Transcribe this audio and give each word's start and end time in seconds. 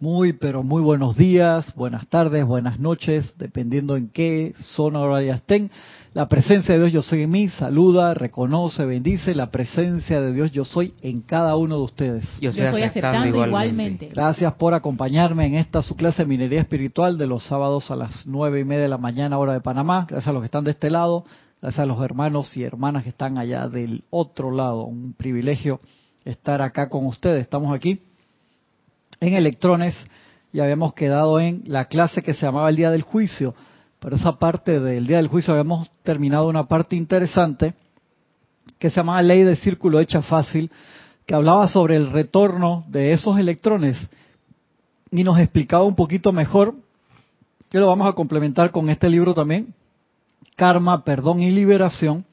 Muy, 0.00 0.32
pero 0.32 0.62
muy 0.62 0.80
buenos 0.80 1.16
días, 1.16 1.74
buenas 1.74 2.06
tardes, 2.06 2.46
buenas 2.46 2.78
noches, 2.78 3.34
dependiendo 3.36 3.96
en 3.96 4.10
qué 4.10 4.54
zona 4.56 5.00
horaria 5.00 5.34
estén. 5.34 5.72
La 6.14 6.28
presencia 6.28 6.74
de 6.74 6.82
Dios 6.82 6.92
yo 6.92 7.02
soy 7.02 7.22
en 7.22 7.30
mí, 7.32 7.48
saluda, 7.48 8.14
reconoce, 8.14 8.86
bendice 8.86 9.34
la 9.34 9.50
presencia 9.50 10.20
de 10.20 10.32
Dios 10.32 10.52
yo 10.52 10.64
soy 10.64 10.94
en 11.02 11.20
cada 11.22 11.56
uno 11.56 11.78
de 11.78 11.82
ustedes. 11.82 12.24
Yo 12.40 12.50
estoy, 12.50 12.82
aceptando, 12.82 13.44
igualmente. 13.44 14.10
Gracias 14.14 14.54
por 14.54 14.72
acompañarme 14.72 15.46
en 15.46 15.56
esta 15.56 15.82
su 15.82 15.96
clase 15.96 16.22
de 16.22 16.28
minería 16.28 16.60
espiritual 16.60 17.18
de 17.18 17.26
los 17.26 17.44
sábados 17.46 17.90
a 17.90 17.96
las 17.96 18.24
nueve 18.24 18.60
y 18.60 18.64
media 18.64 18.82
de 18.82 18.88
la 18.90 18.98
mañana 18.98 19.36
hora 19.36 19.52
de 19.52 19.60
Panamá. 19.60 20.06
Gracias 20.08 20.28
a 20.28 20.32
los 20.32 20.42
que 20.42 20.46
están 20.46 20.62
de 20.62 20.70
este 20.70 20.90
lado, 20.90 21.24
gracias 21.60 21.80
a 21.80 21.86
los 21.86 22.00
hermanos 22.04 22.56
y 22.56 22.62
hermanas 22.62 23.02
que 23.02 23.08
están 23.08 23.36
allá 23.36 23.66
del 23.66 24.04
otro 24.10 24.52
lado. 24.52 24.84
Un 24.84 25.14
privilegio 25.14 25.80
estar 26.24 26.62
acá 26.62 26.88
con 26.88 27.04
ustedes. 27.04 27.40
Estamos 27.40 27.74
aquí 27.74 28.00
en 29.20 29.34
electrones 29.34 29.94
y 30.52 30.60
habíamos 30.60 30.94
quedado 30.94 31.40
en 31.40 31.62
la 31.66 31.86
clase 31.86 32.22
que 32.22 32.34
se 32.34 32.46
llamaba 32.46 32.70
el 32.70 32.76
día 32.76 32.90
del 32.90 33.02
juicio. 33.02 33.54
Pero 34.00 34.16
esa 34.16 34.38
parte 34.38 34.80
del 34.80 35.06
día 35.06 35.16
del 35.16 35.28
juicio 35.28 35.52
habíamos 35.52 35.90
terminado 36.02 36.48
una 36.48 36.68
parte 36.68 36.96
interesante 36.96 37.74
que 38.78 38.90
se 38.90 38.96
llamaba 38.96 39.22
ley 39.22 39.42
del 39.42 39.56
círculo 39.56 39.98
hecha 39.98 40.22
fácil, 40.22 40.70
que 41.26 41.34
hablaba 41.34 41.66
sobre 41.68 41.96
el 41.96 42.10
retorno 42.10 42.84
de 42.88 43.12
esos 43.12 43.38
electrones 43.38 43.96
y 45.10 45.24
nos 45.24 45.38
explicaba 45.38 45.84
un 45.84 45.96
poquito 45.96 46.32
mejor, 46.32 46.74
que 47.70 47.78
lo 47.78 47.88
vamos 47.88 48.08
a 48.08 48.12
complementar 48.12 48.70
con 48.70 48.88
este 48.88 49.08
libro 49.10 49.34
también, 49.34 49.74
Karma, 50.56 51.04
Perdón 51.04 51.42
y 51.42 51.50
Liberación, 51.50 52.24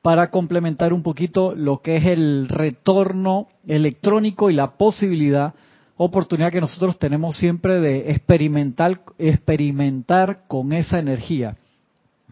para 0.00 0.30
complementar 0.30 0.92
un 0.92 1.02
poquito 1.02 1.54
lo 1.54 1.80
que 1.80 1.96
es 1.96 2.04
el 2.06 2.48
retorno 2.48 3.48
electrónico 3.66 4.50
y 4.50 4.54
la 4.54 4.72
posibilidad 4.72 5.54
oportunidad 5.96 6.52
que 6.52 6.60
nosotros 6.60 6.98
tenemos 6.98 7.36
siempre 7.36 7.80
de 7.80 8.10
experimentar, 8.10 9.00
experimentar 9.18 10.46
con 10.48 10.72
esa 10.72 10.98
energía. 10.98 11.56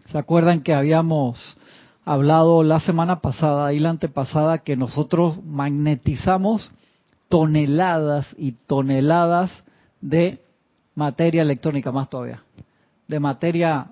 ¿Se 0.07 0.17
acuerdan 0.17 0.61
que 0.61 0.73
habíamos 0.73 1.57
hablado 2.05 2.63
la 2.63 2.79
semana 2.79 3.21
pasada 3.21 3.71
y 3.73 3.79
la 3.79 3.89
antepasada 3.89 4.59
que 4.59 4.75
nosotros 4.75 5.43
magnetizamos 5.43 6.71
toneladas 7.29 8.35
y 8.37 8.51
toneladas 8.51 9.51
de 10.01 10.41
materia 10.95 11.41
electrónica, 11.41 11.91
más 11.91 12.09
todavía, 12.09 12.43
de 13.07 13.19
materia 13.19 13.87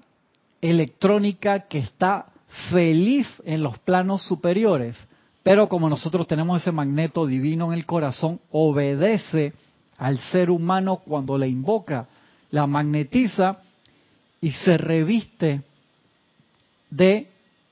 electrónica 0.61 1.61
que 1.61 1.79
está 1.79 2.27
feliz 2.69 3.27
en 3.45 3.63
los 3.63 3.79
planos 3.79 4.21
superiores, 4.23 5.07
pero 5.43 5.67
como 5.67 5.89
nosotros 5.89 6.27
tenemos 6.27 6.61
ese 6.61 6.71
magneto 6.71 7.25
divino 7.25 7.71
en 7.71 7.79
el 7.79 7.85
corazón, 7.85 8.39
obedece 8.51 9.53
al 9.97 10.19
ser 10.31 10.51
humano 10.51 10.97
cuando 10.97 11.37
la 11.37 11.47
invoca, 11.47 12.07
la 12.51 12.67
magnetiza 12.67 13.57
y 14.39 14.51
se 14.51 14.77
reviste 14.77 15.61
de 16.89 17.27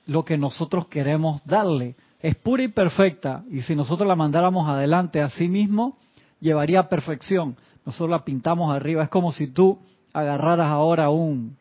lo 0.08 0.26
que 0.26 0.38
nosotros 0.38 0.88
queremos 0.88 1.44
darle. 1.46 1.96
Es 2.22 2.36
pura 2.36 2.64
y 2.64 2.70
perfecta 2.70 3.44
y 3.52 3.62
si 3.62 3.76
nosotros 3.76 4.08
la 4.08 4.16
mandáramos 4.16 4.68
adelante 4.68 5.22
a 5.22 5.30
sí 5.30 5.48
mismo, 5.48 5.98
llevaría 6.40 6.90
perfección. 6.90 7.56
Nosotros 7.86 8.10
la 8.10 8.26
pintamos 8.26 8.74
arriba. 8.74 9.04
Es 9.04 9.10
como 9.10 9.32
si 9.32 9.48
tú 9.48 9.78
agarraras 10.12 10.68
ahora 10.68 11.10
un 11.10 11.56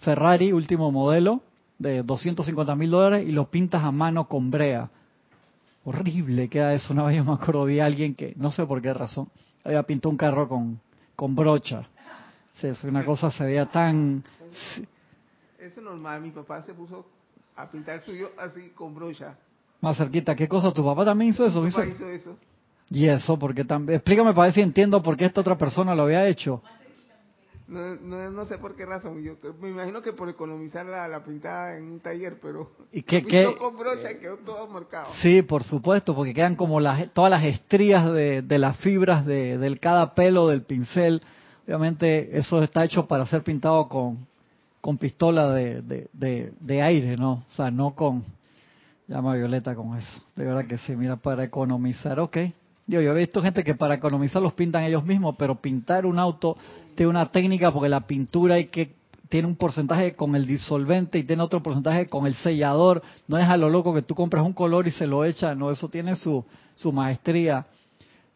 Ferrari 0.00 0.52
último 0.52 0.92
modelo 0.92 1.40
de 1.78 2.02
250 2.02 2.74
mil 2.76 2.90
dólares 2.90 3.26
y 3.26 3.32
lo 3.32 3.50
pintas 3.50 3.82
a 3.82 3.90
mano 3.90 4.28
con 4.28 4.50
brea 4.50 4.90
horrible 5.84 6.48
queda 6.48 6.74
eso. 6.74 6.92
Una 6.92 7.04
vez 7.04 7.16
yo 7.16 7.24
me 7.24 7.32
acuerdo 7.32 7.66
de 7.66 7.80
alguien 7.80 8.14
que, 8.14 8.34
no 8.36 8.50
sé 8.50 8.66
por 8.66 8.80
qué 8.82 8.92
razón, 8.92 9.28
había 9.64 9.82
pintado 9.82 10.10
un 10.10 10.16
carro 10.16 10.48
con, 10.48 10.80
con 11.16 11.34
brocha. 11.34 11.88
una 12.84 13.04
cosa 13.04 13.30
se 13.30 13.44
veía 13.44 13.66
tan... 13.66 14.22
Eso 15.58 15.80
es 15.80 15.82
normal, 15.82 16.20
mi 16.20 16.30
papá 16.30 16.62
se 16.62 16.74
puso 16.74 17.06
a 17.56 17.70
pintar 17.70 18.00
suyo 18.00 18.30
así 18.38 18.70
con 18.74 18.94
brocha. 18.94 19.36
Más 19.80 19.96
cerquita, 19.96 20.34
¿qué 20.34 20.48
cosa? 20.48 20.72
¿Tu 20.72 20.84
papá 20.84 21.04
también 21.04 21.30
hizo 21.30 21.46
eso? 21.46 21.60
Mi 21.62 21.70
papá 21.70 21.86
hizo 21.86 22.08
eso. 22.08 22.36
Y 22.90 23.06
eso, 23.06 23.38
porque 23.38 23.64
también... 23.64 23.96
Explícame 23.96 24.34
para 24.34 24.46
ver 24.46 24.54
si 24.54 24.60
entiendo 24.60 25.02
por 25.02 25.16
qué 25.16 25.24
esta 25.24 25.40
otra 25.40 25.56
persona 25.56 25.94
lo 25.94 26.02
había 26.02 26.26
hecho. 26.26 26.62
No, 27.66 27.94
no, 27.96 28.30
no, 28.30 28.44
sé 28.44 28.58
por 28.58 28.76
qué 28.76 28.84
razón. 28.84 29.22
Yo 29.22 29.36
me 29.60 29.70
imagino 29.70 30.02
que 30.02 30.12
por 30.12 30.28
economizar 30.28 30.84
la, 30.84 31.08
la 31.08 31.24
pintada 31.24 31.76
en 31.78 31.84
un 31.84 32.00
taller, 32.00 32.38
pero 32.40 32.70
¿Y 32.92 33.02
con 33.58 33.76
brocha 33.78 34.12
y 34.12 34.18
quedó 34.18 34.36
todo 34.38 34.66
marcado. 34.68 35.06
Sí, 35.22 35.40
por 35.40 35.64
supuesto, 35.64 36.14
porque 36.14 36.34
quedan 36.34 36.56
como 36.56 36.78
las, 36.78 37.10
todas 37.14 37.30
las 37.30 37.44
estrías 37.44 38.12
de, 38.12 38.42
de 38.42 38.58
las 38.58 38.76
fibras 38.78 39.24
de, 39.24 39.56
del 39.56 39.80
cada 39.80 40.14
pelo 40.14 40.48
del 40.48 40.62
pincel. 40.62 41.22
Obviamente 41.66 42.36
eso 42.36 42.62
está 42.62 42.84
hecho 42.84 43.08
para 43.08 43.24
ser 43.26 43.42
pintado 43.42 43.88
con, 43.88 44.26
con 44.82 44.98
pistola 44.98 45.50
de, 45.54 45.80
de, 45.80 46.52
de, 46.60 46.82
aire, 46.82 47.16
¿no? 47.16 47.44
O 47.48 47.54
sea, 47.54 47.70
no 47.70 47.94
con 47.94 48.22
llama 49.08 49.34
violeta 49.34 49.74
con 49.74 49.96
eso. 49.96 50.22
De 50.36 50.44
verdad 50.44 50.66
que 50.66 50.76
sí, 50.76 50.94
mira, 50.94 51.16
para 51.16 51.44
economizar, 51.44 52.20
ok. 52.20 52.36
Yo, 52.86 53.00
yo 53.00 53.12
he 53.12 53.18
visto 53.18 53.40
gente 53.42 53.64
que 53.64 53.74
para 53.74 53.94
economizar 53.94 54.42
los 54.42 54.52
pintan 54.52 54.84
ellos 54.84 55.04
mismos, 55.04 55.36
pero 55.38 55.54
pintar 55.54 56.04
un 56.04 56.18
auto 56.18 56.56
tiene 56.94 57.10
una 57.10 57.26
técnica 57.26 57.72
porque 57.72 57.88
la 57.88 58.06
pintura 58.06 58.56
hay 58.56 58.66
que 58.66 58.92
tiene 59.28 59.48
un 59.48 59.56
porcentaje 59.56 60.14
con 60.14 60.36
el 60.36 60.46
disolvente 60.46 61.18
y 61.18 61.24
tiene 61.24 61.42
otro 61.42 61.62
porcentaje 61.62 62.08
con 62.08 62.26
el 62.26 62.34
sellador. 62.36 63.02
No 63.26 63.38
es 63.38 63.48
a 63.48 63.56
lo 63.56 63.68
loco 63.68 63.94
que 63.94 64.02
tú 64.02 64.14
compras 64.14 64.44
un 64.44 64.52
color 64.52 64.86
y 64.86 64.90
se 64.90 65.06
lo 65.06 65.24
echa, 65.24 65.54
no, 65.54 65.70
eso 65.70 65.88
tiene 65.88 66.14
su, 66.14 66.44
maestría 66.92 67.66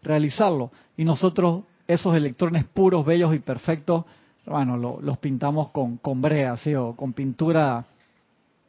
realizarlo. 0.03 0.73
Y 0.97 1.05
nosotros, 1.05 1.63
esos 1.87 2.17
electrones 2.17 2.65
puros, 2.65 3.07
bellos 3.07 3.35
y 3.35 3.39
perfectos, 3.39 4.07
bueno, 4.47 4.77
los 4.77 5.19
pintamos 5.19 5.71
con, 5.71 5.99
con 5.99 6.21
brea, 6.21 6.57
¿sí? 6.57 6.75
o 6.75 6.97
con 6.97 7.13
pintura, 7.13 7.85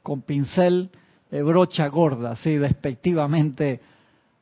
con 0.03 0.21
pincel 0.21 0.89
de 1.31 1.41
brocha 1.41 1.87
gorda, 1.87 2.35
¿sí? 2.35 2.57
despectivamente 2.57 3.79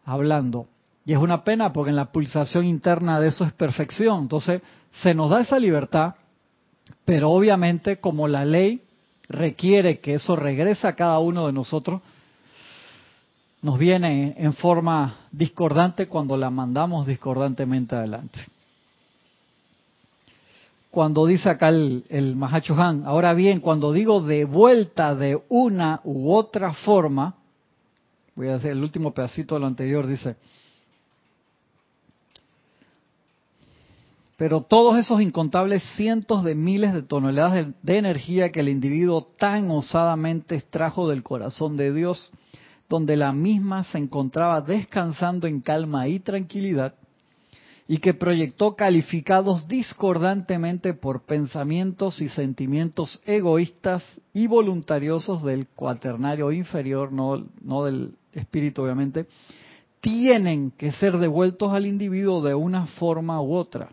hablando. 0.04 0.68
Y 1.08 1.14
es 1.14 1.20
una 1.20 1.46
pena 1.46 1.72
porque 1.72 1.92
en 1.92 1.96
la 1.96 2.12
pulsación 2.12 2.66
interna 2.66 3.22
de 3.22 3.30
eso 3.30 3.46
es 3.46 3.54
perfección. 3.54 4.24
Entonces, 4.24 4.62
se 5.02 5.14
nos 5.14 5.30
da 5.30 5.40
esa 5.40 5.58
libertad, 5.58 6.16
pero 7.06 7.32
obviamente 7.32 8.02
como 8.02 8.28
la 8.28 8.44
ley 8.44 8.82
requiere 9.30 10.00
que 10.02 10.16
eso 10.16 10.36
regrese 10.36 10.86
a 10.86 10.96
cada 10.96 11.18
uno 11.20 11.48
de 11.48 11.54
nosotros, 11.54 12.02
nos 13.62 13.80
viene 13.80 14.36
en 14.38 14.54
forma 14.54 15.16
discordante 15.32 16.08
cuando 16.08 16.36
la 16.36 16.50
mandamos 16.50 17.08
discordantemente 17.08 17.96
adelante. 17.96 18.40
Cuando 20.92 21.26
dice 21.26 21.50
acá 21.50 21.70
el, 21.70 22.04
el 22.10 22.36
Mahacho 22.36 22.76
Han, 22.76 23.06
ahora 23.06 23.34
bien, 23.34 23.62
cuando 23.62 23.94
digo 23.94 24.20
de 24.20 24.44
vuelta 24.44 25.16
de 25.16 25.42
una 25.48 26.02
u 26.04 26.34
otra 26.34 26.74
forma, 26.74 27.36
voy 28.36 28.50
a 28.50 28.56
hacer 28.56 28.72
el 28.72 28.84
último 28.84 29.14
pedacito 29.14 29.56
de 29.56 29.62
lo 29.62 29.68
anterior, 29.68 30.06
dice, 30.06 30.36
Pero 34.38 34.62
todos 34.62 35.00
esos 35.00 35.20
incontables 35.20 35.82
cientos 35.96 36.44
de 36.44 36.54
miles 36.54 36.94
de 36.94 37.02
toneladas 37.02 37.74
de, 37.82 37.98
energía 37.98 38.52
que 38.52 38.60
el 38.60 38.70
individuo 38.70 39.24
tan 39.40 39.72
osadamente 39.72 40.56
extrajo 40.56 41.10
del 41.10 41.24
corazón 41.24 41.76
de 41.76 41.92
Dios, 41.92 42.32
donde 42.88 43.18
la 43.18 43.34
misma 43.34 43.84
se 43.86 43.98
encontraba 43.98 44.62
descansando 44.62 45.48
en 45.48 45.60
calma 45.62 46.08
y 46.08 46.20
tranquilidad, 46.20 46.94
y 47.88 47.98
que 47.98 48.14
proyectó 48.14 48.76
calificados 48.76 49.68
discordantemente 49.68 50.94
por 50.94 51.24
pensamientos 51.26 52.22
y 52.22 52.30
sentimientos 52.30 53.20
egoístas 53.26 54.04
y 54.34 54.46
voluntariosos 54.46 55.42
del 55.44 55.68
cuaternario 55.68 56.52
inferior, 56.52 57.12
no, 57.12 57.44
no 57.64 57.86
del 57.86 58.14
espíritu 58.34 58.84
obviamente, 58.84 59.26
tienen 60.00 60.70
que 60.70 60.92
ser 60.92 61.18
devueltos 61.18 61.74
al 61.74 61.88
individuo 61.88 62.44
de 62.44 62.54
una 62.54 62.86
forma 62.86 63.42
u 63.42 63.56
otra 63.56 63.90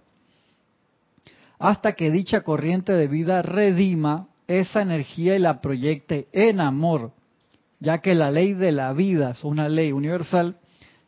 hasta 1.65 1.95
que 1.95 2.11
dicha 2.11 2.43
corriente 2.43 2.93
de 2.93 3.09
vida 3.09 3.41
redima 3.41 4.29
esa 4.47 4.83
energía 4.83 5.35
y 5.35 5.39
la 5.39 5.63
proyecte 5.63 6.29
en 6.33 6.61
amor, 6.61 7.13
ya 7.81 8.03
que 8.03 8.15
la 8.15 8.31
ley 8.31 8.53
de 8.53 8.71
la 8.71 8.93
vida 8.93 9.31
es 9.31 9.45
una 9.45 9.71
ley 9.71 9.91
universal, 9.91 10.59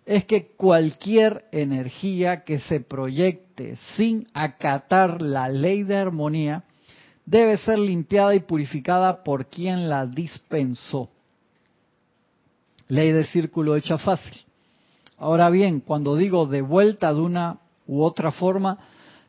es 0.07 0.25
que 0.25 0.53
cualquier 0.57 1.45
energía 1.53 2.43
que 2.45 2.59
se 2.59 2.81
proyecte 2.81 3.77
sin 3.99 4.29
acatar 4.33 5.21
la 5.21 5.51
ley 5.51 5.83
de 5.83 5.99
armonía 5.99 6.65
debe 7.27 7.59
ser 7.59 7.79
limpiada 7.79 8.35
y 8.35 8.41
purificada 8.41 9.25
por 9.25 9.51
quien 9.51 9.91
la 9.91 10.07
dispensó. 10.07 11.11
Ley 12.89 13.13
del 13.13 13.27
círculo 13.27 13.77
hecha 13.77 13.99
fácil. 13.99 14.41
Ahora 15.19 15.51
bien, 15.51 15.81
cuando 15.81 16.17
digo 16.17 16.47
de 16.47 16.63
vuelta 16.63 17.13
de 17.13 17.21
una 17.21 17.59
u 17.87 18.03
otra 18.03 18.33
forma, 18.33 18.79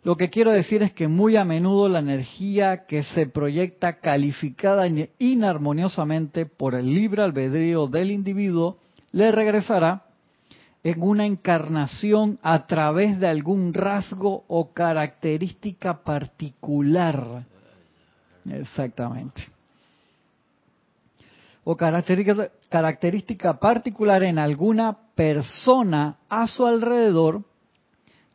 lo 0.08 0.16
que 0.16 0.30
quiero 0.30 0.52
decir 0.52 0.84
es 0.84 0.94
que 0.94 1.10
muy 1.10 1.36
a 1.36 1.44
menudo 1.44 1.90
la 1.90 2.00
energía 2.00 2.86
que 2.86 3.04
se 3.04 3.28
proyecta 3.28 4.00
calificada 4.00 4.88
inarmoniosamente 5.20 6.46
por 6.46 6.76
el 6.76 6.94
libre 6.94 7.24
albedrío 7.24 7.88
del 7.88 8.12
individuo 8.12 8.78
le 9.12 9.34
regresará 9.34 10.06
en 10.82 11.04
una 11.04 11.26
encarnación 11.26 12.40
a 12.42 12.68
través 12.68 13.20
de 13.20 13.28
algún 13.28 13.74
rasgo 13.74 14.46
o 14.48 14.72
característica 14.72 16.02
particular. 16.02 17.44
Exactamente. 18.50 19.46
O 21.66 21.76
característica, 21.76 23.60
particular 23.60 24.24
en 24.24 24.40
alguna 24.40 24.98
persona 25.16 26.16
a 26.30 26.48
su 26.48 26.66
alrededor 26.66 27.44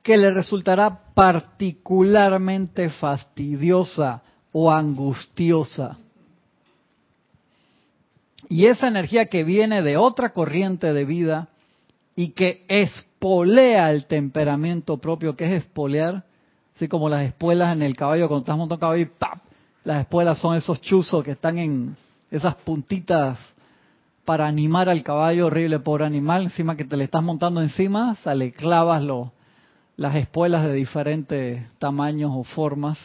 que 0.02 0.16
le 0.16 0.30
resultará 0.32 1.12
particularmente 1.14 2.90
fastidiosa 2.90 4.22
o 4.52 4.70
angustiosa. 4.70 5.96
Y 8.48 8.66
esa 8.66 8.88
energía 8.88 9.26
que 9.26 9.44
viene 9.44 9.82
de 9.82 9.96
otra 9.96 10.32
corriente 10.32 10.92
de 10.92 11.04
vida 11.04 11.48
y 12.16 12.30
que 12.30 12.64
espolea 12.68 13.90
el 13.90 14.06
temperamento 14.06 14.98
propio, 14.98 15.36
que 15.36 15.44
es 15.44 15.64
espolear, 15.64 16.24
así 16.74 16.88
como 16.88 17.08
las 17.08 17.22
espuelas 17.22 17.72
en 17.72 17.82
el 17.82 17.96
caballo, 17.96 18.28
cuando 18.28 18.42
estás 18.42 18.58
montando 18.58 18.80
caballo 18.80 19.02
y 19.02 19.06
¡pap! 19.06 19.38
Las 19.84 20.00
espuelas 20.00 20.38
son 20.38 20.56
esos 20.56 20.80
chuzos 20.80 21.24
que 21.24 21.32
están 21.32 21.58
en 21.58 21.96
esas 22.30 22.54
puntitas 22.56 23.38
para 24.24 24.46
animar 24.46 24.88
al 24.88 25.02
caballo, 25.02 25.46
horrible 25.46 25.80
por 25.80 26.02
animal, 26.02 26.44
encima 26.44 26.76
que 26.76 26.84
te 26.84 26.96
le 26.96 27.04
estás 27.04 27.22
montando 27.22 27.62
encima, 27.62 28.14
sale 28.16 28.52
clavas 28.52 29.02
las 29.96 30.16
espuelas 30.16 30.64
de 30.64 30.72
diferentes 30.72 31.78
tamaños 31.78 32.30
o 32.34 32.44
formas 32.44 32.98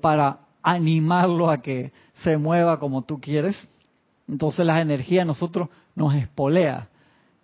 para 0.00 0.40
animarlo 0.62 1.50
a 1.50 1.58
que 1.58 1.92
se 2.22 2.36
mueva 2.38 2.78
como 2.78 3.02
tú 3.02 3.20
quieres. 3.20 3.56
Entonces 4.28 4.64
las 4.64 4.80
energías 4.80 5.26
nosotros 5.26 5.68
nos 5.94 6.14
espolea. 6.14 6.88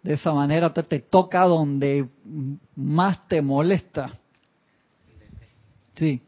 De 0.02 0.14
esa 0.14 0.32
manera 0.32 0.72
te, 0.72 0.82
te 0.82 1.00
toca 1.00 1.44
donde 1.44 2.08
más 2.76 3.26
te 3.28 3.43
molesta. 3.43 4.12
Sí. 5.96 6.22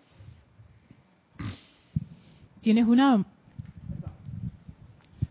Tienes 2.61 2.87
una 2.87 3.25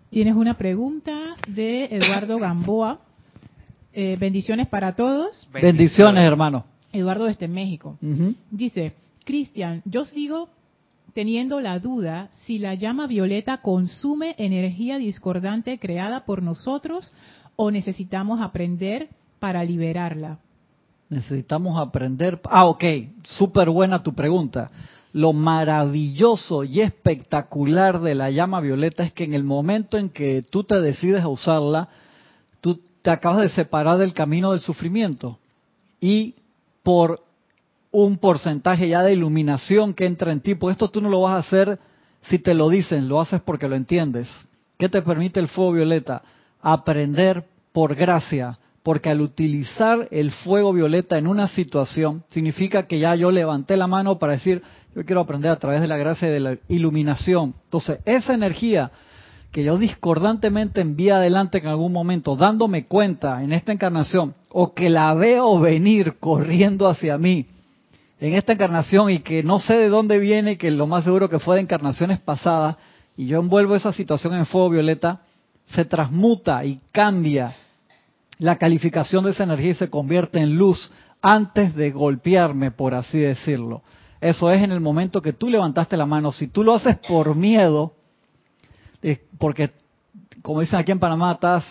Tienes 0.09 0.35
una 0.35 0.57
pregunta 0.57 1.35
de 1.47 1.85
Eduardo 1.85 2.39
Gamboa. 2.39 2.99
Eh, 3.93 4.17
bendiciones 4.19 4.67
para 4.67 4.95
todos. 4.95 5.47
Bendiciones, 5.51 6.23
hermano. 6.23 6.65
Eduardo 6.91 7.25
desde 7.25 7.47
México. 7.47 7.97
Dice, 8.51 8.93
Cristian, 9.23 9.81
yo 9.85 10.05
sigo 10.05 10.49
teniendo 11.13 11.59
la 11.59 11.79
duda 11.79 12.29
si 12.45 12.59
la 12.59 12.75
llama 12.75 13.07
violeta 13.07 13.61
consume 13.61 14.35
energía 14.37 14.97
discordante 14.97 15.79
creada 15.79 16.25
por 16.25 16.43
nosotros 16.43 17.11
o 17.55 17.71
necesitamos 17.71 18.41
aprender 18.41 19.09
para 19.39 19.63
liberarla. 19.63 20.39
Necesitamos 21.09 21.79
aprender. 21.79 22.39
Ah, 22.45 22.65
ok, 22.67 22.83
súper 23.23 23.69
buena 23.69 24.03
tu 24.03 24.13
pregunta. 24.13 24.69
Lo 25.11 25.33
maravilloso 25.33 26.63
y 26.63 26.81
espectacular 26.81 27.99
de 27.99 28.13
la 28.13 28.29
llama 28.29 28.61
violeta 28.61 29.03
es 29.03 29.11
que 29.11 29.23
en 29.23 29.33
el 29.33 29.43
momento 29.43 29.97
en 29.97 30.09
que 30.09 30.43
tú 30.43 30.63
te 30.63 30.79
decides 30.79 31.23
a 31.23 31.27
usarla, 31.27 31.89
te 33.09 33.13
acabas 33.13 33.41
de 33.41 33.49
separar 33.49 33.97
del 33.97 34.13
camino 34.13 34.51
del 34.51 34.59
sufrimiento. 34.59 35.39
Y 35.99 36.35
por 36.83 37.23
un 37.89 38.19
porcentaje 38.19 38.87
ya 38.87 39.01
de 39.01 39.13
iluminación 39.13 39.95
que 39.95 40.05
entra 40.05 40.31
en 40.31 40.41
ti, 40.41 40.53
pues 40.53 40.73
esto 40.73 40.91
tú 40.91 41.01
no 41.01 41.09
lo 41.09 41.21
vas 41.21 41.33
a 41.33 41.39
hacer 41.39 41.79
si 42.21 42.37
te 42.37 42.53
lo 42.53 42.69
dicen, 42.69 43.09
lo 43.09 43.19
haces 43.19 43.41
porque 43.41 43.67
lo 43.67 43.75
entiendes. 43.75 44.27
¿Qué 44.77 44.89
te 44.89 45.01
permite 45.01 45.39
el 45.39 45.47
fuego 45.47 45.71
violeta? 45.71 46.21
aprender 46.61 47.45
por 47.71 47.95
gracia, 47.95 48.59
porque 48.83 49.09
al 49.09 49.21
utilizar 49.21 50.07
el 50.11 50.29
fuego 50.29 50.71
violeta 50.71 51.17
en 51.17 51.25
una 51.25 51.47
situación, 51.47 52.23
significa 52.29 52.85
que 52.85 52.99
ya 52.99 53.15
yo 53.15 53.31
levanté 53.31 53.75
la 53.75 53.87
mano 53.87 54.19
para 54.19 54.33
decir, 54.33 54.61
yo 54.95 55.03
quiero 55.03 55.21
aprender 55.21 55.49
a 55.49 55.57
través 55.57 55.81
de 55.81 55.87
la 55.87 55.97
gracia 55.97 56.27
y 56.27 56.31
de 56.31 56.39
la 56.41 56.57
iluminación. 56.67 57.55
Entonces, 57.63 58.01
esa 58.05 58.35
energía 58.35 58.91
que 59.51 59.63
yo 59.63 59.77
discordantemente 59.77 60.81
envía 60.81 61.17
adelante 61.17 61.57
en 61.57 61.67
algún 61.67 61.91
momento, 61.91 62.35
dándome 62.35 62.85
cuenta 62.85 63.43
en 63.43 63.51
esta 63.51 63.71
encarnación, 63.71 64.35
o 64.49 64.73
que 64.73 64.89
la 64.89 65.13
veo 65.13 65.59
venir 65.59 66.17
corriendo 66.19 66.87
hacia 66.87 67.17
mí 67.17 67.47
en 68.19 68.33
esta 68.33 68.53
encarnación 68.53 69.09
y 69.09 69.19
que 69.19 69.43
no 69.43 69.59
sé 69.59 69.75
de 69.75 69.89
dónde 69.89 70.19
viene, 70.19 70.57
que 70.57 70.71
lo 70.71 70.87
más 70.87 71.03
seguro 71.03 71.29
que 71.29 71.39
fue 71.39 71.55
de 71.55 71.61
encarnaciones 71.61 72.19
pasadas, 72.19 72.75
y 73.15 73.27
yo 73.27 73.39
envuelvo 73.39 73.75
esa 73.75 73.91
situación 73.91 74.33
en 74.35 74.45
fuego 74.45 74.69
violeta, 74.69 75.21
se 75.67 75.85
transmuta 75.85 76.63
y 76.65 76.79
cambia 76.91 77.55
la 78.37 78.57
calificación 78.57 79.23
de 79.23 79.31
esa 79.31 79.43
energía 79.43 79.71
y 79.71 79.75
se 79.75 79.89
convierte 79.89 80.39
en 80.39 80.57
luz 80.57 80.91
antes 81.21 81.75
de 81.75 81.91
golpearme, 81.91 82.71
por 82.71 82.93
así 82.93 83.19
decirlo. 83.19 83.83
Eso 84.21 84.51
es 84.51 84.61
en 84.63 84.71
el 84.71 84.79
momento 84.79 85.21
que 85.21 85.33
tú 85.33 85.49
levantaste 85.49 85.95
la 85.95 86.05
mano. 86.05 86.31
Si 86.31 86.47
tú 86.47 86.63
lo 86.63 86.73
haces 86.73 86.97
por 86.97 87.35
miedo, 87.35 87.93
porque 89.37 89.71
como 90.41 90.61
dicen 90.61 90.79
aquí 90.79 90.91
en 90.91 90.99
Panamá, 90.99 91.33
estás 91.33 91.65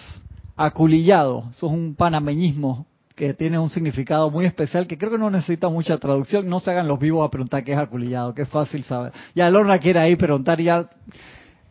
aculillado. 0.57 1.49
Eso 1.51 1.67
es 1.67 1.73
un 1.73 1.95
panameñismo 1.95 2.87
que 3.15 3.35
tiene 3.35 3.59
un 3.59 3.71
significado 3.71 4.31
muy 4.31 4.47
especial 4.47 4.87
que 4.87 4.97
creo 4.97 5.11
que 5.11 5.19
no 5.19 5.31
necesita 5.31 5.69
mucha 5.69 5.99
traducción. 5.99 6.49
No 6.49 6.61
se 6.61 6.71
hagan 6.71 6.87
los 6.87 7.01
vivos 7.01 7.27
a 7.27 7.31
preguntar 7.31 7.65
qué 7.65 7.73
es 7.73 7.79
aculillado, 7.79 8.35
que 8.35 8.43
es 8.43 8.49
fácil 8.49 8.85
saber. 8.85 9.13
Ya 9.35 9.51
Lorna 9.51 9.79
quiere 9.79 9.99
ahí 9.99 10.17
preguntar 10.17 10.61
ya 10.61 10.89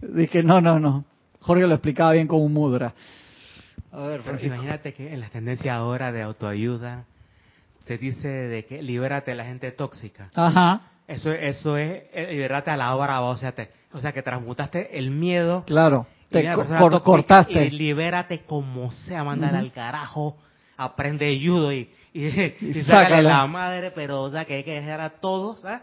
dije, 0.01 0.44
no, 0.44 0.62
no, 0.62 0.80
no. 0.80 1.06
Jorge 1.39 1.65
lo 1.65 1.75
explicaba 1.75 2.12
bien 2.12 2.27
como 2.27 2.44
un 2.44 2.53
mudra. 2.53 2.94
A 3.92 4.01
ver, 4.01 4.21
Imagínate 4.44 4.94
que 4.94 5.13
en 5.13 5.21
la 5.21 5.30
tendencia 5.30 5.75
ahora 5.75 6.12
de 6.12 6.21
autoayuda 6.21 7.06
se 7.86 7.98
dice 7.98 8.27
de 8.27 8.65
que 8.65 8.81
libérate 8.81 9.31
de 9.31 9.38
la 9.38 9.45
gente 9.45 9.71
tóxica. 9.71 10.30
Ajá. 10.36 10.81
Eso, 11.07 11.31
eso 11.31 11.77
es 11.77 12.03
eh, 12.12 12.27
libérate 12.31 12.69
a 12.69 12.75
la 12.75 12.94
hora, 12.94 13.21
o 13.21 13.38
sea, 13.38 13.53
te, 13.53 13.69
o 13.94 14.00
sea, 14.00 14.12
que 14.12 14.22
transmutaste 14.22 14.98
el 14.98 15.12
miedo. 15.12 15.63
Claro. 15.66 16.07
Te 16.30 16.45
cortaste. 17.04 17.66
Y 17.66 17.72
libérate 17.72 18.39
como 18.42 18.92
sea, 18.92 19.24
mándale 19.24 19.57
al 19.60 19.72
carajo, 19.72 20.38
aprende 20.75 21.39
judo 21.42 21.72
y, 21.72 21.89
y, 22.13 22.25
y, 22.60 22.84
la 22.84 23.48
madre, 23.48 23.92
pero 23.95 24.24
o 24.24 24.30
sea, 24.30 24.45
que 24.45 24.56
hay 24.56 24.63
que 24.63 24.74
dejar 24.74 25.00
a 25.00 25.10
todos, 25.10 25.62
¿sabes? 25.62 25.81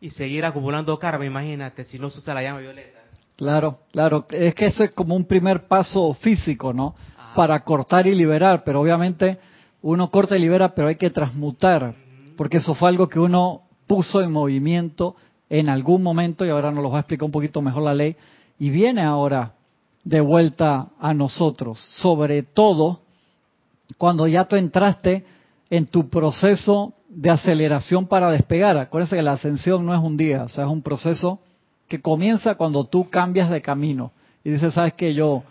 Y 0.00 0.10
seguir 0.10 0.44
acumulando 0.44 0.98
karma, 0.98 1.24
imagínate, 1.24 1.84
si 1.84 1.98
no 1.98 2.10
se 2.10 2.18
usa 2.18 2.34
la 2.34 2.42
llama 2.42 2.60
violeta. 2.60 3.00
Claro, 3.36 3.80
claro. 3.92 4.26
Es 4.30 4.54
que 4.54 4.66
eso 4.66 4.84
es 4.84 4.92
como 4.92 5.16
un 5.16 5.24
primer 5.24 5.66
paso 5.66 6.14
físico, 6.14 6.72
¿no? 6.72 6.94
Para 7.34 7.60
cortar 7.64 8.06
y 8.06 8.14
liberar, 8.14 8.62
pero 8.64 8.80
obviamente 8.80 9.38
uno 9.82 10.10
corta 10.10 10.36
y 10.36 10.40
libera, 10.40 10.74
pero 10.74 10.88
hay 10.88 10.96
que 10.96 11.10
transmutar, 11.10 11.94
porque 12.36 12.58
eso 12.58 12.74
fue 12.74 12.88
algo 12.88 13.08
que 13.08 13.18
uno 13.18 13.62
puso 13.86 14.22
en 14.22 14.32
movimiento 14.32 15.16
en 15.48 15.68
algún 15.68 16.02
momento, 16.02 16.44
y 16.44 16.50
ahora 16.50 16.70
nos 16.70 16.82
lo 16.82 16.90
va 16.90 16.98
a 16.98 17.00
explicar 17.00 17.24
un 17.24 17.32
poquito 17.32 17.62
mejor 17.62 17.82
la 17.82 17.94
ley, 17.94 18.16
y 18.58 18.70
viene 18.70 19.02
ahora 19.02 19.52
de 20.04 20.20
vuelta 20.20 20.88
a 21.00 21.14
nosotros, 21.14 21.78
sobre 21.96 22.42
todo 22.42 23.00
cuando 23.98 24.26
ya 24.26 24.44
tú 24.44 24.56
entraste 24.56 25.24
en 25.70 25.86
tu 25.86 26.08
proceso 26.08 26.92
de 27.08 27.30
aceleración 27.30 28.06
para 28.06 28.30
despegar. 28.30 28.76
Acuérdense 28.78 29.16
que 29.16 29.22
la 29.22 29.32
ascensión 29.32 29.84
no 29.84 29.94
es 29.94 30.00
un 30.00 30.16
día, 30.16 30.44
o 30.44 30.48
sea, 30.48 30.64
es 30.64 30.70
un 30.70 30.82
proceso 30.82 31.40
que 31.88 32.00
comienza 32.00 32.56
cuando 32.56 32.84
tú 32.84 33.08
cambias 33.10 33.50
de 33.50 33.62
camino 33.62 34.12
y 34.44 34.50
dices, 34.50 34.74
sabes 34.74 34.94
que 34.94 35.14
yo 35.14 35.44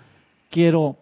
quiero 0.50 0.98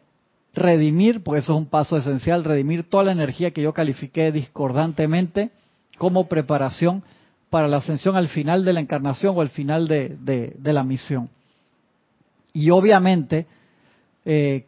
redimir, 0.53 1.23
porque 1.23 1.39
eso 1.39 1.53
es 1.53 1.57
un 1.57 1.65
paso 1.65 1.97
esencial, 1.97 2.43
redimir 2.43 2.89
toda 2.89 3.03
la 3.05 3.11
energía 3.11 3.51
que 3.51 3.61
yo 3.61 3.73
califiqué 3.73 4.31
discordantemente 4.31 5.49
como 5.97 6.27
preparación 6.27 7.03
para 7.53 7.67
la 7.67 7.77
ascensión 7.77 8.15
al 8.15 8.29
final 8.29 8.65
de 8.65 8.73
la 8.73 8.79
encarnación 8.79 9.37
o 9.37 9.41
al 9.41 9.49
final 9.49 9.87
de, 9.87 10.17
de, 10.17 10.73
la 10.73 10.83
misión. 10.83 11.29
Y 12.51 12.71
obviamente, 12.71 13.45
eh, 14.25 14.65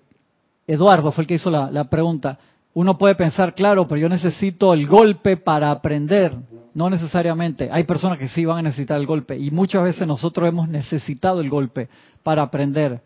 Eduardo 0.67 1.11
fue 1.11 1.23
el 1.23 1.27
que 1.27 1.33
hizo 1.33 1.49
la, 1.49 1.83
pregunta, 1.85 2.37
uno 2.75 2.95
puede 2.95 3.15
pensar, 3.15 3.55
claro, 3.55 3.87
pero 3.87 3.99
yo 3.99 4.07
necesito 4.07 4.71
el 4.71 4.85
golpe 4.85 5.35
para 5.35 5.71
aprender. 5.71 6.37
No 6.75 6.87
necesariamente. 6.91 7.69
Hay 7.71 7.85
personas 7.85 8.19
que 8.19 8.29
sí 8.29 8.45
van 8.45 8.59
a 8.59 8.61
necesitar 8.61 8.99
el 8.99 9.07
golpe 9.07 9.35
y 9.35 9.49
muchas 9.49 9.81
veces 9.81 10.05
nosotros 10.05 10.47
hemos 10.47 10.69
necesitado 10.69 11.41
el 11.41 11.49
golpe 11.49 11.89
para 12.21 12.43
aprender. 12.43 13.01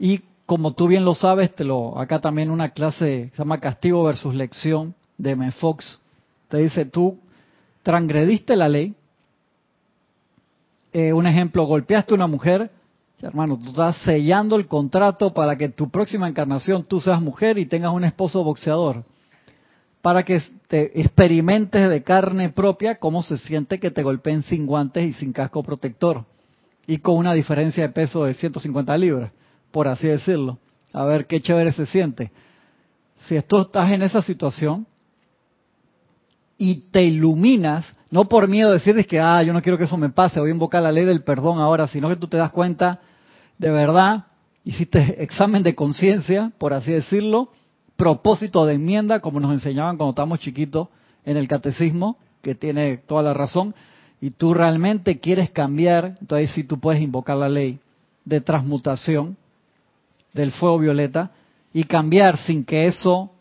Y 0.00 0.20
como 0.46 0.72
tú 0.72 0.88
bien 0.88 1.04
lo 1.04 1.14
sabes, 1.14 1.54
te 1.54 1.62
lo 1.62 1.96
acá 1.96 2.18
también 2.18 2.50
una 2.50 2.70
clase 2.70 3.28
se 3.28 3.38
llama 3.38 3.60
Castigo 3.60 4.02
versus 4.02 4.34
Lección 4.34 4.96
de 5.16 5.30
M. 5.30 5.52
Fox. 5.52 6.00
Te 6.48 6.56
dice, 6.56 6.86
tú 6.86 7.20
transgrediste 7.82 8.56
la 8.56 8.68
ley. 8.68 8.94
Eh, 10.92 11.12
un 11.12 11.26
ejemplo, 11.26 11.64
golpeaste 11.64 12.14
a 12.14 12.16
una 12.16 12.26
mujer. 12.26 12.70
Hermano, 13.20 13.58
tú 13.58 13.70
estás 13.70 13.96
sellando 13.98 14.56
el 14.56 14.66
contrato 14.66 15.32
para 15.32 15.56
que 15.56 15.68
tu 15.68 15.90
próxima 15.90 16.28
encarnación 16.28 16.84
tú 16.84 17.00
seas 17.00 17.20
mujer 17.20 17.58
y 17.58 17.66
tengas 17.66 17.92
un 17.92 18.04
esposo 18.04 18.42
boxeador 18.42 19.04
para 20.02 20.22
que 20.22 20.42
te 20.68 20.98
experimentes 21.00 21.88
de 21.90 22.02
carne 22.02 22.48
propia 22.48 22.98
cómo 22.98 23.22
se 23.22 23.36
siente 23.36 23.78
que 23.78 23.90
te 23.90 24.02
golpeen 24.02 24.42
sin 24.42 24.66
guantes 24.66 25.04
y 25.04 25.12
sin 25.12 25.32
casco 25.32 25.62
protector 25.62 26.24
y 26.86 26.98
con 26.98 27.16
una 27.16 27.34
diferencia 27.34 27.82
de 27.82 27.90
peso 27.90 28.24
de 28.24 28.34
150 28.34 28.96
libras, 28.96 29.30
por 29.70 29.86
así 29.86 30.08
decirlo. 30.08 30.58
A 30.92 31.04
ver 31.04 31.26
qué 31.26 31.40
chévere 31.40 31.72
se 31.72 31.86
siente. 31.86 32.32
si 33.28 33.40
tú 33.42 33.60
estás 33.60 33.92
en 33.92 34.02
esa 34.02 34.22
situación 34.22 34.86
y 36.62 36.90
te 36.90 37.02
iluminas, 37.02 37.90
no 38.10 38.28
por 38.28 38.46
miedo 38.46 38.68
de 38.68 38.74
decir 38.74 39.06
que, 39.06 39.18
ah, 39.18 39.42
yo 39.42 39.54
no 39.54 39.62
quiero 39.62 39.78
que 39.78 39.84
eso 39.84 39.96
me 39.96 40.10
pase, 40.10 40.40
voy 40.40 40.50
a 40.50 40.52
invocar 40.52 40.82
la 40.82 40.92
ley 40.92 41.06
del 41.06 41.24
perdón 41.24 41.58
ahora, 41.58 41.86
sino 41.86 42.10
que 42.10 42.16
tú 42.16 42.28
te 42.28 42.36
das 42.36 42.50
cuenta, 42.50 43.00
de 43.56 43.70
verdad, 43.70 44.26
hiciste 44.62 45.22
examen 45.24 45.62
de 45.62 45.74
conciencia, 45.74 46.52
por 46.58 46.74
así 46.74 46.92
decirlo, 46.92 47.48
propósito 47.96 48.66
de 48.66 48.74
enmienda, 48.74 49.20
como 49.20 49.40
nos 49.40 49.54
enseñaban 49.54 49.96
cuando 49.96 50.10
estábamos 50.10 50.40
chiquitos 50.40 50.88
en 51.24 51.38
el 51.38 51.48
catecismo, 51.48 52.18
que 52.42 52.54
tiene 52.54 52.98
toda 52.98 53.22
la 53.22 53.32
razón, 53.32 53.74
y 54.20 54.32
tú 54.32 54.52
realmente 54.52 55.18
quieres 55.18 55.48
cambiar, 55.48 56.16
entonces 56.20 56.50
sí 56.50 56.64
tú 56.64 56.78
puedes 56.78 57.00
invocar 57.00 57.38
la 57.38 57.48
ley 57.48 57.78
de 58.26 58.42
transmutación 58.42 59.38
del 60.34 60.52
fuego 60.52 60.78
violeta 60.78 61.30
y 61.72 61.84
cambiar 61.84 62.36
sin 62.36 62.66
que 62.66 62.86
eso 62.86 63.32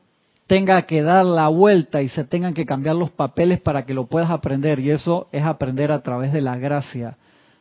tenga 0.49 0.81
que 0.87 1.03
dar 1.03 1.27
la 1.27 1.47
vuelta 1.47 2.01
y 2.01 2.09
se 2.09 2.23
tengan 2.23 2.55
que 2.55 2.65
cambiar 2.65 2.95
los 2.95 3.11
papeles 3.11 3.61
para 3.61 3.85
que 3.85 3.93
lo 3.93 4.07
puedas 4.07 4.31
aprender. 4.31 4.79
Y 4.79 4.89
eso 4.89 5.27
es 5.31 5.43
aprender 5.43 5.91
a 5.91 6.01
través 6.01 6.33
de 6.33 6.41
la 6.41 6.57
gracia. 6.57 7.17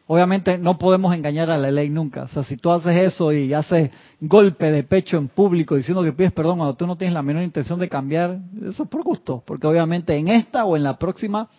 Obviamente 0.07 0.57
no 0.57 0.79
podemos 0.79 1.15
engañar 1.15 1.51
a 1.51 1.59
la 1.59 1.71
ley 1.71 1.91
nunca. 1.91 2.23
O 2.23 2.29
sea, 2.29 2.45
si 2.45 2.57
tú 2.57 2.71
haces 2.71 2.97
eso 2.97 3.31
y 3.31 3.53
haces 3.53 3.91
golpe 4.23 4.73
de 4.73 4.85
pecho 4.85 5.19
en 5.19 5.29
público 5.29 5.77
diciendo 5.77 6.03
que 6.03 6.15
pides 6.15 6.33
perdón 6.33 6.57
cuando 6.57 6.77
tú 6.77 6.87
no 6.87 6.97
tienes 6.97 7.13
la 7.13 7.21
menor 7.21 7.43
intención 7.43 7.79
de 7.79 7.91
cambiar, 7.91 8.39
eso 8.67 8.85
es 8.85 8.89
por 8.89 9.03
gusto. 9.03 9.43
Porque 9.45 9.67
obviamente 9.67 10.17
en 10.17 10.29
esta 10.29 10.65
o 10.65 10.75
en 10.75 10.83
la 10.83 10.99
próxima 10.99 11.51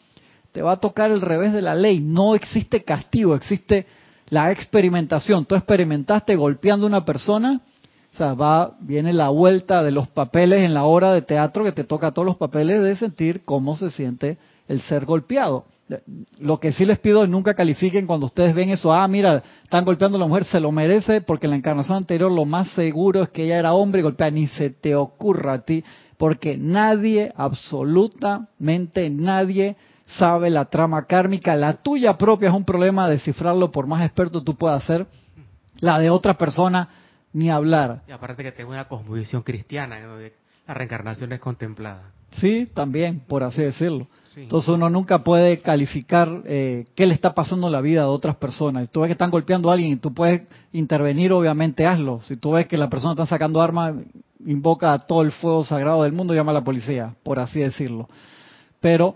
te 0.52 0.64
va 0.64 0.72
a 0.72 0.78
tocar 0.78 1.12
el 1.12 1.22
revés 1.22 1.54
de 1.54 1.62
la 1.62 1.76
ley. 1.76 2.00
No 2.00 2.34
existe 2.34 2.84
castigo, 2.84 3.36
existe 3.36 3.86
la 4.30 4.52
experimentación. 4.52 5.46
Tú 5.46 5.54
experimentaste 5.54 6.36
golpeando 6.36 6.88
a 6.88 6.90
una 6.90 7.06
persona 7.06 7.62
sea, 8.18 8.34
va, 8.34 8.76
viene 8.80 9.14
la 9.14 9.30
vuelta 9.30 9.84
de 9.84 9.92
los 9.92 10.08
papeles 10.08 10.66
en 10.66 10.74
la 10.74 10.84
hora 10.84 11.14
de 11.14 11.22
teatro 11.22 11.64
que 11.64 11.72
te 11.72 11.84
toca 11.84 12.12
todos 12.12 12.26
los 12.26 12.38
papeles 12.38 12.82
de 12.82 12.96
sentir 12.96 13.44
cómo 13.46 13.78
se 13.78 13.90
siente 13.90 14.38
el 14.68 14.82
ser 14.82 15.06
golpeado. 15.06 15.66
Lo 16.40 16.60
que 16.60 16.72
sí 16.72 16.86
les 16.86 17.00
pido 17.00 17.24
es 17.24 17.30
nunca 17.30 17.56
califiquen 17.56 18.06
cuando 18.06 18.28
ustedes 18.28 18.54
ven 18.54 18.70
eso, 18.70 18.94
ah, 18.94 19.08
mira, 19.08 19.42
están 19.64 19.86
golpeando 19.86 20.18
a 20.18 20.22
la 20.22 20.28
mujer, 20.28 20.44
se 20.46 20.60
lo 20.60 20.72
merece, 20.72 21.22
porque 21.22 21.48
en 21.48 21.52
la 21.52 21.58
encarnación 21.58 21.98
anterior 21.98 22.32
lo 22.32 22.46
más 22.46 22.70
seguro 22.74 23.24
es 23.24 23.30
que 23.30 23.46
ella 23.46 23.58
era 23.58 23.74
hombre 23.74 24.02
y 24.02 24.04
golpea, 24.04 24.30
ni 24.30 24.48
se 24.48 24.70
te 24.70 24.96
ocurra 24.96 25.54
a 25.54 25.62
ti, 25.62 25.84
porque 26.18 26.58
nadie, 26.58 27.34
absolutamente 27.36 29.10
nadie, 29.10 29.78
sabe 30.18 30.50
la 30.50 30.66
trama 30.66 31.06
kármica, 31.06 31.56
la 31.56 31.78
tuya 31.78 32.18
propia 32.18 32.50
es 32.50 32.56
un 32.56 32.66
problema 32.66 33.10
descifrarlo 33.10 33.72
por 33.72 33.88
más 33.88 34.04
experto 34.04 34.44
tú 34.44 34.56
puedas 34.56 34.84
ser, 34.84 35.08
la 35.80 36.00
de 36.00 36.10
otra 36.10 36.38
persona 36.38 36.90
ni 37.34 37.50
hablar. 37.50 38.02
Y 38.08 38.12
aparte 38.12 38.44
que 38.44 38.52
tengo 38.52 38.72
una 38.72 38.88
cosmovisión 38.88 39.44
cristiana, 39.44 40.00
la 40.68 40.74
reencarnación 40.74 41.32
es 41.34 41.40
contemplada. 41.40 42.12
Sí, 42.32 42.68
también, 42.74 43.22
por 43.22 43.44
así 43.44 43.62
decirlo. 43.62 44.08
Entonces 44.36 44.70
uno 44.70 44.90
nunca 44.90 45.24
puede 45.24 45.62
calificar 45.62 46.44
eh, 46.46 46.86
qué 46.96 47.06
le 47.06 47.16
está 47.16 47.34
pasando 47.34 47.68
en 47.68 47.74
la 47.74 47.82
vida 47.82 48.02
de 48.02 48.08
otras 48.08 48.36
personas. 48.36 48.86
Si 48.86 48.92
tú 48.92 49.02
ves 49.02 49.08
que 49.08 49.14
están 49.14 49.32
golpeando 49.32 49.70
a 49.70 49.74
alguien 49.74 49.94
y 49.94 49.96
tú 49.96 50.14
puedes 50.14 50.44
intervenir, 50.72 51.34
obviamente 51.34 51.88
hazlo. 51.88 52.22
Si 52.22 52.38
tú 52.38 52.52
ves 52.52 52.68
que 52.68 52.78
la 52.78 52.90
persona 52.90 53.14
está 53.14 53.26
sacando 53.26 53.62
armas, 53.62 53.96
invoca 54.46 54.94
a 54.94 55.00
todo 55.00 55.24
el 55.24 55.32
fuego 55.32 55.64
sagrado 55.64 56.04
del 56.04 56.14
mundo, 56.14 56.34
llama 56.34 56.52
a 56.52 56.56
la 56.56 56.64
policía, 56.64 57.16
por 57.24 57.40
así 57.40 57.60
decirlo. 57.60 58.08
Pero 58.80 59.16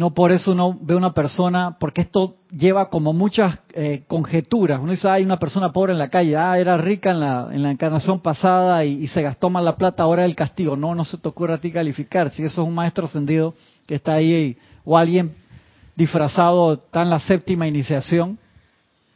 no 0.00 0.14
por 0.14 0.32
eso 0.32 0.52
uno 0.52 0.78
ve 0.80 0.94
una 0.94 1.12
persona, 1.12 1.76
porque 1.78 2.00
esto 2.00 2.36
lleva 2.50 2.88
como 2.88 3.12
muchas 3.12 3.58
eh, 3.74 4.04
conjeturas. 4.06 4.80
Uno 4.80 4.92
dice, 4.92 5.06
hay 5.10 5.24
una 5.24 5.38
persona 5.38 5.74
pobre 5.74 5.92
en 5.92 5.98
la 5.98 6.08
calle, 6.08 6.38
ah, 6.38 6.58
era 6.58 6.78
rica 6.78 7.10
en 7.10 7.20
la, 7.20 7.48
en 7.52 7.62
la 7.62 7.70
encarnación 7.70 8.20
pasada 8.20 8.82
y, 8.86 9.06
se 9.08 9.20
gastó 9.20 9.50
mal 9.50 9.62
la 9.62 9.76
plata, 9.76 10.02
ahora 10.02 10.24
el 10.24 10.34
castigo. 10.34 10.74
No, 10.74 10.94
no 10.94 11.04
se 11.04 11.18
te 11.18 11.28
ocurre 11.28 11.52
a 11.52 11.58
ti 11.58 11.70
calificar. 11.70 12.30
Si 12.30 12.42
eso 12.42 12.62
es 12.62 12.66
un 12.66 12.74
maestro 12.74 13.04
ascendido 13.04 13.52
que 13.86 13.96
está 13.96 14.14
ahí, 14.14 14.56
o 14.86 14.96
alguien 14.96 15.34
disfrazado, 15.96 16.72
está 16.72 17.02
en 17.02 17.10
la 17.10 17.20
séptima 17.20 17.68
iniciación, 17.68 18.38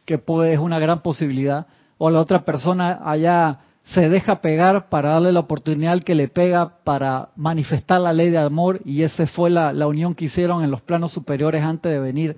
que 0.04 0.18
puede, 0.18 0.52
es 0.52 0.58
una 0.58 0.78
gran 0.78 1.00
posibilidad, 1.00 1.66
o 1.96 2.10
la 2.10 2.20
otra 2.20 2.44
persona 2.44 3.00
allá 3.02 3.58
se 3.84 4.08
deja 4.08 4.40
pegar 4.40 4.88
para 4.88 5.10
darle 5.10 5.32
la 5.32 5.40
oportunidad 5.40 6.00
que 6.02 6.14
le 6.14 6.28
pega 6.28 6.78
para 6.84 7.28
manifestar 7.36 8.00
la 8.00 8.12
ley 8.12 8.30
de 8.30 8.38
amor 8.38 8.80
y 8.84 9.02
esa 9.02 9.26
fue 9.26 9.50
la, 9.50 9.86
unión 9.86 10.14
que 10.14 10.24
hicieron 10.26 10.64
en 10.64 10.70
los 10.70 10.80
planos 10.80 11.12
superiores 11.12 11.62
antes 11.62 11.92
de 11.92 11.98
venir. 11.98 12.36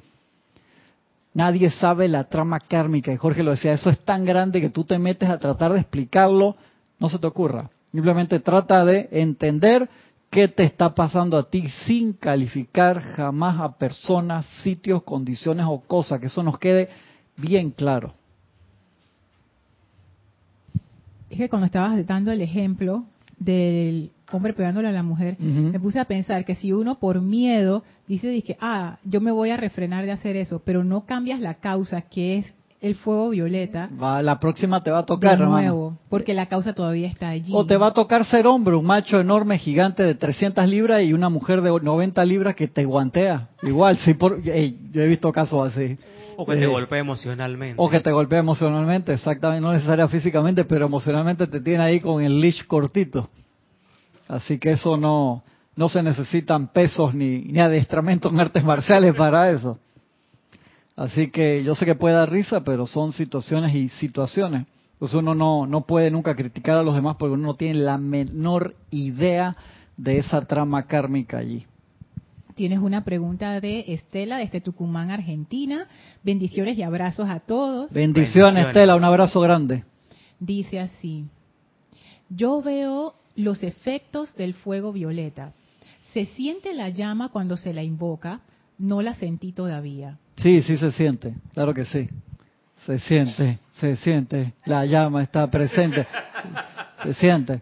Nadie 1.34 1.70
sabe 1.70 2.08
la 2.08 2.24
trama 2.24 2.58
kármica 2.58 3.12
y 3.12 3.16
Jorge 3.16 3.42
lo 3.42 3.52
decía, 3.52 3.72
eso 3.72 3.90
es 3.90 4.00
tan 4.00 4.24
grande 4.24 4.60
que 4.60 4.70
tú 4.70 4.84
te 4.84 4.98
metes 4.98 5.28
a 5.28 5.38
tratar 5.38 5.72
de 5.72 5.80
explicarlo, 5.80 6.56
no 6.98 7.08
se 7.08 7.18
te 7.18 7.26
ocurra. 7.26 7.70
Simplemente 7.92 8.40
trata 8.40 8.84
de 8.84 9.08
entender 9.12 9.88
qué 10.30 10.48
te 10.48 10.64
está 10.64 10.94
pasando 10.94 11.38
a 11.38 11.48
ti 11.48 11.68
sin 11.86 12.14
calificar 12.14 13.00
jamás 13.00 13.60
a 13.60 13.76
personas, 13.76 14.46
sitios, 14.64 15.02
condiciones 15.04 15.66
o 15.68 15.80
cosas, 15.80 16.18
que 16.18 16.26
eso 16.26 16.42
nos 16.42 16.58
quede 16.58 16.88
bien 17.36 17.70
claro. 17.70 18.12
Es 21.30 21.38
que 21.38 21.48
cuando 21.48 21.66
estabas 21.66 22.06
dando 22.06 22.32
el 22.32 22.40
ejemplo 22.40 23.04
del 23.38 24.10
hombre 24.32 24.52
pegándole 24.54 24.88
a 24.88 24.92
la 24.92 25.02
mujer, 25.02 25.36
me 25.38 25.78
puse 25.78 26.00
a 26.00 26.04
pensar 26.04 26.44
que 26.44 26.54
si 26.54 26.72
uno 26.72 26.98
por 26.98 27.20
miedo 27.20 27.82
dice, 28.08 28.28
dice, 28.28 28.56
ah, 28.60 28.98
yo 29.04 29.20
me 29.20 29.30
voy 29.30 29.50
a 29.50 29.56
refrenar 29.56 30.04
de 30.04 30.12
hacer 30.12 30.36
eso, 30.36 30.62
pero 30.64 30.84
no 30.84 31.04
cambias 31.06 31.40
la 31.40 31.54
causa, 31.54 32.02
que 32.02 32.38
es 32.38 32.54
el 32.80 32.94
fuego 32.94 33.30
violeta. 33.30 33.88
Va, 34.00 34.22
la 34.22 34.38
próxima 34.38 34.80
te 34.80 34.90
va 34.90 35.00
a 35.00 35.06
tocar, 35.06 35.38
de 35.38 35.44
nuevo, 35.44 35.96
porque 36.08 36.34
la 36.34 36.46
causa 36.46 36.72
todavía 36.72 37.08
está 37.08 37.28
allí. 37.30 37.52
O 37.54 37.66
te 37.66 37.76
va 37.76 37.88
a 37.88 37.92
tocar 37.92 38.24
ser 38.24 38.46
hombre, 38.46 38.76
un 38.76 38.84
macho 38.84 39.20
enorme, 39.20 39.58
gigante 39.58 40.02
de 40.02 40.14
300 40.14 40.68
libras 40.68 41.02
y 41.02 41.12
una 41.12 41.28
mujer 41.28 41.62
de 41.62 41.70
90 41.70 42.24
libras 42.24 42.54
que 42.54 42.68
te 42.68 42.84
guantea. 42.84 43.48
Igual, 43.62 43.98
sí, 43.98 44.14
por, 44.14 44.42
yo 44.42 44.52
he 44.52 45.08
visto 45.08 45.32
casos 45.32 45.72
así. 45.72 45.96
O 46.36 46.46
que 46.46 46.56
te 46.56 46.64
eh, 46.64 46.66
golpee 46.66 46.98
emocionalmente. 46.98 47.74
O 47.78 47.88
que 47.88 48.00
te 48.00 48.12
golpee 48.12 48.38
emocionalmente, 48.38 49.12
exactamente, 49.12 49.60
no 49.60 49.72
necesariamente 49.72 50.16
físicamente, 50.18 50.64
pero 50.64 50.86
emocionalmente 50.86 51.46
te 51.46 51.60
tiene 51.60 51.82
ahí 51.82 52.00
con 52.00 52.22
el 52.22 52.40
leash 52.40 52.66
cortito. 52.66 53.28
Así 54.28 54.58
que 54.58 54.72
eso 54.72 54.96
no, 54.96 55.42
no 55.76 55.88
se 55.88 56.02
necesitan 56.02 56.68
pesos 56.68 57.14
ni, 57.14 57.38
ni 57.38 57.60
adiestramiento 57.60 58.28
en 58.28 58.40
artes 58.40 58.64
marciales 58.64 59.14
para 59.14 59.50
eso. 59.50 59.78
Así 60.96 61.30
que 61.30 61.62
yo 61.62 61.74
sé 61.74 61.84
que 61.84 61.94
puede 61.94 62.14
dar 62.14 62.30
risa, 62.30 62.64
pero 62.64 62.86
son 62.86 63.12
situaciones 63.12 63.74
y 63.74 63.88
situaciones. 63.90 64.66
Entonces 64.94 65.18
uno 65.18 65.34
no, 65.34 65.66
no 65.66 65.82
puede 65.82 66.10
nunca 66.10 66.34
criticar 66.34 66.78
a 66.78 66.82
los 66.82 66.94
demás 66.94 67.16
porque 67.18 67.34
uno 67.34 67.48
no 67.48 67.54
tiene 67.54 67.80
la 67.80 67.98
menor 67.98 68.74
idea 68.90 69.54
de 69.98 70.18
esa 70.18 70.40
trama 70.46 70.86
kármica 70.86 71.38
allí. 71.38 71.66
Tienes 72.56 72.78
una 72.78 73.04
pregunta 73.04 73.60
de 73.60 73.84
Estela 73.88 74.38
desde 74.38 74.62
Tucumán, 74.62 75.10
Argentina. 75.10 75.88
Bendiciones 76.22 76.78
y 76.78 76.82
abrazos 76.82 77.28
a 77.28 77.40
todos. 77.40 77.92
Bendiciones, 77.92 78.68
Estela, 78.68 78.96
un 78.96 79.04
abrazo 79.04 79.42
grande. 79.42 79.84
Dice 80.40 80.80
así, 80.80 81.26
yo 82.30 82.62
veo 82.62 83.12
los 83.34 83.62
efectos 83.62 84.34
del 84.36 84.54
fuego 84.54 84.90
violeta. 84.94 85.52
Se 86.14 86.24
siente 86.24 86.72
la 86.72 86.88
llama 86.88 87.28
cuando 87.28 87.58
se 87.58 87.74
la 87.74 87.82
invoca, 87.82 88.40
no 88.78 89.02
la 89.02 89.12
sentí 89.12 89.52
todavía. 89.52 90.16
Sí, 90.36 90.62
sí 90.62 90.78
se 90.78 90.92
siente, 90.92 91.34
claro 91.52 91.74
que 91.74 91.84
sí. 91.84 92.08
Se 92.86 92.98
siente, 93.00 93.58
se 93.80 93.96
siente, 93.96 94.54
la 94.64 94.86
llama 94.86 95.22
está 95.22 95.50
presente, 95.50 96.06
se 97.02 97.12
siente. 97.12 97.60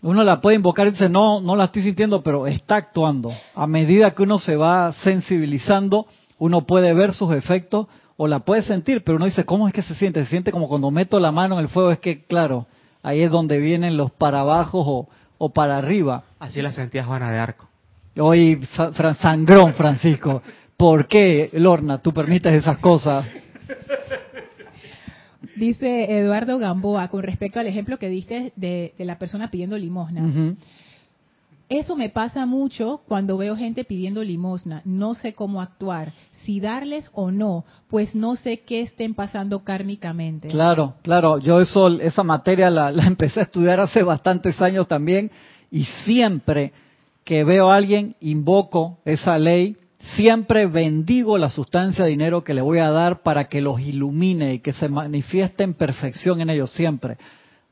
Uno 0.00 0.22
la 0.22 0.40
puede 0.40 0.56
invocar 0.56 0.86
y 0.86 0.92
dice, 0.92 1.08
no, 1.08 1.40
no 1.40 1.56
la 1.56 1.64
estoy 1.64 1.82
sintiendo, 1.82 2.22
pero 2.22 2.46
está 2.46 2.76
actuando. 2.76 3.32
A 3.54 3.66
medida 3.66 4.12
que 4.12 4.22
uno 4.22 4.38
se 4.38 4.54
va 4.54 4.92
sensibilizando, 5.02 6.06
uno 6.38 6.66
puede 6.66 6.94
ver 6.94 7.12
sus 7.12 7.34
efectos 7.34 7.88
o 8.16 8.28
la 8.28 8.40
puede 8.40 8.62
sentir, 8.62 9.02
pero 9.02 9.16
uno 9.16 9.24
dice, 9.24 9.44
¿cómo 9.44 9.66
es 9.66 9.74
que 9.74 9.82
se 9.82 9.94
siente? 9.94 10.22
Se 10.24 10.30
siente 10.30 10.52
como 10.52 10.68
cuando 10.68 10.90
meto 10.90 11.18
la 11.18 11.32
mano 11.32 11.56
en 11.56 11.64
el 11.64 11.68
fuego, 11.68 11.90
es 11.90 11.98
que, 11.98 12.24
claro, 12.24 12.66
ahí 13.02 13.22
es 13.22 13.30
donde 13.30 13.58
vienen 13.58 13.96
los 13.96 14.12
para 14.12 14.40
abajo 14.40 15.08
o, 15.36 15.48
para 15.50 15.78
arriba. 15.78 16.24
Así 16.38 16.62
la 16.62 16.72
sentía 16.72 17.04
Juana 17.04 17.32
de 17.32 17.38
Arco. 17.38 17.68
Hoy, 18.20 18.60
sangrón, 19.20 19.74
Francisco. 19.74 20.42
¿Por 20.76 21.08
qué, 21.08 21.50
Lorna, 21.54 21.98
tú 21.98 22.12
permites 22.12 22.54
esas 22.54 22.78
cosas? 22.78 23.26
Dice 25.56 26.18
Eduardo 26.18 26.58
Gamboa 26.58 27.08
con 27.08 27.22
respecto 27.22 27.60
al 27.60 27.66
ejemplo 27.66 27.98
que 27.98 28.08
diste 28.08 28.52
de, 28.56 28.92
la 28.98 29.18
persona 29.18 29.50
pidiendo 29.50 29.78
limosna. 29.78 30.56
Eso 31.68 31.96
me 31.96 32.08
pasa 32.08 32.46
mucho 32.46 33.02
cuando 33.06 33.36
veo 33.36 33.54
gente 33.54 33.84
pidiendo 33.84 34.24
limosna. 34.24 34.80
No 34.86 35.14
sé 35.14 35.34
cómo 35.34 35.60
actuar, 35.60 36.14
si 36.32 36.60
darles 36.60 37.10
o 37.12 37.30
no, 37.30 37.64
pues 37.88 38.14
no 38.14 38.36
sé 38.36 38.60
qué 38.60 38.80
estén 38.80 39.12
pasando 39.14 39.60
kármicamente. 39.64 40.48
Claro, 40.48 40.94
claro. 41.02 41.38
Yo 41.38 41.60
eso, 41.60 41.88
esa 42.00 42.22
materia 42.22 42.70
la, 42.70 42.90
la 42.90 43.06
empecé 43.06 43.40
a 43.40 43.42
estudiar 43.42 43.80
hace 43.80 44.02
bastantes 44.02 44.60
años 44.62 44.88
también 44.88 45.30
y 45.70 45.84
siempre 46.04 46.72
que 47.22 47.44
veo 47.44 47.70
a 47.70 47.76
alguien 47.76 48.16
invoco 48.20 48.98
esa 49.04 49.38
ley 49.38 49.76
Siempre 50.16 50.66
bendigo 50.66 51.38
la 51.38 51.50
sustancia 51.50 52.04
de 52.04 52.10
dinero 52.10 52.44
que 52.44 52.54
le 52.54 52.62
voy 52.62 52.78
a 52.78 52.90
dar 52.90 53.22
para 53.22 53.48
que 53.48 53.60
los 53.60 53.80
ilumine 53.80 54.54
y 54.54 54.58
que 54.60 54.72
se 54.72 54.88
manifieste 54.88 55.64
en 55.64 55.74
perfección 55.74 56.40
en 56.40 56.50
ellos 56.50 56.70
siempre. 56.70 57.18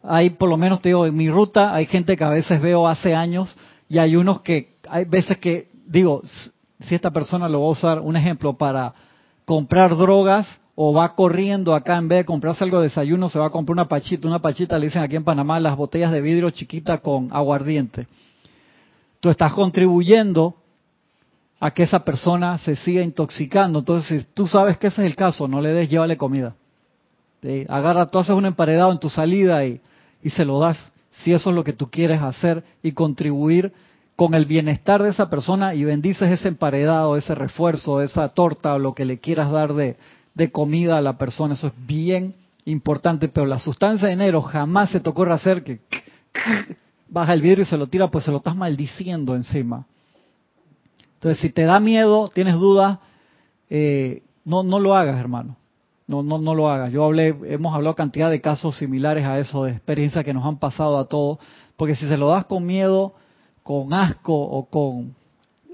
hay 0.02 0.30
por 0.30 0.48
lo 0.48 0.56
menos 0.56 0.82
te 0.82 0.88
digo, 0.88 1.06
en 1.06 1.16
mi 1.16 1.30
ruta 1.30 1.74
hay 1.74 1.86
gente 1.86 2.16
que 2.16 2.24
a 2.24 2.30
veces 2.30 2.60
veo 2.60 2.88
hace 2.88 3.14
años 3.14 3.56
y 3.88 3.98
hay 3.98 4.16
unos 4.16 4.40
que, 4.40 4.76
hay 4.88 5.04
veces 5.04 5.38
que 5.38 5.68
digo, 5.86 6.22
si 6.80 6.94
esta 6.94 7.10
persona 7.12 7.48
lo 7.48 7.60
va 7.60 7.66
a 7.66 7.70
usar, 7.70 8.00
un 8.00 8.16
ejemplo, 8.16 8.54
para 8.54 8.92
comprar 9.44 9.96
drogas 9.96 10.46
o 10.74 10.92
va 10.92 11.14
corriendo 11.14 11.74
acá 11.74 11.96
en 11.96 12.08
vez 12.08 12.18
de 12.18 12.24
comprarse 12.24 12.64
algo 12.64 12.78
de 12.78 12.88
desayuno, 12.88 13.28
se 13.28 13.38
va 13.38 13.46
a 13.46 13.50
comprar 13.50 13.74
una 13.74 13.88
pachita, 13.88 14.26
una 14.26 14.42
pachita 14.42 14.78
le 14.78 14.86
dicen 14.86 15.02
aquí 15.02 15.16
en 15.16 15.24
Panamá 15.24 15.60
las 15.60 15.76
botellas 15.76 16.12
de 16.12 16.20
vidrio 16.20 16.50
chiquita 16.50 16.98
con 16.98 17.30
aguardiente. 17.32 18.08
Tú 19.20 19.30
estás 19.30 19.52
contribuyendo 19.54 20.56
a 21.66 21.72
que 21.72 21.82
esa 21.82 22.04
persona 22.04 22.56
se 22.58 22.76
siga 22.76 23.02
intoxicando. 23.02 23.80
Entonces, 23.80 24.22
si 24.22 24.28
tú 24.34 24.46
sabes 24.46 24.78
que 24.78 24.86
ese 24.86 25.02
es 25.02 25.06
el 25.08 25.16
caso, 25.16 25.48
no 25.48 25.60
le 25.60 25.72
des, 25.72 25.90
llévale 25.90 26.16
comida. 26.16 26.54
Agarra, 27.68 28.06
tú 28.06 28.20
haces 28.20 28.36
un 28.36 28.46
emparedado 28.46 28.92
en 28.92 29.00
tu 29.00 29.10
salida 29.10 29.64
y, 29.64 29.80
y 30.22 30.30
se 30.30 30.44
lo 30.44 30.60
das, 30.60 30.92
si 31.22 31.32
eso 31.32 31.50
es 31.50 31.56
lo 31.56 31.64
que 31.64 31.72
tú 31.72 31.90
quieres 31.90 32.22
hacer 32.22 32.62
y 32.84 32.92
contribuir 32.92 33.72
con 34.14 34.34
el 34.34 34.46
bienestar 34.46 35.02
de 35.02 35.08
esa 35.08 35.28
persona 35.28 35.74
y 35.74 35.82
bendices 35.82 36.30
ese 36.30 36.46
emparedado, 36.46 37.16
ese 37.16 37.34
refuerzo, 37.34 38.00
esa 38.00 38.28
torta 38.28 38.74
o 38.74 38.78
lo 38.78 38.94
que 38.94 39.04
le 39.04 39.18
quieras 39.18 39.50
dar 39.50 39.74
de, 39.74 39.96
de 40.34 40.52
comida 40.52 40.98
a 40.98 41.02
la 41.02 41.18
persona. 41.18 41.54
Eso 41.54 41.66
es 41.66 41.72
bien 41.84 42.36
importante, 42.64 43.26
pero 43.26 43.44
la 43.44 43.58
sustancia 43.58 44.06
de 44.06 44.14
enero 44.14 44.40
jamás 44.40 44.90
se 44.90 45.00
te 45.00 45.10
ocurre 45.10 45.32
hacer 45.32 45.64
que 45.64 45.80
baja 47.08 47.32
el 47.32 47.42
vidrio 47.42 47.64
y 47.64 47.66
se 47.66 47.76
lo 47.76 47.88
tira, 47.88 48.08
pues 48.08 48.24
se 48.24 48.30
lo 48.30 48.36
estás 48.36 48.54
maldiciendo 48.54 49.34
encima. 49.34 49.84
Entonces, 51.26 51.42
si 51.42 51.50
te 51.50 51.64
da 51.64 51.80
miedo, 51.80 52.30
tienes 52.32 52.54
dudas, 52.54 53.00
eh, 53.68 54.22
no, 54.44 54.62
no 54.62 54.78
lo 54.78 54.94
hagas, 54.94 55.18
hermano. 55.18 55.56
No, 56.06 56.22
no, 56.22 56.38
no 56.38 56.54
lo 56.54 56.70
hagas. 56.70 56.92
Yo 56.92 57.02
hablé, 57.02 57.34
hemos 57.46 57.74
hablado 57.74 57.96
cantidad 57.96 58.30
de 58.30 58.40
casos 58.40 58.78
similares 58.78 59.26
a 59.26 59.40
eso, 59.40 59.64
de 59.64 59.72
experiencias 59.72 60.24
que 60.24 60.32
nos 60.32 60.46
han 60.46 60.58
pasado 60.58 60.96
a 60.98 61.08
todos, 61.08 61.38
porque 61.76 61.96
si 61.96 62.06
se 62.06 62.16
lo 62.16 62.28
das 62.28 62.44
con 62.44 62.64
miedo, 62.64 63.14
con 63.64 63.92
asco 63.92 64.34
o 64.40 64.66
con 64.66 65.16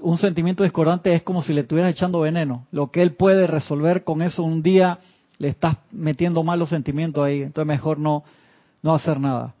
un 0.01 0.17
sentimiento 0.17 0.63
discordante, 0.63 1.13
es 1.13 1.21
como 1.21 1.43
si 1.43 1.53
le 1.53 1.61
estuvieras 1.61 1.91
echando 1.91 2.21
veneno. 2.21 2.65
Lo 2.71 2.89
que 2.89 3.03
él 3.03 3.13
puede 3.13 3.45
resolver 3.45 4.03
con 4.03 4.23
eso 4.23 4.41
un 4.41 4.63
día, 4.63 4.97
le 5.37 5.49
estás 5.49 5.77
metiendo 5.91 6.41
malos 6.41 6.69
sentimientos 6.69 7.23
ahí. 7.23 7.43
Entonces 7.43 7.67
mejor 7.67 7.99
no, 7.99 8.23
no 8.81 8.95
hacer 8.95 9.19
nada. 9.19 9.53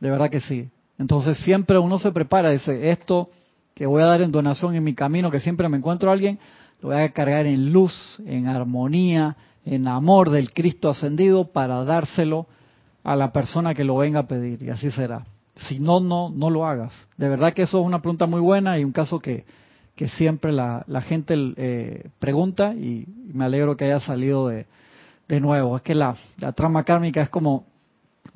De 0.00 0.10
verdad 0.10 0.28
que 0.28 0.40
sí. 0.40 0.68
Entonces 0.98 1.38
siempre 1.38 1.78
uno 1.78 2.00
se 2.00 2.10
prepara, 2.10 2.50
dice, 2.50 2.90
esto 2.90 3.30
que 3.76 3.84
voy 3.84 4.02
a 4.02 4.06
dar 4.06 4.22
en 4.22 4.32
donación 4.32 4.74
en 4.74 4.82
mi 4.82 4.94
camino, 4.94 5.30
que 5.30 5.38
siempre 5.38 5.68
me 5.68 5.76
encuentro 5.76 6.08
a 6.08 6.14
alguien, 6.14 6.38
lo 6.80 6.88
voy 6.88 6.96
a 6.98 7.10
cargar 7.10 7.44
en 7.44 7.74
luz, 7.74 7.94
en 8.24 8.48
armonía, 8.48 9.36
en 9.66 9.86
amor 9.86 10.30
del 10.30 10.54
Cristo 10.54 10.88
ascendido 10.88 11.52
para 11.52 11.84
dárselo 11.84 12.46
a 13.04 13.14
la 13.16 13.32
persona 13.32 13.74
que 13.74 13.84
lo 13.84 13.98
venga 13.98 14.20
a 14.20 14.26
pedir 14.26 14.62
y 14.62 14.70
así 14.70 14.90
será. 14.90 15.26
Si 15.56 15.78
no, 15.78 16.00
no, 16.00 16.30
no 16.30 16.48
lo 16.48 16.66
hagas. 16.66 16.92
De 17.18 17.28
verdad 17.28 17.52
que 17.52 17.62
eso 17.62 17.78
es 17.78 17.86
una 17.86 18.00
pregunta 18.00 18.24
muy 18.26 18.40
buena 18.40 18.78
y 18.78 18.84
un 18.84 18.92
caso 18.92 19.18
que, 19.18 19.44
que 19.94 20.08
siempre 20.08 20.52
la, 20.52 20.82
la 20.86 21.02
gente 21.02 21.34
eh, 21.56 22.08
pregunta 22.18 22.72
y, 22.74 23.06
me 23.34 23.44
alegro 23.44 23.76
que 23.76 23.84
haya 23.84 24.00
salido 24.00 24.48
de, 24.48 24.64
de 25.28 25.40
nuevo. 25.40 25.76
Es 25.76 25.82
que 25.82 25.94
la, 25.94 26.16
la 26.38 26.52
trama 26.52 26.82
kármica 26.84 27.20
es 27.20 27.28
como 27.28 27.66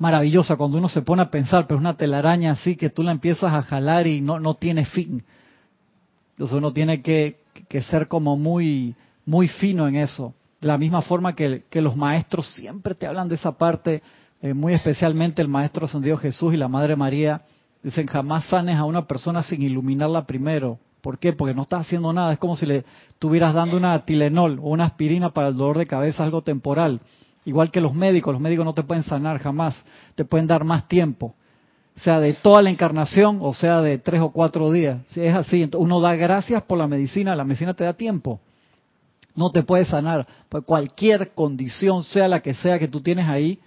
maravillosa 0.01 0.55
cuando 0.55 0.79
uno 0.79 0.89
se 0.89 1.03
pone 1.03 1.21
a 1.21 1.29
pensar, 1.29 1.67
pero 1.67 1.77
es 1.77 1.81
una 1.81 1.95
telaraña 1.95 2.53
así 2.53 2.75
que 2.75 2.89
tú 2.89 3.03
la 3.03 3.11
empiezas 3.11 3.53
a 3.53 3.61
jalar 3.61 4.07
y 4.07 4.19
no, 4.19 4.39
no 4.39 4.55
tiene 4.55 4.85
fin. 4.85 5.23
Entonces 6.31 6.57
uno 6.57 6.73
tiene 6.73 7.03
que, 7.03 7.37
que 7.69 7.83
ser 7.83 8.07
como 8.07 8.35
muy, 8.35 8.95
muy 9.27 9.47
fino 9.47 9.87
en 9.87 9.97
eso. 9.97 10.33
De 10.59 10.67
la 10.67 10.79
misma 10.79 11.03
forma 11.03 11.35
que, 11.35 11.65
que 11.69 11.81
los 11.81 11.95
maestros 11.95 12.47
siempre 12.47 12.95
te 12.95 13.05
hablan 13.05 13.29
de 13.29 13.35
esa 13.35 13.51
parte, 13.51 14.01
eh, 14.41 14.55
muy 14.55 14.73
especialmente 14.73 15.39
el 15.39 15.47
maestro 15.47 15.85
ascendido 15.85 16.17
Jesús 16.17 16.51
y 16.51 16.57
la 16.57 16.67
Madre 16.67 16.95
María, 16.95 17.43
dicen 17.83 18.07
jamás 18.07 18.45
sanes 18.45 18.77
a 18.77 18.85
una 18.85 19.05
persona 19.05 19.43
sin 19.43 19.61
iluminarla 19.61 20.25
primero. 20.25 20.79
¿Por 21.01 21.19
qué? 21.19 21.33
Porque 21.33 21.53
no 21.53 21.61
estás 21.61 21.81
haciendo 21.81 22.11
nada. 22.11 22.33
Es 22.33 22.39
como 22.39 22.55
si 22.55 22.65
le 22.65 22.85
estuvieras 23.09 23.53
dando 23.53 23.77
una 23.77 24.03
Tilenol 24.03 24.57
o 24.63 24.69
una 24.69 24.85
aspirina 24.85 25.29
para 25.29 25.49
el 25.49 25.57
dolor 25.57 25.77
de 25.77 25.85
cabeza, 25.85 26.23
algo 26.23 26.41
temporal. 26.41 27.01
Igual 27.45 27.71
que 27.71 27.81
los 27.81 27.93
médicos, 27.93 28.33
los 28.33 28.41
médicos 28.41 28.65
no 28.65 28.73
te 28.73 28.83
pueden 28.83 29.03
sanar 29.03 29.39
jamás, 29.39 29.75
te 30.15 30.25
pueden 30.25 30.47
dar 30.47 30.63
más 30.63 30.87
tiempo. 30.87 31.33
Sea 31.95 32.19
de 32.19 32.33
toda 32.33 32.61
la 32.61 32.69
encarnación 32.69 33.39
o 33.41 33.53
sea 33.53 33.81
de 33.81 33.97
tres 33.97 34.21
o 34.21 34.29
cuatro 34.29 34.71
días. 34.71 35.01
Si 35.07 35.21
es 35.21 35.35
así, 35.35 35.69
uno 35.75 35.99
da 35.99 36.15
gracias 36.15 36.63
por 36.63 36.77
la 36.77 36.87
medicina, 36.87 37.35
la 37.35 37.43
medicina 37.43 37.73
te 37.73 37.83
da 37.83 37.93
tiempo. 37.93 38.39
No 39.35 39.51
te 39.51 39.63
puede 39.63 39.85
sanar. 39.85 40.27
Pues 40.49 40.63
cualquier 40.63 41.31
condición, 41.33 42.03
sea 42.03 42.27
la 42.27 42.41
que 42.41 42.53
sea 42.53 42.79
que 42.79 42.87
tú 42.87 43.01
tienes 43.01 43.27
ahí, 43.27 43.59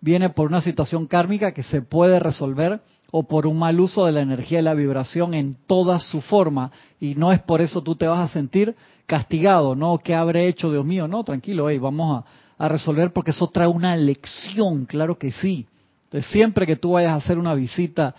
viene 0.00 0.30
por 0.30 0.46
una 0.46 0.60
situación 0.60 1.06
kármica 1.06 1.52
que 1.52 1.62
se 1.62 1.82
puede 1.82 2.18
resolver 2.18 2.80
o 3.10 3.22
por 3.22 3.46
un 3.46 3.58
mal 3.58 3.78
uso 3.80 4.06
de 4.06 4.12
la 4.12 4.20
energía 4.20 4.60
y 4.60 4.62
la 4.62 4.74
vibración 4.74 5.34
en 5.34 5.54
toda 5.66 5.98
su 6.00 6.20
forma. 6.20 6.70
Y 7.00 7.14
no 7.14 7.32
es 7.32 7.40
por 7.40 7.60
eso 7.60 7.82
tú 7.82 7.94
te 7.94 8.06
vas 8.06 8.30
a 8.30 8.32
sentir 8.32 8.74
castigado, 9.06 9.74
¿no? 9.74 9.98
¿Qué 9.98 10.14
habré 10.14 10.48
hecho, 10.48 10.70
Dios 10.70 10.84
mío? 10.84 11.08
No, 11.08 11.24
tranquilo, 11.24 11.68
hey, 11.70 11.78
vamos 11.78 12.22
a, 12.22 12.28
a 12.58 12.68
resolver 12.68 13.12
porque 13.12 13.30
eso 13.30 13.48
trae 13.48 13.68
una 13.68 13.96
lección, 13.96 14.84
claro 14.84 15.16
que 15.16 15.32
sí. 15.32 15.66
Entonces, 16.04 16.30
siempre 16.30 16.66
que 16.66 16.76
tú 16.76 16.92
vayas 16.92 17.12
a 17.12 17.16
hacer 17.16 17.38
una 17.38 17.54
visita 17.54 18.14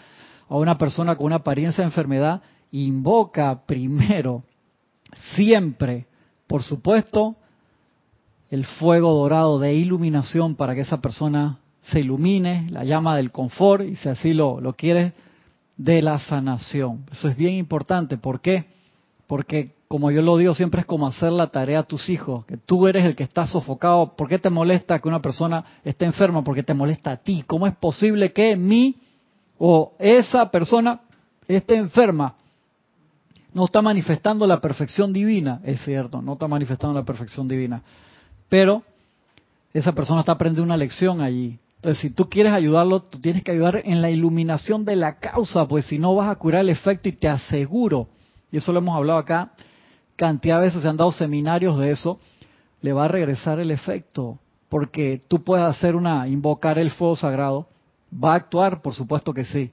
a 0.48 0.56
una 0.56 0.78
persona 0.78 1.16
con 1.16 1.28
una 1.28 1.38
apariencia 1.38 1.84
de 1.84 1.90
enfermedad, 1.90 2.42
invoca 2.72 3.66
primero, 3.66 4.44
siempre, 5.36 6.06
por 6.48 6.64
supuesto, 6.64 7.36
el 8.50 8.66
fuego 8.66 9.14
dorado 9.14 9.60
de 9.60 9.74
iluminación 9.74 10.56
para 10.56 10.74
que 10.74 10.82
esa 10.82 11.02
persona 11.02 11.60
se 11.84 12.00
ilumine, 12.00 12.68
la 12.70 12.84
llama 12.84 13.16
del 13.16 13.32
confort 13.32 13.84
y 13.84 13.96
si 13.96 14.10
así 14.10 14.34
lo, 14.34 14.60
lo 14.62 14.74
quieres, 14.74 15.14
de 15.78 16.02
la 16.02 16.20
sanación. 16.20 17.06
Eso 17.12 17.28
es 17.28 17.36
bien 17.36 17.56
importante. 17.56 18.18
¿Por 18.18 18.42
qué? 18.42 18.66
Porque 19.30 19.76
como 19.88 20.10
yo 20.10 20.24
lo 20.24 20.38
digo, 20.38 20.56
siempre 20.56 20.82
es 20.82 20.88
como 20.88 21.06
hacer 21.06 21.32
la 21.32 21.52
tarea 21.52 21.82
a 21.82 21.84
tus 21.84 22.10
hijos, 22.10 22.48
que 22.48 22.58
tú 22.58 22.88
eres 22.88 23.06
el 23.06 23.16
que 23.16 23.22
está 23.22 23.46
sofocado. 23.46 24.16
¿Por 24.16 24.28
qué 24.28 24.40
te 24.40 24.50
molesta 24.50 24.98
que 24.98 25.08
una 25.08 25.22
persona 25.22 25.64
esté 25.86 26.06
enferma? 26.06 26.44
Porque 26.44 26.64
te 26.64 26.74
molesta 26.74 27.12
a 27.12 27.18
ti. 27.18 27.44
¿Cómo 27.46 27.68
es 27.68 27.76
posible 27.76 28.34
que 28.34 28.56
mi 28.56 28.96
o 29.60 29.94
esa 30.00 30.50
persona 30.50 31.02
esté 31.48 31.76
enferma? 31.76 32.38
No 33.54 33.66
está 33.66 33.84
manifestando 33.84 34.48
la 34.48 34.60
perfección 34.60 35.14
divina, 35.14 35.62
es 35.64 35.80
cierto, 35.84 36.24
no 36.24 36.34
está 36.34 36.48
manifestando 36.48 36.98
la 37.00 37.06
perfección 37.06 37.48
divina. 37.48 37.84
Pero 38.50 38.82
esa 39.76 39.92
persona 39.92 40.22
está 40.22 40.32
aprendiendo 40.32 40.64
una 40.64 40.78
lección 40.78 41.22
allí. 41.22 41.60
Entonces, 41.76 42.02
si 42.02 42.10
tú 42.10 42.28
quieres 42.28 42.52
ayudarlo, 42.52 43.04
tú 43.04 43.20
tienes 43.20 43.44
que 43.44 43.52
ayudar 43.52 43.84
en 43.86 44.02
la 44.02 44.10
iluminación 44.10 44.86
de 44.86 44.96
la 44.96 45.20
causa, 45.20 45.68
pues 45.68 45.86
si 45.86 46.00
no 46.00 46.16
vas 46.16 46.32
a 46.32 46.36
curar 46.36 46.62
el 46.62 46.70
efecto 46.70 47.10
y 47.10 47.12
te 47.12 47.28
aseguro, 47.28 48.08
y 48.52 48.58
eso 48.58 48.72
lo 48.72 48.80
hemos 48.80 48.96
hablado 48.96 49.20
acá, 49.20 49.52
cantidad 50.16 50.58
de 50.58 50.66
veces 50.66 50.82
se 50.82 50.88
han 50.88 50.98
dado 50.98 51.12
seminarios 51.12 51.78
de 51.80 51.92
eso, 51.92 52.20
le 52.82 52.94
va 52.94 53.06
a 53.06 53.08
regresar 53.08 53.60
el 53.60 53.72
efecto, 53.72 54.40
porque 54.70 55.22
tú 55.28 55.44
puedes 55.44 55.66
hacer 55.66 55.96
una, 55.96 56.28
invocar 56.28 56.78
el 56.80 56.92
fuego 56.92 57.16
sagrado, 57.16 57.68
va 58.12 58.34
a 58.34 58.38
actuar, 58.38 58.82
por 58.82 58.94
supuesto 58.94 59.34
que 59.34 59.46
sí, 59.46 59.72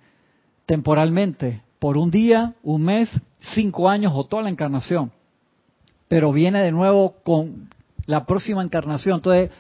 temporalmente, 0.66 1.62
por 1.78 1.96
un 1.96 2.10
día, 2.10 2.54
un 2.62 2.84
mes, 2.84 3.10
cinco 3.38 3.88
años 3.88 4.12
o 4.14 4.24
toda 4.24 4.42
la 4.42 4.50
encarnación, 4.50 5.12
pero 6.08 6.32
viene 6.32 6.62
de 6.62 6.72
nuevo 6.72 7.16
con 7.24 7.68
la 8.06 8.24
próxima 8.24 8.62
encarnación, 8.62 9.16
entonces 9.16 9.50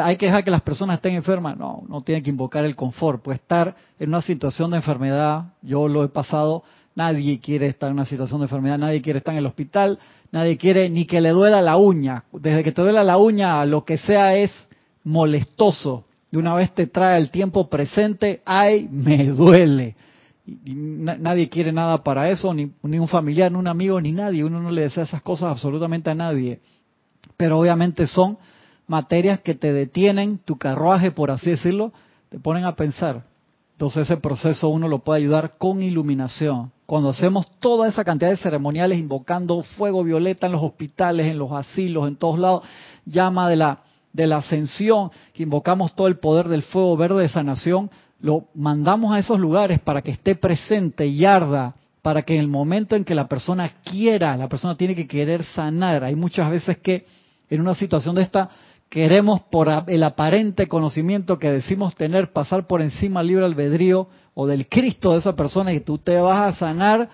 hay 0.00 0.16
que 0.16 0.26
dejar 0.26 0.44
que 0.44 0.50
las 0.50 0.62
personas 0.62 0.96
estén 0.96 1.14
enfermas. 1.14 1.56
No, 1.56 1.82
no 1.86 2.00
tiene 2.00 2.22
que 2.22 2.30
invocar 2.30 2.64
el 2.64 2.76
confort. 2.76 3.22
Puede 3.22 3.36
estar 3.36 3.74
en 3.98 4.08
una 4.08 4.22
situación 4.22 4.70
de 4.70 4.78
enfermedad. 4.78 5.52
Yo 5.60 5.88
lo 5.88 6.04
he 6.04 6.08
pasado. 6.08 6.64
Nadie 6.94 7.40
quiere 7.40 7.68
estar 7.68 7.88
en 7.88 7.94
una 7.94 8.04
situación 8.04 8.40
de 8.40 8.44
enfermedad. 8.44 8.78
Nadie 8.78 9.00
quiere 9.00 9.18
estar 9.18 9.32
en 9.32 9.38
el 9.38 9.46
hospital. 9.46 9.98
Nadie 10.30 10.56
quiere 10.56 10.90
ni 10.90 11.06
que 11.06 11.20
le 11.20 11.30
duela 11.30 11.62
la 11.62 11.76
uña. 11.76 12.24
Desde 12.32 12.62
que 12.62 12.72
te 12.72 12.82
duela 12.82 13.02
la 13.02 13.16
uña, 13.16 13.64
lo 13.64 13.84
que 13.84 13.96
sea 13.96 14.36
es 14.36 14.50
molestoso. 15.04 16.04
De 16.30 16.38
una 16.38 16.54
vez 16.54 16.74
te 16.74 16.86
trae 16.86 17.18
el 17.18 17.30
tiempo 17.30 17.68
presente. 17.68 18.42
Ay, 18.44 18.88
me 18.90 19.26
duele. 19.28 19.96
Y, 20.46 20.74
nadie 20.74 21.48
quiere 21.48 21.72
nada 21.72 22.02
para 22.02 22.28
eso, 22.28 22.52
ni, 22.52 22.70
ni 22.82 22.98
un 22.98 23.08
familiar, 23.08 23.50
ni 23.50 23.58
un 23.58 23.68
amigo, 23.68 24.00
ni 24.00 24.12
nadie. 24.12 24.44
Uno 24.44 24.60
no 24.60 24.70
le 24.70 24.82
desea 24.82 25.04
esas 25.04 25.22
cosas 25.22 25.50
absolutamente 25.50 26.10
a 26.10 26.14
nadie. 26.14 26.60
Pero 27.36 27.58
obviamente 27.58 28.06
son 28.06 28.38
materias 28.86 29.40
que 29.40 29.54
te 29.54 29.72
detienen 29.72 30.38
tu 30.38 30.58
carruaje, 30.58 31.10
por 31.10 31.30
así 31.30 31.50
decirlo, 31.50 31.92
te 32.28 32.38
ponen 32.38 32.64
a 32.64 32.76
pensar. 32.76 33.24
Entonces 33.82 34.08
ese 34.08 34.16
proceso 34.18 34.68
uno 34.68 34.86
lo 34.86 35.00
puede 35.00 35.22
ayudar 35.22 35.54
con 35.58 35.82
iluminación. 35.82 36.70
Cuando 36.86 37.08
hacemos 37.08 37.48
toda 37.58 37.88
esa 37.88 38.04
cantidad 38.04 38.30
de 38.30 38.36
ceremoniales 38.36 38.96
invocando 38.96 39.60
fuego 39.64 40.04
violeta 40.04 40.46
en 40.46 40.52
los 40.52 40.62
hospitales, 40.62 41.26
en 41.26 41.36
los 41.36 41.50
asilos, 41.50 42.06
en 42.06 42.14
todos 42.14 42.38
lados, 42.38 42.62
llama 43.04 43.48
de 43.48 43.56
la, 43.56 43.80
de 44.12 44.28
la 44.28 44.36
ascensión, 44.36 45.10
que 45.34 45.42
invocamos 45.42 45.96
todo 45.96 46.06
el 46.06 46.20
poder 46.20 46.46
del 46.46 46.62
fuego 46.62 46.96
verde 46.96 47.22
de 47.22 47.28
sanación, 47.28 47.90
lo 48.20 48.44
mandamos 48.54 49.12
a 49.12 49.18
esos 49.18 49.40
lugares 49.40 49.80
para 49.80 50.00
que 50.00 50.12
esté 50.12 50.36
presente 50.36 51.04
y 51.08 51.24
arda, 51.24 51.74
para 52.02 52.22
que 52.22 52.36
en 52.36 52.40
el 52.40 52.48
momento 52.48 52.94
en 52.94 53.04
que 53.04 53.16
la 53.16 53.26
persona 53.26 53.68
quiera, 53.82 54.36
la 54.36 54.48
persona 54.48 54.76
tiene 54.76 54.94
que 54.94 55.08
querer 55.08 55.42
sanar. 55.42 56.04
Hay 56.04 56.14
muchas 56.14 56.48
veces 56.52 56.78
que 56.78 57.04
en 57.50 57.60
una 57.60 57.74
situación 57.74 58.14
de 58.14 58.22
esta 58.22 58.48
queremos 58.92 59.40
por 59.40 59.70
el 59.86 60.02
aparente 60.02 60.68
conocimiento 60.68 61.38
que 61.38 61.50
decimos 61.50 61.94
tener 61.94 62.30
pasar 62.30 62.66
por 62.66 62.82
encima 62.82 63.20
del 63.20 63.28
libre 63.28 63.46
albedrío 63.46 64.06
o 64.34 64.46
del 64.46 64.68
Cristo 64.68 65.12
de 65.12 65.20
esa 65.20 65.34
persona 65.34 65.72
y 65.72 65.80
tú 65.80 65.96
te 65.96 66.18
vas 66.18 66.54
a 66.54 66.58
sanar 66.58 67.08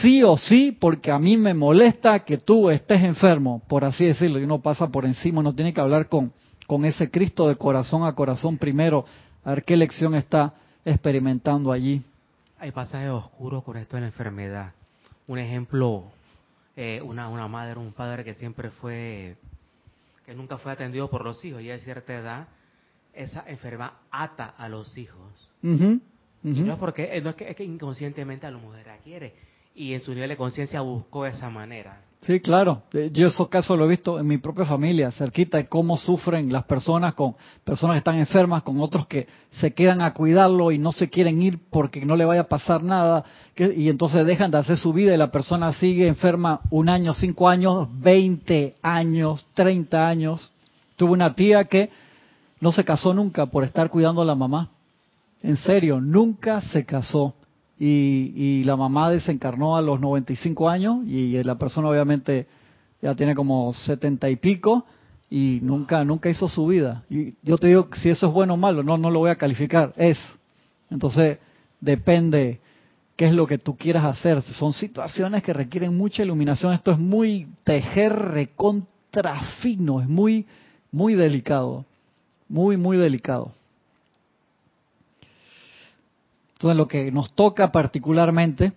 sí 0.00 0.22
o 0.22 0.38
sí 0.38 0.72
porque 0.72 1.10
a 1.10 1.18
mí 1.18 1.36
me 1.36 1.52
molesta 1.52 2.20
que 2.20 2.38
tú 2.38 2.70
estés 2.70 3.02
enfermo, 3.02 3.60
por 3.68 3.84
así 3.84 4.06
decirlo, 4.06 4.38
y 4.38 4.44
uno 4.44 4.62
pasa 4.62 4.88
por 4.88 5.04
encima, 5.04 5.40
uno 5.40 5.54
tiene 5.54 5.74
que 5.74 5.80
hablar 5.82 6.08
con, 6.08 6.32
con 6.66 6.86
ese 6.86 7.10
Cristo 7.10 7.48
de 7.48 7.56
corazón 7.56 8.04
a 8.04 8.14
corazón 8.14 8.56
primero, 8.56 9.04
a 9.44 9.50
ver 9.50 9.64
qué 9.64 9.76
lección 9.76 10.14
está 10.14 10.54
experimentando 10.86 11.70
allí. 11.70 12.02
Hay 12.58 12.72
pasajes 12.72 13.10
oscuros 13.10 13.62
con 13.62 13.76
esto 13.76 13.96
de 13.96 14.00
la 14.00 14.06
enfermedad. 14.06 14.72
Un 15.26 15.38
ejemplo, 15.38 16.04
eh, 16.76 17.02
una, 17.04 17.28
una 17.28 17.46
madre, 17.46 17.78
un 17.78 17.92
padre 17.92 18.24
que 18.24 18.32
siempre 18.32 18.70
fue, 18.70 19.36
que 20.28 20.34
nunca 20.34 20.58
fue 20.58 20.70
atendido 20.72 21.08
por 21.08 21.24
los 21.24 21.42
hijos, 21.42 21.62
y 21.62 21.70
a 21.70 21.78
cierta 21.78 22.12
edad, 22.12 22.48
esa 23.14 23.44
enfermedad 23.46 23.92
ata 24.10 24.44
a 24.58 24.68
los 24.68 24.98
hijos. 24.98 25.50
Y 25.62 26.60
no 26.60 26.74
es 26.74 26.78
porque, 26.78 27.18
no 27.22 27.30
es 27.30 27.36
que, 27.36 27.48
es 27.48 27.56
que 27.56 27.64
inconscientemente 27.64 28.46
a 28.46 28.50
la 28.50 28.58
mujer 28.58 28.86
la 28.88 28.98
quiere, 28.98 29.34
y 29.74 29.94
en 29.94 30.02
su 30.02 30.12
nivel 30.12 30.28
de 30.28 30.36
conciencia 30.36 30.82
buscó 30.82 31.24
esa 31.24 31.48
manera. 31.48 32.02
Sí, 32.22 32.40
claro. 32.40 32.82
Eh, 32.92 33.10
yo 33.12 33.28
esos 33.28 33.48
casos 33.48 33.78
lo 33.78 33.84
he 33.84 33.88
visto 33.88 34.18
en 34.18 34.26
mi 34.26 34.38
propia 34.38 34.66
familia, 34.66 35.10
cerquita 35.12 35.56
de 35.56 35.68
cómo 35.68 35.96
sufren 35.96 36.52
las 36.52 36.64
personas 36.64 37.14
con 37.14 37.36
personas 37.64 37.94
que 37.94 37.98
están 37.98 38.16
enfermas, 38.16 38.62
con 38.64 38.80
otros 38.80 39.06
que 39.06 39.28
se 39.52 39.72
quedan 39.72 40.02
a 40.02 40.12
cuidarlo 40.12 40.72
y 40.72 40.78
no 40.78 40.92
se 40.92 41.08
quieren 41.08 41.40
ir 41.40 41.58
porque 41.70 42.04
no 42.04 42.16
le 42.16 42.24
vaya 42.24 42.42
a 42.42 42.48
pasar 42.48 42.82
nada, 42.82 43.24
y 43.56 43.88
entonces 43.88 44.26
dejan 44.26 44.50
de 44.50 44.58
hacer 44.58 44.76
su 44.78 44.92
vida 44.92 45.14
y 45.14 45.16
la 45.16 45.30
persona 45.30 45.72
sigue 45.72 46.06
enferma 46.08 46.60
un 46.70 46.88
año, 46.88 47.14
cinco 47.14 47.48
años, 47.48 47.88
veinte 48.00 48.74
años, 48.82 49.46
treinta 49.54 50.08
años. 50.08 50.52
Tuve 50.96 51.12
una 51.12 51.34
tía 51.34 51.64
que 51.64 51.90
no 52.60 52.72
se 52.72 52.84
casó 52.84 53.14
nunca 53.14 53.46
por 53.46 53.62
estar 53.62 53.88
cuidando 53.88 54.22
a 54.22 54.24
la 54.24 54.34
mamá. 54.34 54.70
En 55.40 55.56
serio, 55.56 56.00
nunca 56.00 56.60
se 56.60 56.84
casó 56.84 57.34
y, 57.78 58.64
la 58.64 58.76
mamá 58.76 59.10
desencarnó 59.10 59.76
a 59.76 59.82
los 59.82 60.00
95 60.00 60.68
años 60.68 61.06
y 61.06 61.42
la 61.42 61.56
persona 61.56 61.88
obviamente 61.88 62.46
ya 63.00 63.14
tiene 63.14 63.34
como 63.34 63.72
70 63.72 64.28
y 64.30 64.36
pico 64.36 64.84
y 65.30 65.60
nunca 65.62 66.04
nunca 66.04 66.28
hizo 66.28 66.48
su 66.48 66.66
vida. 66.66 67.04
Y 67.08 67.34
yo 67.42 67.56
te 67.58 67.68
digo 67.68 67.88
si 67.96 68.08
eso 68.08 68.26
es 68.26 68.32
bueno 68.32 68.54
o 68.54 68.56
malo, 68.56 68.82
no 68.82 68.98
no 68.98 69.10
lo 69.10 69.20
voy 69.20 69.30
a 69.30 69.36
calificar, 69.36 69.92
es. 69.96 70.18
Entonces, 70.90 71.38
depende 71.80 72.60
qué 73.16 73.26
es 73.26 73.32
lo 73.32 73.46
que 73.46 73.58
tú 73.58 73.76
quieras 73.76 74.04
hacer. 74.04 74.42
Son 74.42 74.72
situaciones 74.72 75.42
que 75.42 75.52
requieren 75.52 75.96
mucha 75.96 76.22
iluminación. 76.22 76.72
Esto 76.72 76.92
es 76.92 76.98
muy 76.98 77.48
tejer 77.64 78.12
recontra 78.12 79.40
fino, 79.60 80.00
es 80.00 80.08
muy 80.08 80.46
muy 80.90 81.14
delicado. 81.14 81.84
Muy 82.48 82.76
muy 82.76 82.96
delicado. 82.96 83.52
Entonces, 86.58 86.76
lo 86.76 86.88
que 86.88 87.12
nos 87.12 87.32
toca 87.34 87.70
particularmente, 87.70 88.72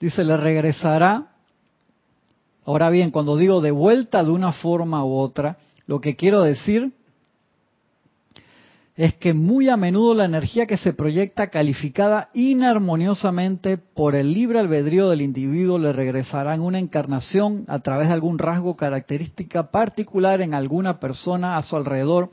dice, 0.00 0.24
le 0.24 0.36
regresará. 0.36 1.28
Ahora 2.64 2.90
bien, 2.90 3.12
cuando 3.12 3.36
digo 3.36 3.60
de 3.60 3.70
vuelta 3.70 4.24
de 4.24 4.32
una 4.32 4.50
forma 4.50 5.04
u 5.04 5.14
otra, 5.14 5.58
lo 5.86 6.00
que 6.00 6.16
quiero 6.16 6.42
decir 6.42 6.92
es 8.96 9.14
que 9.14 9.32
muy 9.32 9.68
a 9.68 9.76
menudo 9.76 10.14
la 10.14 10.24
energía 10.24 10.66
que 10.66 10.76
se 10.76 10.92
proyecta 10.92 11.46
calificada 11.46 12.30
inarmoniosamente 12.34 13.78
por 13.78 14.16
el 14.16 14.34
libre 14.34 14.58
albedrío 14.58 15.08
del 15.08 15.22
individuo 15.22 15.78
le 15.78 15.92
regresará 15.92 16.56
en 16.56 16.62
una 16.62 16.80
encarnación 16.80 17.64
a 17.68 17.78
través 17.78 18.08
de 18.08 18.14
algún 18.14 18.40
rasgo 18.40 18.76
característica 18.76 19.70
particular 19.70 20.40
en 20.40 20.52
alguna 20.52 20.98
persona 20.98 21.56
a 21.56 21.62
su 21.62 21.76
alrededor 21.76 22.30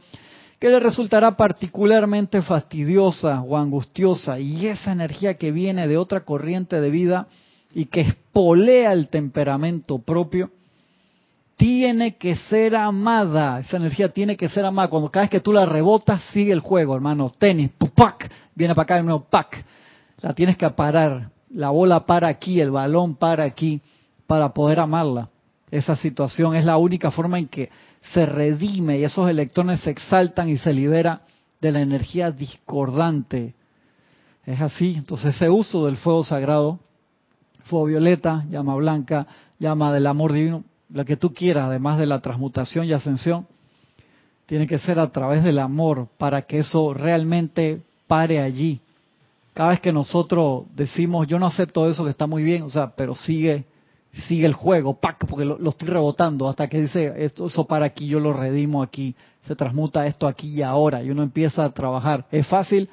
que 0.60 0.69
le 0.69 0.80
resultará 0.80 1.38
particularmente 1.38 2.41
fastidiosa 2.41 3.41
o 3.41 3.58
angustiosa, 3.58 4.39
y 4.39 4.67
esa 4.67 4.91
energía 4.91 5.36
que 5.36 5.52
viene 5.52 5.88
de 5.88 5.98
otra 5.98 6.26
corriente 6.26 6.82
de 6.82 6.89
vida 6.89 7.28
y 7.74 7.86
que 7.86 8.02
espolea 8.02 8.91
el 8.91 9.08
temperamento 9.08 10.00
propio, 10.00 10.52
tiene 11.56 12.15
que 12.15 12.36
ser 12.36 12.76
amada, 12.76 13.60
esa 13.60 13.78
energía 13.78 14.10
tiene 14.10 14.38
que 14.38 14.48
ser 14.48 14.65
amada. 14.65 14.89
Cuando 14.89 15.10
cada 15.10 15.24
vez 15.26 15.30
que 15.30 15.41
tú 15.41 15.52
la 15.52 15.65
rebotas, 15.65 16.24
sigue 16.32 16.54
el 16.54 16.62
juego, 16.62 16.95
hermano. 16.95 17.32
Tenis, 17.38 17.72
¡pac! 17.95 18.32
viene 18.56 18.74
para 18.74 18.84
acá 18.84 18.95
de 18.95 19.04
nuevo, 19.04 19.26
¡pac! 19.30 19.63
La 20.22 20.34
tienes 20.34 20.58
que 20.58 20.69
parar, 20.69 21.30
la 21.50 21.69
bola 21.69 22.06
para 22.06 22.28
aquí, 22.28 22.60
el 22.60 22.72
balón 22.72 23.15
para 23.15 23.43
aquí, 23.43 23.82
para 24.28 24.54
poder 24.54 24.80
amarla. 24.80 25.30
Esa 25.72 25.95
situación 25.95 26.56
es 26.56 26.65
la 26.65 26.78
única 26.78 27.12
forma 27.12 27.38
en 27.39 27.48
que 27.48 27.69
se 28.13 28.26
redime 28.26 29.00
y 29.00 29.04
esos 29.04 29.30
electrones 29.30 29.82
se 29.82 29.91
exaltan 29.91 30.50
y 30.50 30.58
se 30.58 30.74
libera 30.74 31.22
de 31.62 31.72
la 31.72 31.82
energía 31.82 32.32
discordante. 32.32 33.54
Es 34.45 34.62
así, 34.62 34.95
entonces 34.98 35.36
ese 35.36 35.50
uso 35.50 35.86
del 35.86 35.98
fuego 35.98 36.24
sagrado, 36.24 36.80
fuego 37.65 37.86
violeta, 37.86 38.45
llama 38.50 38.76
blanca, 38.76 39.28
llama 39.60 39.93
del 39.93 40.08
amor 40.08 40.34
divino, 40.34 40.63
la 40.91 41.06
que 41.06 41.17
tú 41.17 41.34
quieras, 41.34 41.65
además 41.65 42.00
de 42.00 42.08
la 42.08 42.19
transmutación 42.19 42.86
y 42.86 42.93
ascensión, 42.93 43.45
tiene 44.48 44.65
que 44.65 44.80
ser 44.80 44.98
a 44.98 45.12
través 45.12 45.43
del 45.43 45.60
amor 45.60 46.08
para 46.17 46.41
que 46.43 46.60
eso 46.60 46.93
realmente 46.93 47.84
pare 48.08 48.39
allí. 48.39 48.82
Cada 49.54 49.69
vez 49.69 49.82
que 49.82 49.91
nosotros 49.91 50.63
decimos, 50.76 51.28
yo 51.28 51.38
no 51.38 51.45
acepto 51.45 51.88
eso 51.88 52.04
que 52.04 52.10
está 52.10 52.26
muy 52.26 52.41
bien, 52.41 52.63
o 52.63 52.69
sea, 52.69 52.95
pero 52.95 53.13
sigue 53.13 53.65
sigue 54.12 54.45
el 54.45 54.54
juego, 54.54 54.95
¡pac! 54.95 55.26
porque 55.28 55.45
lo, 55.45 55.69
estoy 55.69 55.88
rebotando 55.88 56.48
hasta 56.48 56.67
que 56.67 56.82
dice, 56.82 57.13
esto, 57.17 57.48
eso 57.48 57.65
para 57.65 57.86
aquí, 57.86 58.08
yo 58.08 58.19
lo 58.19 58.34
redimo 58.34 58.82
aquí, 58.82 59.15
se 59.45 59.56
transmuta 59.56 60.06
esto 60.08 60.28
aquí 60.28 60.50
y 60.50 60.62
ahora, 60.62 61.04
y 61.04 61.10
uno 61.12 61.24
empieza 61.24 61.63
a 61.63 61.69
trabajar. 61.72 62.26
¿Es 62.32 62.48
fácil? 62.48 62.89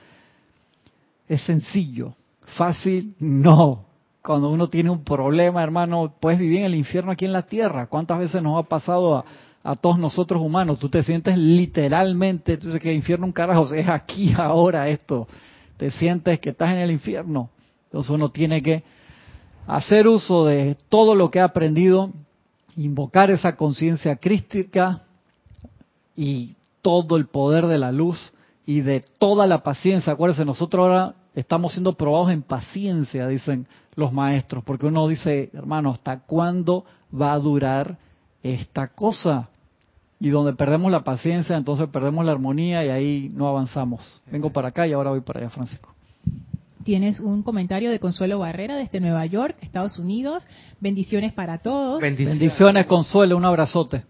Es 1.28 1.42
sencillo. 1.42 2.14
¿Fácil? 2.56 3.14
No. 3.18 3.84
Cuando 4.22 4.50
uno 4.50 4.68
tiene 4.68 4.90
un 4.90 5.04
problema, 5.04 5.62
hermano, 5.62 6.12
puedes 6.20 6.38
vivir 6.38 6.60
en 6.60 6.66
el 6.66 6.74
infierno 6.74 7.12
aquí 7.12 7.24
en 7.24 7.32
la 7.32 7.42
tierra. 7.42 7.86
¿Cuántas 7.86 8.18
veces 8.18 8.42
nos 8.42 8.58
ha 8.58 8.68
pasado 8.68 9.16
a, 9.16 9.24
a 9.62 9.76
todos 9.76 9.98
nosotros 9.98 10.42
humanos? 10.42 10.78
Tú 10.78 10.88
te 10.88 11.02
sientes 11.02 11.36
literalmente, 11.36 12.54
entonces 12.54 12.80
que 12.80 12.90
el 12.90 12.96
infierno 12.96 13.26
un 13.26 13.32
carajo, 13.32 13.72
es 13.72 13.88
aquí 13.88 14.32
ahora 14.36 14.88
esto. 14.88 15.26
Te 15.76 15.90
sientes 15.90 16.40
que 16.40 16.50
estás 16.50 16.70
en 16.70 16.78
el 16.78 16.90
infierno. 16.90 17.50
Entonces 17.86 18.10
uno 18.10 18.30
tiene 18.30 18.62
que 18.62 18.84
hacer 19.66 20.06
uso 20.08 20.44
de 20.44 20.76
todo 20.88 21.14
lo 21.14 21.30
que 21.30 21.40
ha 21.40 21.44
aprendido, 21.44 22.12
invocar 22.76 23.30
esa 23.30 23.56
conciencia 23.56 24.16
crística 24.16 25.02
y 26.14 26.54
todo 26.82 27.16
el 27.16 27.26
poder 27.26 27.66
de 27.66 27.78
la 27.78 27.92
luz 27.92 28.32
y 28.64 28.80
de 28.80 29.02
toda 29.18 29.46
la 29.46 29.62
paciencia. 29.62 30.12
Acuérdense, 30.12 30.44
nosotros 30.44 30.82
ahora 30.82 31.14
estamos 31.34 31.72
siendo 31.72 31.94
probados 31.94 32.30
en 32.30 32.42
paciencia, 32.42 33.26
dicen 33.28 33.66
los 33.94 34.12
maestros, 34.12 34.62
porque 34.64 34.86
uno 34.86 35.08
dice, 35.08 35.50
hermano, 35.52 35.90
¿hasta 35.90 36.20
cuándo 36.20 36.84
va 37.18 37.32
a 37.32 37.38
durar 37.38 37.98
esta 38.42 38.88
cosa? 38.88 39.48
Y 40.20 40.30
donde 40.30 40.54
perdemos 40.54 40.90
la 40.90 41.04
paciencia, 41.04 41.56
entonces 41.56 41.88
perdemos 41.88 42.24
la 42.24 42.32
armonía 42.32 42.84
y 42.84 42.88
ahí 42.88 43.30
no 43.34 43.48
avanzamos. 43.48 44.22
Vengo 44.30 44.50
para 44.50 44.68
acá 44.68 44.86
y 44.86 44.92
ahora 44.92 45.10
voy 45.10 45.20
para 45.20 45.40
allá, 45.40 45.50
Francisco. 45.50 45.95
Tienes 46.86 47.18
un 47.18 47.42
comentario 47.42 47.90
de 47.90 47.98
Consuelo 47.98 48.38
Barrera 48.38 48.76
desde 48.76 49.00
Nueva 49.00 49.26
York, 49.26 49.56
Estados 49.60 49.98
Unidos. 49.98 50.46
Bendiciones 50.78 51.32
para 51.32 51.58
todos. 51.58 52.00
Bendiciones, 52.00 52.86
Consuelo, 52.86 53.36
un 53.36 53.44
abrazote. 53.44 54.04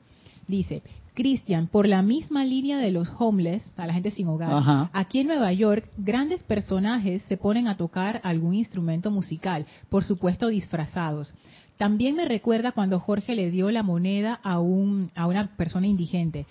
Dice, 0.46 0.82
Cristian, 1.14 1.68
por 1.68 1.88
la 1.88 2.02
misma 2.02 2.44
línea 2.44 2.76
de 2.76 2.90
los 2.90 3.08
homeless, 3.18 3.64
a 3.78 3.86
la 3.86 3.94
gente 3.94 4.10
sin 4.10 4.28
hogar, 4.28 4.90
aquí 4.92 5.20
en 5.20 5.28
Nueva 5.28 5.54
York, 5.54 5.88
grandes 5.96 6.42
personajes 6.42 7.22
se 7.22 7.38
ponen 7.38 7.66
a 7.66 7.78
tocar 7.78 8.20
algún 8.22 8.54
instrumento 8.54 9.10
musical, 9.10 9.64
por 9.88 10.04
supuesto 10.04 10.48
disfrazados. 10.48 11.32
También 11.78 12.14
me 12.14 12.26
recuerda 12.26 12.72
cuando 12.72 13.00
Jorge 13.00 13.34
le 13.34 13.50
dio 13.50 13.70
la 13.70 13.84
moneda 13.84 14.38
a, 14.42 14.60
un, 14.60 15.10
a 15.14 15.26
una 15.26 15.46
persona 15.56 15.86
indigente. 15.86 16.44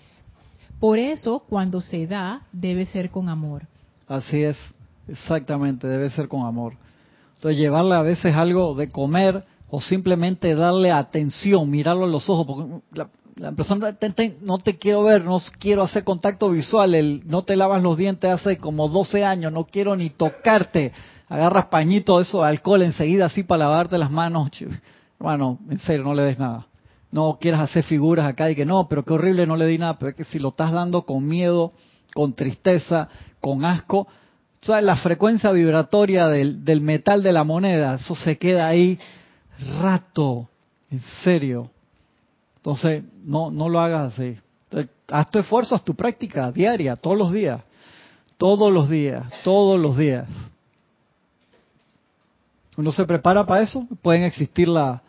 Por 0.80 0.98
eso, 0.98 1.44
cuando 1.48 1.80
se 1.80 2.08
da, 2.08 2.42
debe 2.50 2.84
ser 2.84 3.10
con 3.12 3.28
amor. 3.28 3.68
Así 4.08 4.42
es. 4.42 4.56
Exactamente, 5.08 5.86
debe 5.86 6.10
ser 6.10 6.28
con 6.28 6.46
amor. 6.46 6.74
Entonces 7.36 7.58
llevarle 7.58 7.94
a 7.94 8.02
veces 8.02 8.34
algo 8.34 8.74
de 8.74 8.90
comer 8.90 9.44
o 9.68 9.80
simplemente 9.80 10.54
darle 10.54 10.90
atención, 10.90 11.70
mirarlo 11.70 12.04
a 12.04 12.08
los 12.08 12.28
ojos, 12.28 12.46
porque 12.46 13.08
la, 13.36 13.52
persona 13.52 13.96
no 14.40 14.58
te 14.58 14.78
quiero 14.78 15.02
ver, 15.02 15.24
no 15.24 15.38
quiero 15.58 15.82
hacer 15.82 16.04
contacto 16.04 16.48
visual, 16.50 16.94
el, 16.94 17.22
no 17.26 17.42
te 17.42 17.56
lavas 17.56 17.82
los 17.82 17.98
dientes 17.98 18.30
hace 18.30 18.58
como 18.58 18.88
12 18.88 19.24
años, 19.24 19.52
no 19.52 19.66
quiero 19.66 19.94
ni 19.96 20.10
tocarte, 20.10 20.92
agarras 21.28 21.66
pañito, 21.66 22.20
eso, 22.20 22.42
alcohol 22.42 22.82
enseguida 22.82 23.26
así 23.26 23.42
para 23.42 23.64
lavarte 23.64 23.98
las 23.98 24.10
manos, 24.10 24.50
hermano, 25.18 25.58
en 25.68 25.78
serio, 25.80 26.04
no 26.04 26.14
le 26.14 26.22
des 26.22 26.38
nada. 26.38 26.66
No 27.10 27.38
quieras 27.40 27.60
hacer 27.60 27.84
figuras 27.84 28.26
acá 28.26 28.50
y 28.50 28.56
que 28.56 28.66
no, 28.66 28.88
pero 28.88 29.04
qué 29.04 29.12
horrible, 29.12 29.46
no 29.46 29.56
le 29.56 29.66
di 29.66 29.78
nada, 29.78 29.98
pero 29.98 30.10
es 30.10 30.16
que 30.16 30.24
si 30.24 30.38
lo 30.38 30.48
estás 30.48 30.72
dando 30.72 31.02
con 31.02 31.26
miedo, 31.26 31.72
con 32.14 32.32
tristeza, 32.32 33.08
con 33.40 33.64
asco, 33.64 34.08
la 34.68 34.96
frecuencia 34.96 35.50
vibratoria 35.50 36.26
del, 36.26 36.64
del 36.64 36.80
metal 36.80 37.22
de 37.22 37.32
la 37.32 37.44
moneda, 37.44 37.94
eso 37.96 38.14
se 38.14 38.38
queda 38.38 38.68
ahí 38.68 38.98
rato, 39.80 40.48
en 40.90 41.00
serio. 41.22 41.70
Entonces, 42.56 43.04
no, 43.24 43.50
no 43.50 43.68
lo 43.68 43.80
hagas 43.80 44.12
así. 44.12 44.36
Haz 45.08 45.30
tu 45.30 45.38
esfuerzo, 45.38 45.74
haz 45.74 45.84
tu 45.84 45.94
práctica 45.94 46.50
diaria, 46.50 46.96
todos 46.96 47.16
los 47.16 47.32
días. 47.32 47.60
Todos 48.38 48.72
los 48.72 48.90
días, 48.90 49.24
todos 49.44 49.80
los 49.80 49.96
días. 49.96 50.28
Uno 52.76 52.92
se 52.92 53.06
prepara 53.06 53.46
para 53.46 53.62
eso, 53.62 53.86
pueden 54.02 54.24
existir 54.24 54.68
la, 54.68 55.00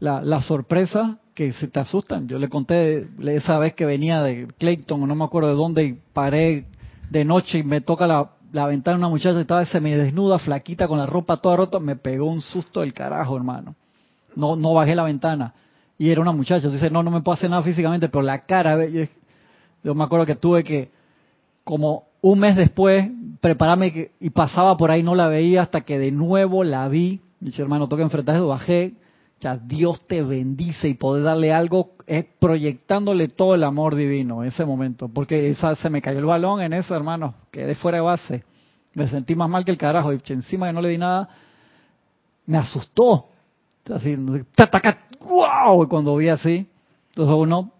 la, 0.00 0.40
sorpresa 0.40 1.18
que 1.34 1.52
se 1.52 1.68
te 1.68 1.78
asustan. 1.78 2.26
Yo 2.26 2.38
le 2.40 2.48
conté 2.48 3.08
esa 3.26 3.58
vez 3.58 3.74
que 3.74 3.86
venía 3.86 4.20
de 4.22 4.48
Clayton, 4.58 5.00
o 5.00 5.06
no 5.06 5.14
me 5.14 5.24
acuerdo 5.24 5.50
de 5.50 5.54
dónde, 5.54 5.84
y 5.84 5.98
paré 6.12 6.64
de 7.10 7.24
noche 7.24 7.58
y 7.58 7.62
me 7.62 7.80
toca 7.80 8.08
la, 8.08 8.30
la 8.52 8.66
ventana 8.66 8.98
una 8.98 9.08
muchacha 9.08 9.40
estaba 9.40 9.64
desnuda, 9.64 10.38
flaquita, 10.38 10.86
con 10.86 10.98
la 10.98 11.06
ropa 11.06 11.38
toda 11.38 11.56
rota, 11.56 11.80
me 11.80 11.96
pegó 11.96 12.26
un 12.26 12.40
susto 12.40 12.80
del 12.80 12.92
carajo, 12.92 13.36
hermano. 13.36 13.74
No, 14.36 14.56
no 14.56 14.74
bajé 14.74 14.94
la 14.94 15.04
ventana. 15.04 15.54
Y 15.98 16.10
era 16.10 16.20
una 16.20 16.32
muchacha. 16.32 16.68
Dice, 16.68 16.90
no, 16.90 17.02
no 17.02 17.10
me 17.10 17.22
puedo 17.22 17.34
hacer 17.34 17.48
nada 17.48 17.62
físicamente, 17.62 18.08
pero 18.08 18.22
la 18.22 18.44
cara, 18.44 18.86
yo, 18.86 19.04
yo 19.82 19.94
me 19.94 20.04
acuerdo 20.04 20.26
que 20.26 20.36
tuve 20.36 20.64
que, 20.64 20.90
como 21.64 22.04
un 22.20 22.38
mes 22.38 22.56
después, 22.56 23.10
prepararme 23.40 24.10
y 24.20 24.30
pasaba 24.30 24.76
por 24.76 24.90
ahí, 24.90 25.02
no 25.02 25.14
la 25.14 25.28
veía 25.28 25.62
hasta 25.62 25.80
que 25.80 25.98
de 25.98 26.12
nuevo 26.12 26.62
la 26.62 26.88
vi. 26.88 27.20
Dice, 27.40 27.62
hermano, 27.62 27.88
toca 27.88 28.02
enfrentar 28.02 28.36
eso, 28.36 28.48
bajé, 28.48 28.94
Dios 29.64 30.06
te 30.06 30.22
bendice 30.22 30.88
y 30.88 30.94
poder 30.94 31.24
darle 31.24 31.52
algo 31.52 31.96
es 32.06 32.24
proyectándole 32.38 33.28
todo 33.28 33.54
el 33.56 33.64
amor 33.64 33.96
divino 33.96 34.42
en 34.42 34.48
ese 34.48 34.64
momento. 34.64 35.08
Porque 35.08 35.50
esa, 35.50 35.74
se 35.74 35.90
me 35.90 36.00
cayó 36.00 36.20
el 36.20 36.26
balón 36.26 36.60
en 36.60 36.72
eso, 36.72 36.94
hermano. 36.94 37.34
Quedé 37.50 37.74
fuera 37.74 37.98
de 37.98 38.02
base. 38.02 38.44
Me 38.94 39.08
sentí 39.08 39.34
más 39.34 39.48
mal 39.48 39.64
que 39.64 39.72
el 39.72 39.78
carajo. 39.78 40.12
Y 40.12 40.20
encima 40.28 40.68
que 40.68 40.72
no 40.72 40.80
le 40.80 40.90
di 40.90 40.98
nada, 40.98 41.28
me 42.46 42.56
asustó. 42.56 43.30
Así, 43.92 44.14
¡wow! 44.14 45.88
Cuando 45.88 46.16
vi 46.16 46.28
así. 46.28 46.68
Entonces 47.08 47.34
uno, 47.34 47.72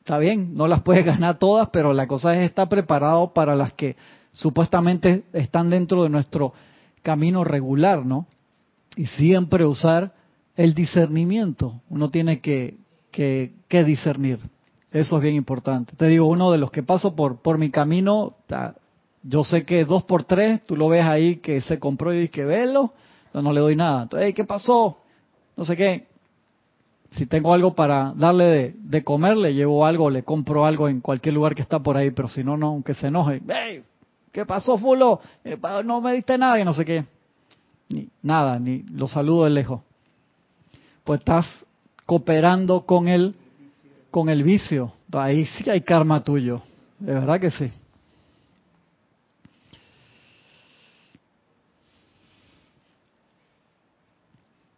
está 0.00 0.18
bien, 0.18 0.54
no 0.54 0.68
las 0.68 0.82
puede 0.82 1.02
ganar 1.02 1.38
todas, 1.38 1.70
pero 1.70 1.94
la 1.94 2.06
cosa 2.06 2.34
es 2.34 2.48
estar 2.48 2.68
preparado 2.68 3.32
para 3.32 3.54
las 3.56 3.72
que 3.72 3.96
supuestamente 4.32 5.24
están 5.32 5.70
dentro 5.70 6.02
de 6.02 6.10
nuestro 6.10 6.52
camino 7.02 7.42
regular, 7.42 8.04
¿no? 8.04 8.26
Y 8.96 9.06
siempre 9.06 9.64
usar 9.64 10.19
el 10.60 10.74
discernimiento. 10.74 11.80
Uno 11.88 12.10
tiene 12.10 12.40
que, 12.40 12.76
que, 13.10 13.84
discernir. 13.84 14.38
Eso 14.92 15.16
es 15.16 15.22
bien 15.22 15.34
importante. 15.34 15.96
Te 15.96 16.06
digo, 16.06 16.26
uno 16.26 16.52
de 16.52 16.58
los 16.58 16.70
que 16.70 16.82
paso 16.82 17.16
por, 17.16 17.40
por 17.40 17.56
mi 17.56 17.70
camino, 17.70 18.34
yo 19.22 19.42
sé 19.42 19.64
que 19.64 19.86
dos 19.86 20.02
por 20.04 20.24
tres, 20.24 20.60
tú 20.66 20.76
lo 20.76 20.88
ves 20.88 21.06
ahí 21.06 21.36
que 21.36 21.62
se 21.62 21.78
compró 21.78 22.12
y 22.12 22.28
que 22.28 22.44
velo, 22.44 22.92
no, 23.32 23.40
no 23.40 23.54
le 23.54 23.60
doy 23.60 23.74
nada. 23.74 24.02
Entonces, 24.02 24.34
¿qué 24.34 24.44
pasó? 24.44 24.98
No 25.56 25.64
sé 25.64 25.76
qué. 25.78 26.08
Si 27.12 27.24
tengo 27.24 27.54
algo 27.54 27.74
para 27.74 28.12
darle 28.14 28.44
de, 28.44 28.74
de, 28.76 29.02
comer, 29.02 29.38
le 29.38 29.54
llevo 29.54 29.86
algo, 29.86 30.10
le 30.10 30.24
compro 30.24 30.66
algo 30.66 30.90
en 30.90 31.00
cualquier 31.00 31.34
lugar 31.34 31.54
que 31.54 31.62
está 31.62 31.78
por 31.78 31.96
ahí, 31.96 32.10
pero 32.10 32.28
si 32.28 32.44
no, 32.44 32.58
no, 32.58 32.68
aunque 32.68 32.92
se 32.92 33.06
enoje. 33.06 33.40
¡Hey! 33.48 33.82
¿Qué 34.30 34.44
pasó, 34.44 34.76
Fulo? 34.76 35.20
Eh, 35.42 35.58
no 35.86 36.02
me 36.02 36.12
diste 36.12 36.36
nada 36.36 36.60
y 36.60 36.64
no 36.66 36.74
sé 36.74 36.84
qué. 36.84 37.04
Ni, 37.88 38.08
nada, 38.22 38.58
ni 38.58 38.82
lo 38.82 39.08
saludo 39.08 39.44
de 39.44 39.50
lejos 39.50 39.80
pues 41.10 41.22
estás 41.22 41.66
cooperando 42.06 42.86
con 42.86 43.08
el, 43.08 43.34
con 44.12 44.28
el 44.28 44.44
vicio. 44.44 44.92
Ahí 45.10 45.44
sí 45.44 45.68
hay 45.68 45.80
karma 45.80 46.22
tuyo, 46.22 46.62
de 47.00 47.14
verdad 47.14 47.40
que 47.40 47.50
sí. 47.50 47.68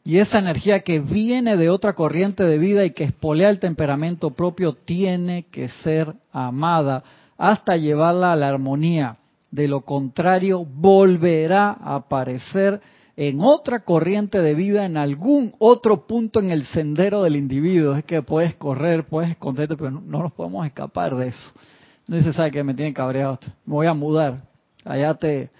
Y 0.04 0.20
esa 0.20 0.38
energía 0.38 0.80
que 0.80 1.00
viene 1.00 1.58
de 1.58 1.68
otra 1.68 1.92
corriente 1.92 2.44
de 2.44 2.56
vida 2.56 2.86
y 2.86 2.92
que 2.92 3.04
espolea 3.04 3.50
el 3.50 3.60
temperamento 3.60 4.30
propio 4.30 4.72
tiene 4.72 5.42
que 5.50 5.68
ser 5.68 6.14
amada 6.32 7.04
hasta 7.36 7.76
llevarla 7.76 8.32
a 8.32 8.36
la 8.36 8.48
armonía. 8.48 9.18
De 9.50 9.68
lo 9.68 9.82
contrario, 9.82 10.64
volverá 10.64 11.76
a 11.78 11.96
aparecer 11.96 12.80
en 13.16 13.40
otra 13.40 13.80
corriente 13.80 14.40
de 14.40 14.54
vida, 14.54 14.86
en 14.86 14.96
algún 14.96 15.54
otro 15.58 16.06
punto 16.06 16.40
en 16.40 16.50
el 16.50 16.64
sendero 16.66 17.22
del 17.22 17.36
individuo. 17.36 17.94
Es 17.94 18.04
que 18.04 18.22
puedes 18.22 18.54
correr, 18.56 19.04
puedes 19.04 19.30
esconderte, 19.30 19.76
pero 19.76 19.90
no, 19.90 20.22
nos 20.22 20.32
podemos 20.32 20.66
escapar 20.66 21.14
de 21.16 21.28
eso. 21.28 21.52
No 22.06 22.16
dice, 22.16 22.32
¿sabe 22.32 22.50
que 22.50 22.64
me 22.64 22.74
tiene 22.74 22.92
cabreado? 22.92 23.38
Me 23.64 23.74
voy 23.74 23.86
a 23.86 23.94
mudar. 23.94 24.42
Allá 24.84 25.14
te, 25.14 25.50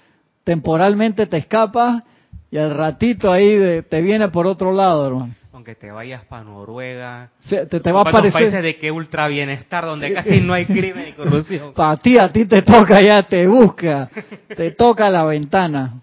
temporalmente 0.45 1.27
te 1.27 1.37
escapas 1.37 2.03
y 2.51 2.59
al 2.59 2.75
ratito 2.77 3.31
ahí 3.31 3.83
te 3.89 4.01
viene 4.01 4.29
por 4.29 4.47
otro 4.47 4.73
lado, 4.73 5.07
hermano. 5.07 5.35
Aunque 5.53 5.75
te 5.75 5.93
vayas 5.93 6.25
para 6.25 6.45
Noruega, 6.45 7.31
te, 7.49 7.67
te 7.67 7.93
va 7.93 8.01
a 8.01 8.05
parecer 8.05 8.33
países 8.33 8.63
de 8.63 8.79
que 8.79 8.91
ultra 8.91 9.29
bienestar, 9.29 9.85
donde 9.85 10.13
casi 10.13 10.41
no 10.41 10.55
hay 10.55 10.65
crimen 10.65 11.11
y 11.11 11.13
corrupción. 11.13 11.73
Para 11.77 11.97
ti, 11.99 12.19
a 12.19 12.33
ti 12.33 12.47
te 12.47 12.63
toca 12.63 13.01
ya, 13.01 13.23
te 13.23 13.47
busca, 13.47 14.11
te 14.57 14.73
toca 14.73 15.09
la 15.09 15.25
ventana. 15.25 16.01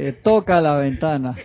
Te 0.00 0.14
toca 0.14 0.62
la 0.62 0.78
ventana. 0.78 1.36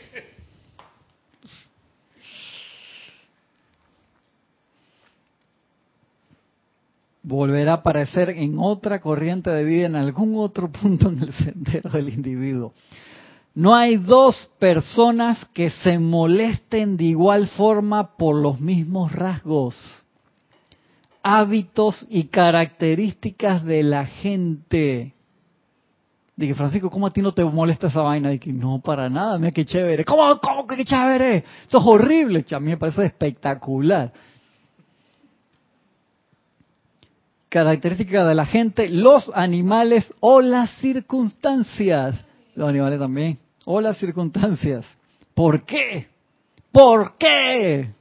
Volverá 7.22 7.72
a 7.72 7.76
aparecer 7.76 8.30
en 8.30 8.56
otra 8.58 9.02
corriente 9.02 9.50
de 9.50 9.65
vida 9.65 9.88
en 9.88 9.98
algún 9.98 10.38
otro 10.38 10.72
punto 10.72 11.10
en 11.10 11.24
el 11.24 11.34
sendero 11.34 11.89
del 11.89 12.08
individuo. 12.08 12.74
No 13.54 13.76
hay 13.76 13.98
dos 13.98 14.50
personas 14.58 15.44
que 15.54 15.70
se 15.70 16.00
molesten 16.00 16.96
de 16.96 17.04
igual 17.04 17.50
forma 17.50 18.15
por 18.15 18.38
los 18.38 18.62
mismos 18.62 19.12
rasgos, 19.12 19.76
hábitos 21.22 22.06
y 22.10 22.28
características 22.28 23.65
de 23.65 23.84
la 23.84 24.06
gente. 24.06 25.14
Dije, 26.36 26.54
Francisco, 26.54 26.89
¿cómo 26.89 27.08
a 27.08 27.13
ti 27.13 27.21
no 27.21 27.34
te 27.34 27.45
molesta 27.45 27.88
esa 27.88 28.02
vaina? 28.02 28.30
Dije, 28.30 28.52
no, 28.52 28.82
para 28.82 29.10
nada, 29.10 29.38
mira 29.38 29.52
qué 29.52 29.65
chévere. 29.65 30.04
¿Cómo, 30.04 30.38
cómo 30.41 30.67
qué 30.67 30.84
chévere? 30.84 31.38
Eso 31.65 31.78
es 31.78 31.84
horrible. 31.86 32.45
A 32.52 32.60
mí 32.60 32.71
me 32.71 32.78
parece 32.78 33.06
espectacular. 33.06 34.12
Característica 37.48 38.26
de 38.26 38.36
la 38.36 38.45
gente, 38.45 38.89
los 38.89 39.32
animales 39.34 40.13
o 40.19 40.41
las 40.41 40.71
circunstancias. 40.80 42.26
Los 42.54 42.67
animales 42.67 43.00
también. 43.00 43.38
O 43.63 43.80
las 43.80 43.98
circunstancias. 43.98 44.86
¿Por 45.34 45.63
qué? 45.63 46.08
¿Por 46.69 47.13
qué? 47.17 47.91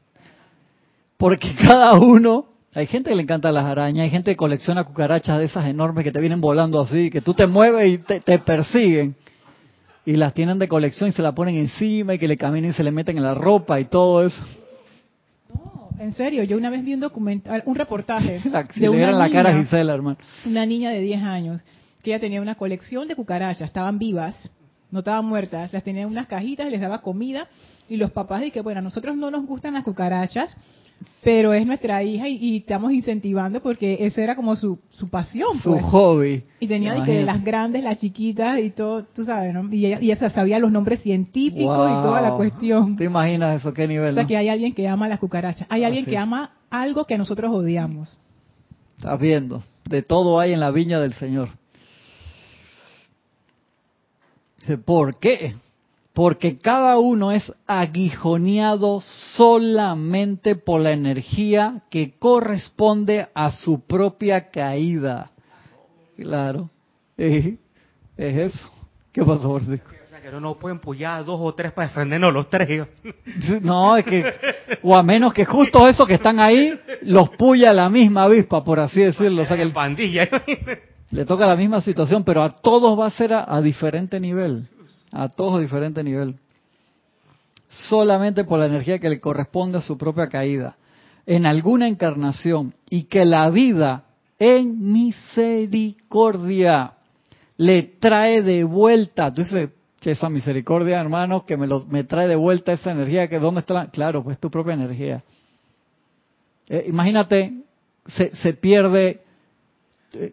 Porque 1.17 1.55
cada 1.55 1.95
uno 1.95 2.47
hay 2.75 2.87
gente 2.87 3.11
que 3.11 3.17
le 3.17 3.23
encanta 3.23 3.53
las 3.53 3.65
arañas, 3.65 4.05
hay 4.05 4.11
gente 4.11 4.33
que 4.33 4.37
colecciona 4.37 4.85
cucarachas 4.85 5.39
de 5.39 5.45
esas 5.45 5.67
enormes 5.67 6.05
que 6.05 6.11
te 6.11 6.21
vienen 6.21 6.41
volando 6.41 6.81
así, 6.81 7.09
que 7.11 7.21
tú 7.21 7.33
te 7.33 7.47
mueves 7.47 7.89
y 7.89 7.99
te, 7.99 8.39
persiguen. 8.41 9.15
Y 10.05 10.17
las 10.17 10.35
tienen 10.35 10.59
de 10.59 10.69
colección 10.69 11.09
y 11.09 11.13
se 11.13 11.23
la 11.23 11.35
ponen 11.35 11.55
encima 11.55 12.15
y 12.15 12.19
que 12.19 12.29
le 12.29 12.37
caminen 12.37 12.73
y 12.73 12.75
se 12.75 12.83
le 12.83 12.91
meten 12.91 13.17
en 13.17 13.23
la 13.23 13.35
ropa 13.35 13.81
y 13.81 13.85
todo 13.85 14.27
eso. 14.27 14.43
No, 15.49 15.89
en 15.99 16.13
serio, 16.13 16.43
yo 16.43 16.57
una 16.57 16.69
vez 16.69 16.85
vi 16.85 16.95
un 16.95 17.01
documental, 17.01 17.63
un 17.65 17.75
reportaje. 17.75 18.41
de 18.77 18.89
una 18.89 19.13
la 19.13 19.31
cara 19.31 19.51
a 19.51 19.63
Gisela, 19.63 19.95
hermano. 19.95 20.19
Una 20.45 20.67
niña 20.67 20.91
de 20.91 21.01
10 21.01 21.23
años 21.23 21.63
que 22.03 22.11
ella 22.11 22.21
tenía 22.21 22.43
una 22.43 22.57
colección 22.57 23.09
de 23.09 23.17
cucarachas, 23.17 23.63
estaban 23.63 23.99
vivas, 23.99 24.35
no 24.91 24.99
estaban 24.99 25.25
muertas, 25.25 25.73
las 25.73 25.83
tenía 25.83 26.03
en 26.03 26.09
unas 26.09 26.27
cajitas, 26.27 26.71
les 26.71 26.81
daba 26.81 27.01
comida 27.01 27.49
y 27.89 27.97
los 27.97 28.11
papás 28.11 28.41
dijeron 28.41 28.53
que 28.53 28.61
bueno, 28.61 28.81
a 28.81 28.83
nosotros 28.83 29.17
no 29.17 29.31
nos 29.31 29.47
gustan 29.47 29.73
las 29.73 29.85
cucarachas, 29.85 30.55
pero 31.23 31.53
es 31.53 31.67
nuestra 31.67 32.03
hija 32.03 32.29
y, 32.29 32.59
estamos 32.59 32.93
incentivando 32.93 33.61
porque 33.61 33.99
esa 34.01 34.23
era 34.23 34.37
como 34.37 34.57
su, 34.57 34.79
su 34.91 35.09
pasión. 35.09 35.59
Su 35.59 35.73
pues. 35.73 35.85
hobby. 35.85 36.45
Y 36.61 36.67
tenía 36.67 36.95
de 36.95 37.25
las 37.25 37.43
grandes, 37.43 37.83
las 37.83 37.99
chiquitas 37.99 38.59
y 38.61 38.71
todo, 38.71 39.05
tú 39.05 39.25
sabes, 39.25 39.55
¿no? 39.55 39.73
Y 39.73 39.87
ella, 39.87 40.31
sabía 40.31 40.59
los 40.59 40.71
nombres 40.71 41.01
científicos 41.01 41.91
y 41.91 42.03
toda 42.03 42.21
la 42.21 42.33
cuestión. 42.33 42.97
¿Te 42.97 43.05
imaginas 43.05 43.61
eso? 43.61 43.73
¿Qué 43.73 43.89
nivel? 43.89 44.13
O 44.13 44.15
sea, 44.15 44.27
que 44.27 44.37
hay 44.37 44.49
alguien 44.49 44.73
que 44.73 44.87
ama 44.87 45.09
las 45.09 45.19
cucarachas. 45.19 45.67
Hay 45.71 45.85
alguien 45.85 46.05
que 46.05 46.19
ama 46.19 46.53
algo 46.71 47.07
que 47.07 47.17
nosotros 47.17 47.51
odiamos. 47.53 48.19
Estás 48.99 49.19
viendo. 49.19 49.63
De 49.89 50.03
todo 50.03 50.41
hay 50.41 50.53
en 50.53 50.61
la 50.61 50.71
viña 50.71 51.01
del 51.01 51.15
Señor. 51.15 51.49
¿Por 54.85 55.19
qué? 55.19 55.55
Porque 56.15 56.59
cada 56.59 56.97
uno 56.99 57.33
es 57.33 57.53
aguijoneado 57.67 59.01
solamente 59.37 60.55
por 60.55 60.81
la 60.81 60.93
energía 60.93 61.83
que 61.91 62.17
corresponde 62.19 63.27
a 63.35 63.51
su 63.51 63.85
propia 63.85 64.49
caída. 64.51 65.33
Claro, 66.17 66.71
es 67.17 67.59
eso. 68.17 68.71
¿Qué 69.13 69.25
pasó, 69.25 69.59
Francisco? 69.59 69.91
O 69.91 70.09
sea, 70.09 70.23
que 70.23 70.31
no 70.31 70.39
nos 70.39 70.57
pueden 70.57 70.79
pullar 70.79 71.25
dos 71.25 71.41
o 71.43 71.53
tres 71.53 71.73
para 71.73 71.89
defendernos 71.89 72.33
los 72.33 72.49
tres. 72.49 72.87
No, 73.61 73.97
es 73.97 74.05
que, 74.05 74.25
o 74.83 74.97
a 74.97 75.03
menos 75.03 75.35
que 75.35 75.45
justo 75.45 75.89
esos 75.89 76.07
que 76.07 76.15
están 76.15 76.39
ahí, 76.39 76.79
los 77.03 77.31
puya 77.31 77.73
la 77.73 77.91
misma 77.91 78.25
avispa, 78.25 78.63
por 78.63 78.79
así 78.79 79.01
decirlo. 79.01 79.43
O 79.43 79.45
sea, 79.45 79.57
que 79.57 79.65
el, 79.65 79.73
pandilla. 79.73 80.29
le 81.11 81.25
toca 81.25 81.45
la 81.45 81.57
misma 81.57 81.81
situación, 81.81 82.23
pero 82.23 82.45
a 82.45 82.51
todos 82.51 82.99
va 82.99 83.07
a 83.07 83.11
ser 83.11 83.33
a 83.33 83.61
diferente 83.61 84.21
nivel 84.21 84.69
a 85.15 85.29
todos 85.29 85.57
a 85.57 85.61
diferente 85.61 86.03
nivel. 86.03 86.37
Solamente 87.69 88.45
por 88.45 88.59
la 88.59 88.67
energía 88.67 88.99
que 88.99 89.09
le 89.09 89.21
corresponde 89.21 89.79
a 89.79 89.83
su 89.83 89.97
propia 89.97 90.29
caída. 90.29 90.77
en 91.27 91.47
alguna 91.47 91.89
encarnación 91.89 92.75
y 92.91 93.05
que 93.05 93.25
la 93.25 93.49
vida 93.49 94.05
en 94.39 94.93
misericordia 94.93 96.95
le 97.57 97.83
trae 97.83 98.43
de 98.43 98.65
vuelta. 98.65 99.33
Tú 99.33 99.43
dices, 99.43 99.71
esa 100.03 100.29
misericordia, 100.29 101.01
hermano, 101.01 101.47
que 101.47 101.57
me, 101.57 101.67
lo, 101.67 101.85
me 101.87 102.05
trae 102.05 102.29
de 102.29 102.37
vuelta 102.37 102.73
esa 102.73 102.93
energía, 102.93 103.29
que 103.29 103.39
¿dónde 103.39 103.61
está? 103.61 103.87
Claro, 103.87 104.23
pues 104.23 104.39
tu 104.39 104.51
propia 104.51 104.75
energía. 104.75 105.23
Eh, 106.69 106.85
imagínate, 106.89 107.55
se, 108.09 108.35
se 108.37 108.53
pierde 108.53 109.23
eh, 110.13 110.33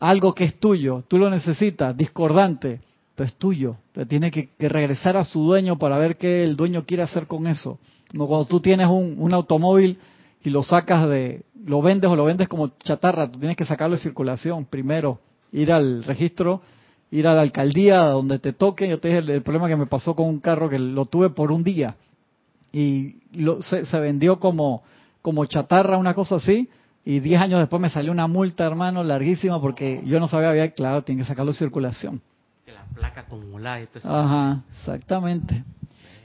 algo 0.00 0.34
que 0.34 0.44
es 0.44 0.58
tuyo, 0.58 1.04
tú 1.08 1.18
lo 1.18 1.30
necesitas, 1.30 1.96
discordante, 1.96 2.80
pero 3.16 3.28
es 3.28 3.34
tuyo. 3.34 3.76
Te 3.92 4.04
tiene 4.06 4.30
que, 4.30 4.50
regresar 4.58 5.16
a 5.16 5.24
su 5.24 5.42
dueño 5.42 5.78
para 5.78 5.98
ver 5.98 6.16
qué 6.16 6.44
el 6.44 6.54
dueño 6.54 6.84
quiere 6.84 7.02
hacer 7.02 7.26
con 7.26 7.46
eso. 7.46 7.78
Como 8.10 8.28
cuando 8.28 8.44
tú 8.44 8.60
tienes 8.60 8.86
un, 8.88 9.32
automóvil 9.32 9.98
y 10.44 10.50
lo 10.50 10.62
sacas 10.62 11.08
de, 11.08 11.42
lo 11.64 11.80
vendes 11.82 12.10
o 12.10 12.14
lo 12.14 12.26
vendes 12.26 12.46
como 12.46 12.68
chatarra, 12.78 13.32
tú 13.32 13.38
tienes 13.38 13.56
que 13.56 13.64
sacarlo 13.64 13.96
de 13.96 14.02
circulación 14.02 14.66
primero, 14.66 15.18
ir 15.50 15.72
al 15.72 16.04
registro, 16.04 16.60
ir 17.10 17.26
a 17.26 17.34
la 17.34 17.40
alcaldía 17.40 18.02
donde 18.02 18.38
te 18.38 18.52
toque. 18.52 18.86
Yo 18.86 19.00
te 19.00 19.08
dije 19.08 19.20
el, 19.20 19.42
problema 19.42 19.66
que 19.66 19.76
me 19.76 19.86
pasó 19.86 20.14
con 20.14 20.26
un 20.26 20.38
carro 20.38 20.68
que 20.68 20.78
lo 20.78 21.06
tuve 21.06 21.30
por 21.30 21.50
un 21.50 21.64
día 21.64 21.96
y 22.70 23.16
lo, 23.32 23.62
se, 23.62 23.98
vendió 23.98 24.38
como, 24.38 24.82
como 25.22 25.46
chatarra, 25.46 25.96
una 25.96 26.12
cosa 26.12 26.36
así. 26.36 26.68
Y 27.02 27.20
diez 27.20 27.40
años 27.40 27.60
después 27.60 27.80
me 27.80 27.88
salió 27.88 28.12
una 28.12 28.26
multa, 28.26 28.66
hermano, 28.66 29.02
larguísima 29.02 29.58
porque 29.58 30.02
yo 30.04 30.20
no 30.20 30.28
sabía, 30.28 30.50
había, 30.50 30.70
claro, 30.72 31.02
tiene 31.02 31.22
que 31.22 31.28
sacarlo 31.28 31.52
de 31.52 31.58
circulación. 31.58 32.20
La 32.94 33.00
placa 33.00 33.20
acumulada 33.22 33.82
y 33.82 33.86
todo 33.86 34.16
Ajá, 34.16 34.62
exactamente. 34.70 35.64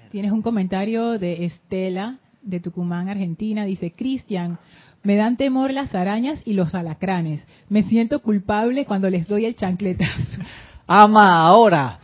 Tienes 0.09 0.31
un 0.31 0.41
comentario 0.41 1.17
de 1.17 1.45
Estela 1.45 2.17
de 2.41 2.59
Tucumán, 2.59 3.09
Argentina. 3.09 3.65
Dice, 3.65 3.91
Cristian, 3.91 4.57
me 5.03 5.15
dan 5.15 5.37
temor 5.37 5.73
las 5.73 5.95
arañas 5.95 6.41
y 6.45 6.53
los 6.53 6.75
alacranes. 6.75 7.45
Me 7.69 7.83
siento 7.83 8.21
culpable 8.21 8.85
cuando 8.85 9.09
les 9.09 9.27
doy 9.27 9.45
el 9.45 9.55
chancletazo. 9.55 10.41
Ama 10.87 11.43
ahora, 11.43 11.99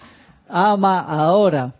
ama 0.47 1.01
ahora. 1.01 1.73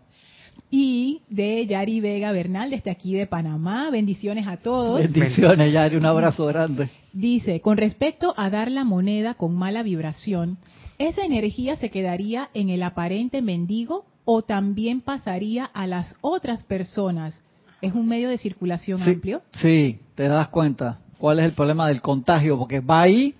Y 0.70 1.22
de 1.30 1.66
Yari 1.66 2.00
Vega 2.00 2.32
Bernal, 2.32 2.68
desde 2.68 2.90
aquí 2.90 3.14
de 3.14 3.26
Panamá. 3.26 3.88
Bendiciones 3.90 4.46
a 4.46 4.58
todos. 4.58 5.00
Bendiciones, 5.00 5.72
Yari, 5.72 5.96
un 5.96 6.04
abrazo 6.04 6.44
grande. 6.46 6.90
Dice, 7.14 7.62
con 7.62 7.78
respecto 7.78 8.34
a 8.36 8.50
dar 8.50 8.70
la 8.70 8.84
moneda 8.84 9.32
con 9.32 9.54
mala 9.56 9.82
vibración, 9.82 10.58
¿esa 10.98 11.24
energía 11.24 11.76
se 11.76 11.90
quedaría 11.90 12.50
en 12.54 12.70
el 12.70 12.82
aparente 12.82 13.42
mendigo 13.42 14.04
o 14.24 14.42
también 14.42 15.00
pasaría 15.00 15.64
a 15.64 15.86
las 15.86 16.16
otras 16.20 16.64
personas? 16.64 17.42
¿Es 17.80 17.94
un 17.94 18.08
medio 18.08 18.28
de 18.28 18.38
circulación 18.38 19.00
amplio? 19.02 19.42
Sí, 19.52 20.00
te 20.14 20.28
das 20.28 20.48
cuenta 20.48 20.98
cuál 21.18 21.38
es 21.38 21.46
el 21.46 21.52
problema 21.52 21.88
del 21.88 22.00
contagio, 22.00 22.58
porque 22.58 22.80
va 22.80 23.02
ahí, 23.02 23.34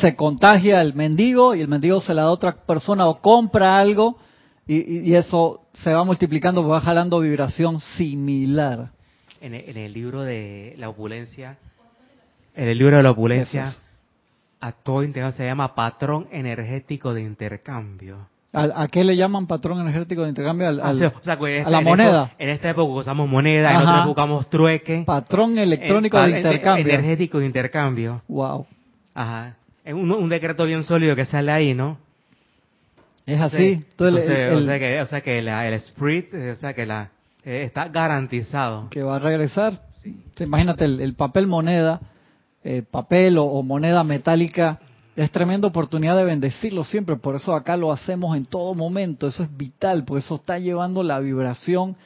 se 0.00 0.16
contagia 0.16 0.80
el 0.80 0.94
mendigo 0.94 1.54
y 1.54 1.60
el 1.60 1.68
mendigo 1.68 2.00
se 2.00 2.14
la 2.14 2.22
da 2.22 2.28
a 2.28 2.32
otra 2.32 2.56
persona 2.66 3.06
o 3.06 3.20
compra 3.20 3.78
algo 3.78 4.18
y, 4.66 5.14
eso 5.14 5.60
se 5.74 5.92
va 5.92 6.04
multiplicando, 6.04 6.66
va 6.66 6.80
jalando 6.80 7.20
vibración 7.20 7.80
similar. 7.80 8.90
En 9.40 9.54
el, 9.54 9.92
libro 9.92 10.22
de 10.22 10.74
la 10.78 10.88
opulencia, 10.88 11.58
en 12.54 12.68
el 12.68 12.78
libro 12.78 12.96
de 12.96 13.02
la 13.02 13.10
opulencia, 13.10 13.76
a 14.64 14.72
todo 14.72 15.02
integrante 15.02 15.36
se 15.36 15.44
llama 15.44 15.74
patrón 15.74 16.26
energético 16.32 17.12
de 17.12 17.20
intercambio. 17.20 18.28
¿A, 18.54 18.86
qué 18.86 19.02
le 19.04 19.16
llaman 19.16 19.46
patrón 19.46 19.80
energético 19.80 20.22
de 20.22 20.28
intercambio? 20.28 20.68
Al, 20.68 20.80
ah, 20.80 21.12
pues, 21.38 21.66
a 21.66 21.70
la 21.70 21.80
moneda. 21.80 22.32
en 22.38 22.48
esta 22.48 22.70
época 22.70 23.00
usamos 23.00 23.28
moneda, 23.28 23.72
en 23.72 23.76
otra 23.78 24.02
época 24.04 24.22
usamos 24.22 24.48
trueque. 24.48 25.02
Patrón 25.04 25.58
electrónico 25.58 26.18
de 26.22 26.30
intercambio. 26.30 26.94
Energético 26.94 27.40
de 27.40 27.46
intercambio. 27.46 28.22
Wow. 28.28 28.66
Ajá. 29.12 29.56
Es 29.84 29.92
un, 29.92 30.28
decreto 30.30 30.64
bien 30.64 30.82
sólido 30.82 31.14
que 31.14 31.26
sale 31.26 31.52
ahí, 31.52 31.74
¿no? 31.74 31.98
Es 33.26 33.40
así. 33.40 33.84
o, 33.98 34.10
sea 34.10 34.78
que, 34.78 35.00
o 35.02 35.06
sea 35.06 35.20
que 35.20 35.38
el 35.40 35.74
spirit, 35.74 36.32
o 36.32 36.56
sea 36.56 36.72
que 36.72 36.86
la 36.86 37.10
eh, 37.44 37.64
está 37.64 37.88
garantizado. 37.88 38.88
Que 38.88 39.02
va 39.02 39.16
a 39.16 39.18
regresar. 39.18 39.82
Sí. 39.90 40.16
imagínate 40.40 40.84
el, 40.84 41.14
papel 41.14 41.46
moneda, 41.46 42.00
eh, 42.64 42.82
papel 42.82 43.38
o 43.38 43.62
moneda 43.62 44.02
metálica 44.02 44.80
es 45.16 45.30
tremenda 45.30 45.68
oportunidad 45.68 46.16
de 46.16 46.24
bendecirlo 46.24 46.84
siempre, 46.84 47.16
por 47.16 47.36
eso 47.36 47.54
acá 47.54 47.76
lo 47.76 47.92
hacemos 47.92 48.36
en 48.36 48.46
todo 48.46 48.74
momento, 48.74 49.28
eso 49.28 49.44
es 49.44 49.56
vital, 49.56 50.04
por 50.04 50.18
eso 50.18 50.36
está 50.36 50.58
llevando 50.58 51.02
la 51.02 51.20
vibración 51.20 51.96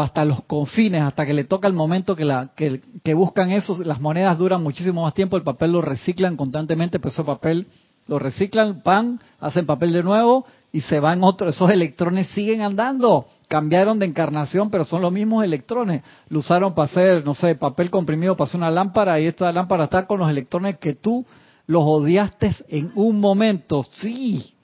hasta 0.00 0.24
los 0.24 0.42
confines, 0.44 1.02
hasta 1.02 1.24
que 1.24 1.34
le 1.34 1.44
toca 1.44 1.68
el 1.68 1.74
momento 1.74 2.16
que, 2.16 2.24
la, 2.24 2.50
que, 2.54 3.14
buscan 3.14 3.50
eso, 3.50 3.76
las 3.84 4.00
monedas 4.00 4.36
duran 4.36 4.62
muchísimo 4.62 5.02
más 5.02 5.14
tiempo, 5.14 5.36
el 5.36 5.42
papel 5.42 5.72
lo 5.72 5.80
reciclan 5.80 6.36
constantemente, 6.36 6.98
pero 6.98 7.12
ese 7.12 7.24
papel 7.24 7.66
lo 8.06 8.18
reciclan, 8.18 8.82
pan, 8.82 9.20
hacen 9.40 9.66
papel 9.66 9.92
de 9.92 10.02
nuevo 10.02 10.46
y 10.72 10.80
se 10.82 11.00
van 11.00 11.22
otros, 11.22 11.54
esos 11.54 11.70
electrones 11.70 12.28
siguen 12.28 12.62
andando, 12.62 13.26
cambiaron 13.48 13.98
de 13.98 14.06
encarnación, 14.06 14.70
pero 14.70 14.84
son 14.84 15.02
los 15.02 15.10
mismos 15.10 15.42
electrones, 15.42 16.02
lo 16.28 16.40
usaron 16.40 16.74
para 16.74 16.86
hacer, 16.86 17.24
no 17.24 17.34
sé, 17.34 17.54
papel 17.54 17.90
comprimido 17.90 18.36
para 18.36 18.48
hacer 18.48 18.58
una 18.58 18.70
lámpara 18.70 19.18
y 19.18 19.26
esta 19.26 19.50
lámpara 19.50 19.84
está 19.84 20.06
con 20.06 20.18
los 20.18 20.30
electrones 20.30 20.78
que 20.78 20.94
tú 20.94 21.26
los 21.66 21.82
odiaste 21.84 22.54
en 22.68 22.92
un 22.94 23.20
momento, 23.20 23.82
sí. 23.82 24.54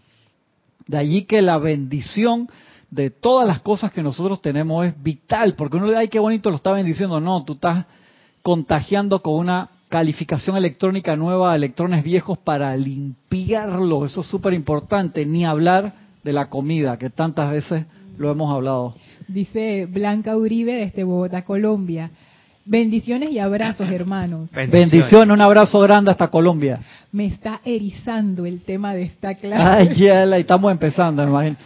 De 0.87 0.99
allí 0.99 1.25
que 1.25 1.41
la 1.41 1.59
bendición 1.59 2.49
de 2.91 3.11
todas 3.11 3.47
las 3.47 3.61
cosas 3.61 3.93
que 3.93 4.03
nosotros 4.03 4.41
tenemos 4.41 4.87
es 4.87 5.03
vital, 5.03 5.55
porque 5.55 5.79
uno 5.79 5.87
le 5.87 5.97
ay, 5.97 6.09
qué 6.09 6.19
bonito 6.19 6.51
lo 6.51 6.57
está 6.57 6.73
bendiciendo. 6.73 7.21
No, 7.21 7.45
tú 7.45 7.55
estás 7.55 7.87
contagiando 8.43 9.21
con 9.21 9.35
una 9.35 9.71
calificación 9.89 10.57
electrónica 10.57 11.17
nueva 11.17 11.53
a 11.53 11.57
electrones 11.57 12.05
viejos 12.05 12.39
para 12.39 12.77
limpiarlo. 12.77 14.05
Eso 14.05 14.21
es 14.21 14.27
súper 14.27 14.53
importante. 14.53 15.27
Ni 15.27 15.45
hablar 15.45 15.95
de 16.23 16.33
la 16.33 16.49
comida, 16.49 16.99
que 16.99 17.11
tantas 17.11 17.51
veces 17.51 17.87
lo 18.17 18.31
hemos 18.31 18.53
hablado. 18.53 18.95
Dice 19.29 19.87
Blanca 19.87 20.37
Uribe 20.37 20.75
desde 20.75 21.05
Bogotá, 21.05 21.45
Colombia. 21.45 22.11
Bendiciones 22.67 23.31
y 23.31 23.39
abrazos, 23.39 23.89
hermanos. 23.93 24.51
Bendiciones. 24.53 25.33
un 25.33 25.41
abrazo 25.41 25.81
grande 25.81 26.11
hasta 26.11 26.29
Colombia. 26.29 26.81
Me 27.13 27.27
está 27.27 27.61
erizando 27.65 28.47
el 28.47 28.63
tema 28.63 28.95
de 28.95 29.03
esta 29.03 29.35
clase. 29.35 29.63
Ay, 29.63 29.95
ya, 29.97 30.25
estamos 30.37 30.73
empezando, 30.73 31.23
imagino. 31.23 31.57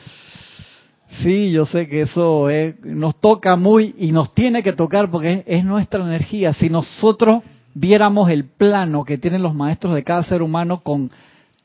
Sí, 1.23 1.51
yo 1.51 1.65
sé 1.65 1.89
que 1.89 2.03
eso 2.03 2.49
nos 2.85 3.19
toca 3.19 3.57
muy 3.57 3.95
y 3.99 4.13
nos 4.13 4.35
tiene 4.35 4.63
que 4.63 4.73
tocar 4.73 5.11
porque 5.11 5.43
es, 5.47 5.65
nuestra 5.65 6.05
energía. 6.05 6.53
Si 6.53 6.69
nosotros 6.69 7.43
viéramos 7.75 8.31
el 8.31 8.45
plano 8.45 9.05
que 9.05 9.19
tienen 9.19 9.43
los 9.43 9.55
maestros 9.55 9.95
de 9.95 10.05
cada 10.05 10.23
ser 10.25 10.43
humano 10.43 10.83
con 10.83 11.11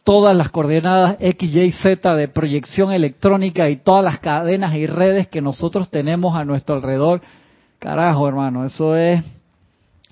todas 0.03 0.35
las 0.35 0.49
coordenadas 0.49 1.17
X, 1.19 1.55
Y, 1.55 1.71
Z 1.71 2.15
de 2.15 2.27
proyección 2.27 2.91
electrónica 2.91 3.69
y 3.69 3.77
todas 3.77 4.03
las 4.03 4.19
cadenas 4.19 4.75
y 4.75 4.85
redes 4.85 5.27
que 5.27 5.41
nosotros 5.41 5.89
tenemos 5.89 6.35
a 6.35 6.45
nuestro 6.45 6.75
alrededor, 6.75 7.21
Carajo, 7.79 8.27
hermano, 8.29 8.63
eso 8.65 8.95
es 8.95 9.21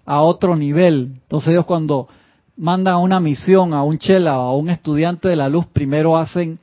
a 0.06 0.22
otro 0.22 0.58
nivel. 0.58 1.14
Entonces 1.16 1.50
ellos 1.50 1.66
cuando 1.66 2.10
mandan 2.58 2.96
a 2.96 2.98
una 2.98 3.20
misión 3.20 3.74
a 3.74 3.84
un 3.84 3.98
chela 3.98 4.40
o 4.40 4.50
a 4.50 4.56
un 4.58 4.70
estudiante 4.70 5.30
de 5.30 5.38
la 5.38 5.48
luz, 5.48 5.68
primero 5.68 6.18
hacen 6.18 6.60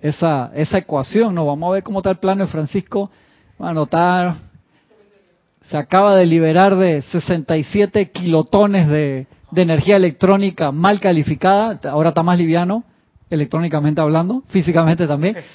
esa, 0.00 0.50
esa 0.54 0.78
ecuación, 0.78 1.34
¿no? 1.34 1.46
Vamos 1.46 1.70
a 1.70 1.72
ver 1.74 1.82
cómo 1.82 2.00
está 2.00 2.10
el 2.10 2.18
plano 2.18 2.44
de 2.44 2.50
Francisco. 2.50 3.10
A 3.58 3.70
anotar, 3.70 4.34
se 5.70 5.76
acaba 5.76 6.16
de 6.16 6.26
liberar 6.26 6.76
de 6.76 7.00
67 7.02 8.10
kilotones 8.10 8.88
de, 8.88 9.26
de 9.52 9.62
energía 9.62 9.96
electrónica 9.96 10.72
mal 10.72 10.98
calificada, 10.98 11.78
ahora 11.90 12.08
está 12.08 12.22
más 12.22 12.38
liviano, 12.38 12.84
electrónicamente 13.30 14.00
hablando, 14.00 14.42
físicamente 14.48 15.06
también. 15.06 15.36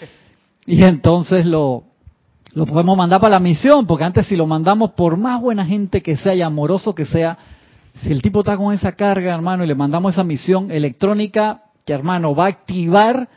Y 0.69 0.83
entonces 0.83 1.45
lo, 1.45 1.85
lo 2.51 2.65
podemos 2.65 2.97
mandar 2.97 3.21
para 3.21 3.35
la 3.35 3.39
misión, 3.39 3.87
porque 3.87 4.03
antes 4.03 4.27
si 4.27 4.35
lo 4.35 4.45
mandamos 4.45 4.91
por 4.91 5.15
más 5.15 5.39
buena 5.39 5.65
gente 5.65 6.01
que 6.01 6.17
sea 6.17 6.35
y 6.35 6.41
amoroso 6.41 6.93
que 6.93 7.05
sea, 7.05 7.37
si 8.03 8.11
el 8.11 8.21
tipo 8.21 8.39
está 8.41 8.57
con 8.57 8.73
esa 8.73 8.91
carga, 8.91 9.33
hermano, 9.33 9.63
y 9.63 9.67
le 9.67 9.75
mandamos 9.75 10.11
esa 10.11 10.25
misión 10.25 10.69
electrónica, 10.69 11.61
que 11.85 11.93
hermano, 11.93 12.35
va 12.35 12.47
a 12.47 12.49
activar 12.49 13.29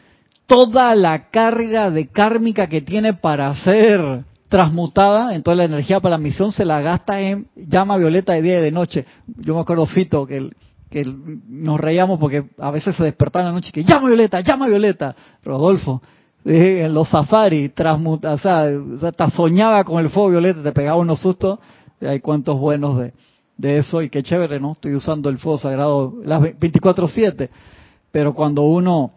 toda 0.47 0.93
la 0.97 1.31
carga 1.31 1.93
de 1.93 2.09
kármica 2.09 2.67
que 2.67 2.81
tiene 2.81 3.15
para 3.15 3.55
ser 3.55 4.25
transmutada, 4.51 5.33
entonces 5.35 5.59
la 5.59 5.65
energía 5.65 6.01
para 6.01 6.17
la 6.17 6.23
misión 6.23 6.51
se 6.51 6.65
la 6.65 6.81
gasta 6.81 7.21
en 7.21 7.47
llama 7.55 7.97
violeta 7.97 8.33
de 8.33 8.43
día 8.43 8.59
y 8.59 8.63
de 8.63 8.73
noche. 8.73 9.07
Yo 9.39 9.55
me 9.55 9.61
acuerdo, 9.61 9.87
Fito, 9.87 10.27
que, 10.27 10.51
que 10.91 11.07
nos 11.49 11.79
reíamos 11.79 12.19
porque 12.19 12.45
a 12.59 12.73
veces 12.73 12.97
se 12.97 13.05
despertaba 13.05 13.45
en 13.45 13.51
la 13.51 13.55
noche 13.55 13.71
que 13.73 13.85
llama 13.85 14.09
violeta, 14.09 14.41
llama 14.41 14.67
violeta. 14.67 15.15
Rodolfo, 15.45 16.03
en 16.45 16.93
los 16.93 17.09
safaris, 17.09 17.71
o 17.79 18.39
sea, 18.39 19.13
te 19.13 19.31
soñaba 19.31 19.85
con 19.85 20.01
el 20.01 20.11
fuego 20.11 20.31
violeta, 20.31 20.65
te 20.65 20.73
pegaba 20.73 20.99
unos 20.99 21.21
sustos, 21.21 21.61
hay 22.01 22.19
cuantos 22.19 22.59
buenos 22.59 22.99
de, 22.99 23.13
de 23.57 23.79
eso, 23.79 24.03
y 24.03 24.11
qué 24.11 24.25
chévere, 24.25 24.59
¿no? 24.59 24.73
Estoy 24.73 24.97
usando 24.97 25.29
el 25.29 25.39
fuego 25.39 25.59
sagrado 25.59 26.15
las 26.25 26.43
24-7, 26.43 27.51
pero 28.11 28.35
cuando 28.35 28.63
uno, 28.63 29.13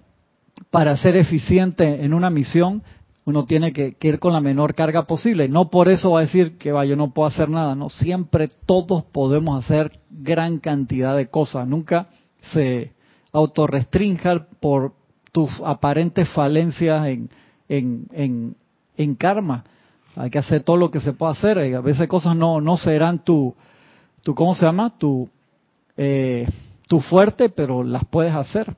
para 0.69 0.95
ser 0.95 1.17
eficiente 1.17 2.05
en 2.05 2.13
una 2.13 2.29
misión, 2.29 2.83
uno 3.25 3.45
tiene 3.45 3.71
que, 3.71 3.95
ir 4.01 4.19
con 4.19 4.33
la 4.33 4.41
menor 4.41 4.75
carga 4.75 5.03
posible. 5.03 5.47
No 5.47 5.69
por 5.69 5.87
eso 5.89 6.11
va 6.11 6.19
a 6.19 6.23
decir 6.23 6.57
que 6.57 6.71
va, 6.71 6.85
yo 6.85 6.95
no 6.95 7.11
puedo 7.13 7.27
hacer 7.27 7.49
nada, 7.49 7.75
no. 7.75 7.89
Siempre 7.89 8.49
todos 8.65 9.03
podemos 9.05 9.63
hacer 9.63 9.99
gran 10.09 10.59
cantidad 10.59 11.15
de 11.15 11.27
cosas. 11.27 11.67
Nunca 11.67 12.07
se 12.51 12.91
autorrestrinja 13.31 14.47
por 14.59 14.93
tus 15.31 15.49
aparentes 15.65 16.29
falencias 16.29 17.07
en, 17.07 17.29
en, 17.69 18.07
en, 18.11 18.55
en 18.97 19.15
karma. 19.15 19.63
Hay 20.15 20.29
que 20.29 20.39
hacer 20.39 20.61
todo 20.61 20.77
lo 20.77 20.91
que 20.91 20.99
se 20.99 21.13
pueda 21.13 21.31
hacer. 21.31 21.57
A 21.59 21.81
veces 21.81 22.07
cosas 22.07 22.35
no, 22.35 22.59
no 22.59 22.77
serán 22.77 23.23
tu, 23.23 23.55
tu, 24.21 24.35
¿cómo 24.35 24.53
se 24.53 24.65
llama? 24.65 24.97
Tu, 24.97 25.29
eh, 25.95 26.47
tu 26.87 26.99
fuerte, 26.99 27.49
pero 27.49 27.83
las 27.83 28.05
puedes 28.05 28.35
hacer. 28.35 28.75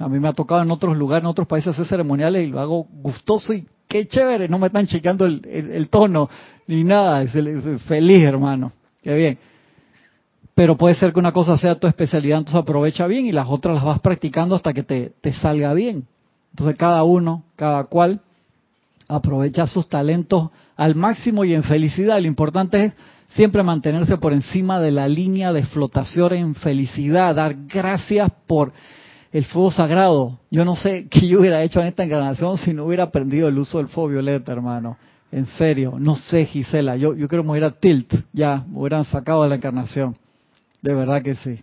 A 0.00 0.08
mí 0.08 0.18
me 0.18 0.28
ha 0.28 0.32
tocado 0.32 0.62
en 0.62 0.70
otros 0.70 0.96
lugares, 0.96 1.22
en 1.22 1.28
otros 1.28 1.46
países 1.46 1.74
hacer 1.74 1.86
ceremoniales 1.86 2.46
y 2.46 2.50
lo 2.50 2.58
hago 2.58 2.86
gustoso 2.90 3.52
y 3.52 3.66
qué 3.86 4.08
chévere, 4.08 4.48
no 4.48 4.58
me 4.58 4.68
están 4.68 4.86
checando 4.86 5.26
el, 5.26 5.46
el, 5.46 5.88
tono 5.90 6.30
ni 6.66 6.84
nada, 6.84 7.22
es, 7.22 7.32
feliz 7.82 8.20
hermano, 8.20 8.72
qué 9.02 9.14
bien. 9.14 9.38
Pero 10.54 10.76
puede 10.76 10.94
ser 10.94 11.12
que 11.12 11.18
una 11.18 11.32
cosa 11.32 11.56
sea 11.58 11.74
tu 11.74 11.86
especialidad, 11.86 12.38
entonces 12.38 12.62
aprovecha 12.62 13.06
bien 13.06 13.26
y 13.26 13.32
las 13.32 13.46
otras 13.48 13.74
las 13.74 13.84
vas 13.84 14.00
practicando 14.00 14.54
hasta 14.54 14.72
que 14.72 14.82
te, 14.82 15.12
te 15.20 15.32
salga 15.34 15.74
bien. 15.74 16.06
Entonces 16.52 16.76
cada 16.76 17.02
uno, 17.02 17.44
cada 17.56 17.84
cual, 17.84 18.20
aprovecha 19.06 19.66
sus 19.66 19.88
talentos 19.88 20.50
al 20.76 20.94
máximo 20.94 21.44
y 21.44 21.52
en 21.52 21.64
felicidad. 21.64 22.20
Lo 22.20 22.26
importante 22.26 22.84
es 22.86 22.92
siempre 23.30 23.62
mantenerse 23.62 24.16
por 24.16 24.32
encima 24.32 24.80
de 24.80 24.92
la 24.92 25.08
línea 25.08 25.52
de 25.52 25.64
flotación 25.64 26.32
en 26.32 26.54
felicidad, 26.54 27.34
dar 27.34 27.56
gracias 27.66 28.30
por 28.46 28.72
el 29.32 29.44
fuego 29.44 29.70
sagrado. 29.70 30.38
Yo 30.50 30.64
no 30.64 30.76
sé 30.76 31.08
qué 31.10 31.26
yo 31.26 31.40
hubiera 31.40 31.62
hecho 31.62 31.80
en 31.80 31.88
esta 31.88 32.04
encarnación 32.04 32.58
si 32.58 32.72
no 32.72 32.84
hubiera 32.84 33.04
aprendido 33.04 33.48
el 33.48 33.58
uso 33.58 33.78
del 33.78 33.88
fuego 33.88 34.10
violeta, 34.10 34.52
hermano. 34.52 34.96
En 35.32 35.46
serio, 35.46 35.94
no 35.98 36.16
sé, 36.16 36.44
Gisela. 36.44 36.96
Yo, 36.96 37.14
yo 37.14 37.28
creo 37.28 37.42
que 37.42 37.46
me 37.46 37.52
hubiera 37.52 37.70
tilt, 37.70 38.12
ya, 38.32 38.64
me 38.68 38.80
hubieran 38.80 39.04
sacado 39.04 39.44
de 39.44 39.48
la 39.48 39.54
encarnación. 39.56 40.16
De 40.82 40.94
verdad 40.94 41.22
que 41.22 41.36
sí. 41.36 41.62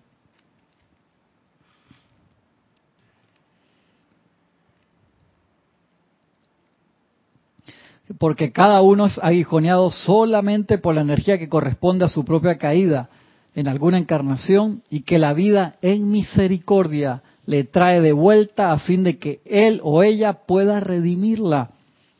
Porque 8.19 8.53
cada 8.53 8.81
uno 8.81 9.07
es 9.07 9.19
aguijoneado 9.21 9.91
solamente 9.91 10.77
por 10.77 10.95
la 10.95 11.01
energía 11.01 11.37
que 11.37 11.49
corresponde 11.49 12.05
a 12.05 12.07
su 12.07 12.23
propia 12.23 12.57
caída 12.57 13.09
en 13.53 13.67
alguna 13.67 13.97
encarnación 13.97 14.81
y 14.89 15.01
que 15.01 15.19
la 15.19 15.33
vida 15.33 15.75
en 15.81 16.09
misericordia 16.09 17.21
le 17.47 17.63
trae 17.63 18.01
de 18.01 18.11
vuelta 18.11 18.73
a 18.73 18.77
fin 18.77 19.03
de 19.03 19.17
que 19.17 19.39
él 19.45 19.79
o 19.81 20.03
ella 20.03 20.33
pueda 20.45 20.81
redimirla, 20.81 21.71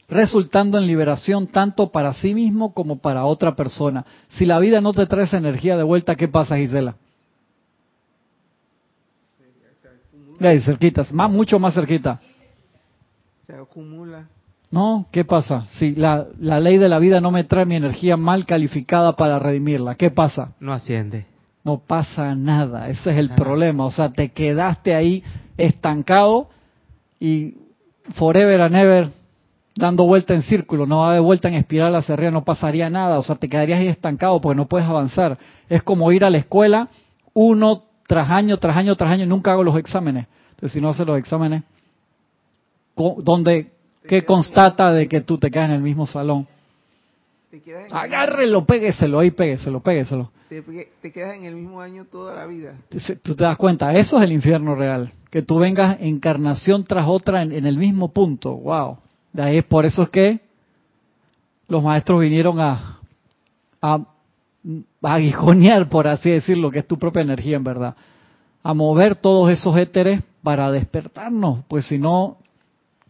resultando 0.07 0.78
en 0.78 0.88
liberación 0.88 1.47
tanto 1.47 1.91
para 1.91 2.13
sí 2.13 2.34
mismo 2.34 2.73
como 2.73 2.99
para 2.99 3.25
otra 3.25 3.55
persona. 3.55 4.05
Si 4.30 4.45
la 4.45 4.57
vida 4.57 4.80
no 4.80 4.93
te 4.93 5.05
trae 5.05 5.25
esa 5.25 5.38
energía 5.38 5.75
de 5.75 5.84
vuelta, 5.84 6.15
¿qué 6.15 6.30
pasa, 6.30 6.55
Gisela? 6.55 6.95
Ahí, 10.39 10.61
cerquita, 10.61 11.05
más, 11.11 11.30
mucho 11.30 11.59
más 11.59 11.73
cerquita. 11.73 12.21
Se 13.45 13.53
acumula. 13.53 14.30
No, 14.71 15.07
¿qué 15.11 15.25
pasa? 15.25 15.67
Si 15.78 15.93
la, 15.95 16.28
la 16.39 16.59
ley 16.59 16.78
de 16.78 16.89
la 16.89 16.99
vida 16.99 17.19
no 17.19 17.32
me 17.32 17.43
trae 17.43 17.65
mi 17.65 17.75
energía 17.75 18.15
mal 18.15 18.45
calificada 18.45 19.15
para 19.17 19.39
redimirla, 19.39 19.95
¿qué 19.95 20.09
pasa? 20.09 20.53
No 20.59 20.73
asciende 20.73 21.36
no 21.68 21.80
pasa 21.80 22.34
nada. 22.34 22.88
Ese 22.88 23.11
es 23.11 23.18
el 23.18 23.32
problema. 23.32 23.86
O 23.86 23.91
sea, 23.91 24.09
te 24.09 24.30
quedaste 24.30 24.95
ahí 24.95 25.22
estancado 25.57 26.47
y 27.20 27.55
forever 28.15 28.61
and 28.61 28.76
ever 28.76 29.09
dando 29.76 30.05
vuelta 30.05 30.34
en 30.34 30.43
círculo, 30.43 30.88
no 30.88 30.99
va 30.99 31.13
de 31.13 31.20
vuelta 31.20 31.49
en 31.49 31.55
espiral 31.55 31.93
hacia 31.95 32.13
arriba, 32.13 32.32
no 32.32 32.45
pasaría 32.45 32.89
nada. 32.89 33.20
O 33.20 33.24
sea, 33.24 33.36
te 33.36 33.49
quedarías 33.49 33.80
ahí 33.80 33.88
estancado 33.89 34.39
porque 34.39 34.55
no 34.55 34.65
puedes 34.65 34.88
avanzar. 34.88 35.38
Es 35.68 35.84
como 35.84 36.09
ir 36.13 36.24
a 36.24 36.30
la 36.30 36.38
escuela 36.38 36.88
uno 37.34 37.84
tras 38.07 38.30
año, 38.30 38.57
tras 38.57 38.78
año, 38.78 38.95
tras 38.95 39.11
año 39.11 39.26
y 39.26 39.28
nunca 39.28 39.51
hago 39.51 39.63
los 39.63 39.78
exámenes. 39.78 40.26
Entonces, 40.51 40.72
si 40.72 40.80
no 40.80 40.89
haces 40.89 41.05
los 41.05 41.20
exámenes, 41.20 41.63
¿dónde, 42.95 43.72
¿qué 44.07 44.24
constata 44.24 44.93
de 44.93 45.09
que 45.09 45.20
tú 45.20 45.38
te 45.38 45.51
quedas 45.51 45.70
en 45.70 45.76
el 45.76 45.82
mismo 45.82 46.07
salón? 46.07 46.47
Agárrelo, 47.91 48.65
pégueselo, 48.65 49.19
ahí 49.19 49.31
pégueselo, 49.31 49.79
pégueselo. 49.79 50.31
Te, 50.49 50.61
te, 51.01 51.11
quedas 51.11 51.35
en 51.35 51.45
el 51.45 51.55
mismo 51.55 51.79
año 51.79 52.05
toda 52.05 52.35
la 52.35 52.45
vida. 52.45 52.75
Tú 52.89 53.35
te 53.35 53.43
das 53.43 53.57
cuenta, 53.57 53.95
eso 53.97 54.17
es 54.17 54.23
el 54.23 54.33
infierno 54.33 54.75
real. 54.75 55.11
Que 55.29 55.41
tú 55.41 55.57
vengas 55.57 55.97
encarnación 56.01 56.83
tras 56.83 57.07
otra 57.07 57.41
en, 57.41 57.65
el 57.65 57.77
mismo 57.77 58.09
punto. 58.11 58.53
Wow. 58.53 58.97
De 59.31 59.43
ahí 59.43 59.57
es 59.57 59.63
por 59.63 59.85
eso 59.85 60.03
es 60.03 60.09
que 60.09 60.41
los 61.69 61.81
maestros 61.81 62.19
vinieron 62.19 62.59
a, 62.59 62.99
a, 63.81 63.95
a 65.01 65.13
aguijonear, 65.13 65.87
por 65.87 66.07
así 66.07 66.29
decirlo, 66.29 66.69
que 66.69 66.79
es 66.79 66.87
tu 66.87 66.97
propia 66.97 67.21
energía 67.21 67.55
en 67.55 67.63
verdad. 67.63 67.95
A 68.61 68.73
mover 68.73 69.15
todos 69.15 69.49
esos 69.51 69.77
éteres 69.77 70.21
para 70.43 70.69
despertarnos, 70.71 71.63
pues 71.67 71.85
si 71.85 71.97
no, 71.97 72.37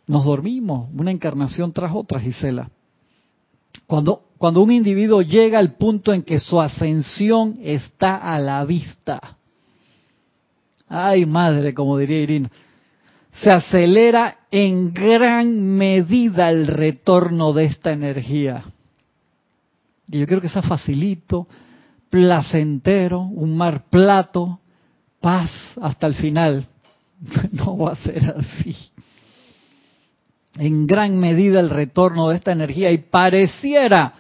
nos 0.05 0.25
dormimos. 0.25 0.89
Una 0.95 1.11
encarnación 1.11 1.71
tras 1.71 1.91
otra, 1.93 2.19
Gisela. 2.19 2.69
Cuando, 3.85 4.26
cuando 4.38 4.61
un 4.61 4.71
individuo 4.71 5.21
llega 5.21 5.59
al 5.59 5.75
punto 5.75 6.13
en 6.13 6.23
que 6.23 6.39
su 6.39 6.59
ascensión 6.59 7.59
está 7.61 8.17
a 8.17 8.39
la 8.39 8.63
vista, 8.65 9.38
ay 10.88 11.25
madre, 11.25 11.73
como 11.73 11.97
diría 11.97 12.21
Irina, 12.21 12.51
se 13.41 13.51
acelera 13.51 14.39
en 14.51 14.93
gran 14.93 15.77
medida 15.77 16.49
el 16.49 16.67
retorno 16.67 17.53
de 17.53 17.65
esta 17.65 17.91
energía. 17.91 18.63
Y 20.07 20.19
yo 20.19 20.25
quiero 20.25 20.41
que 20.41 20.49
sea 20.49 20.61
facilito, 20.61 21.47
placentero, 22.09 23.21
un 23.21 23.55
mar 23.55 23.85
plato, 23.89 24.59
paz 25.19 25.51
hasta 25.81 26.07
el 26.07 26.15
final. 26.15 26.65
No 27.51 27.77
va 27.77 27.93
a 27.93 27.95
ser 27.95 28.23
así 28.38 28.75
en 30.59 30.88
gran 30.88 31.17
medida 31.17 31.59
el 31.59 31.69
retorno 31.69 32.29
de 32.29 32.38
esta 32.38 32.51
energía 32.51 32.91
y 32.91 32.97
pareciera 32.99 34.13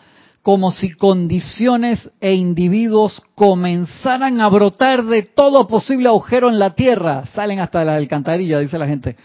como 0.47 0.71
si 0.71 0.93
condiciones 0.93 2.09
e 2.21 2.33
individuos 2.33 3.21
comenzaran 3.35 4.39
a 4.39 4.47
brotar 4.47 5.03
de 5.03 5.23
todo 5.23 5.67
posible 5.67 6.07
agujero 6.07 6.47
en 6.47 6.57
la 6.57 6.73
tierra, 6.73 7.25
salen 7.35 7.59
hasta 7.59 7.83
la 7.83 7.97
alcantarilla, 7.97 8.59
dice 8.59 8.77
la 8.77 8.87
gente, 8.87 9.17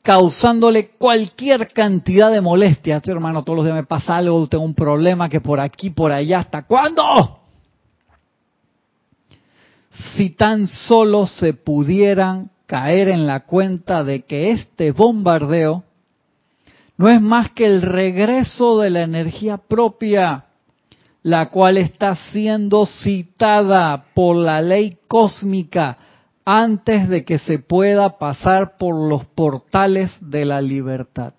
causándole 0.00 0.92
cualquier 0.92 1.70
cantidad 1.74 2.30
de 2.30 2.40
molestias. 2.40 3.06
hermano, 3.08 3.44
todos 3.44 3.58
los 3.58 3.66
días 3.66 3.76
me 3.76 3.84
pasa 3.84 4.16
algo, 4.16 4.46
tengo 4.46 4.64
un 4.64 4.74
problema 4.74 5.28
que 5.28 5.42
por 5.42 5.60
aquí, 5.60 5.90
por 5.90 6.12
allá, 6.12 6.38
¿hasta 6.38 6.62
cuándo? 6.62 7.40
Si 10.16 10.30
tan 10.30 10.66
solo 10.66 11.26
se 11.26 11.52
pudieran 11.52 12.50
caer 12.64 13.10
en 13.10 13.26
la 13.26 13.40
cuenta 13.40 14.02
de 14.02 14.22
que 14.22 14.52
este 14.52 14.92
bombardeo 14.92 15.84
no 17.00 17.08
es 17.08 17.22
más 17.22 17.52
que 17.52 17.64
el 17.64 17.80
regreso 17.80 18.78
de 18.78 18.90
la 18.90 19.00
energía 19.00 19.56
propia, 19.56 20.44
la 21.22 21.48
cual 21.48 21.78
está 21.78 22.14
siendo 22.14 22.84
citada 22.84 24.04
por 24.12 24.36
la 24.36 24.60
ley 24.60 24.98
cósmica 25.08 25.96
antes 26.44 27.08
de 27.08 27.24
que 27.24 27.38
se 27.38 27.58
pueda 27.58 28.18
pasar 28.18 28.76
por 28.76 28.94
los 29.08 29.24
portales 29.24 30.10
de 30.20 30.44
la 30.44 30.60
libertad. 30.60 31.32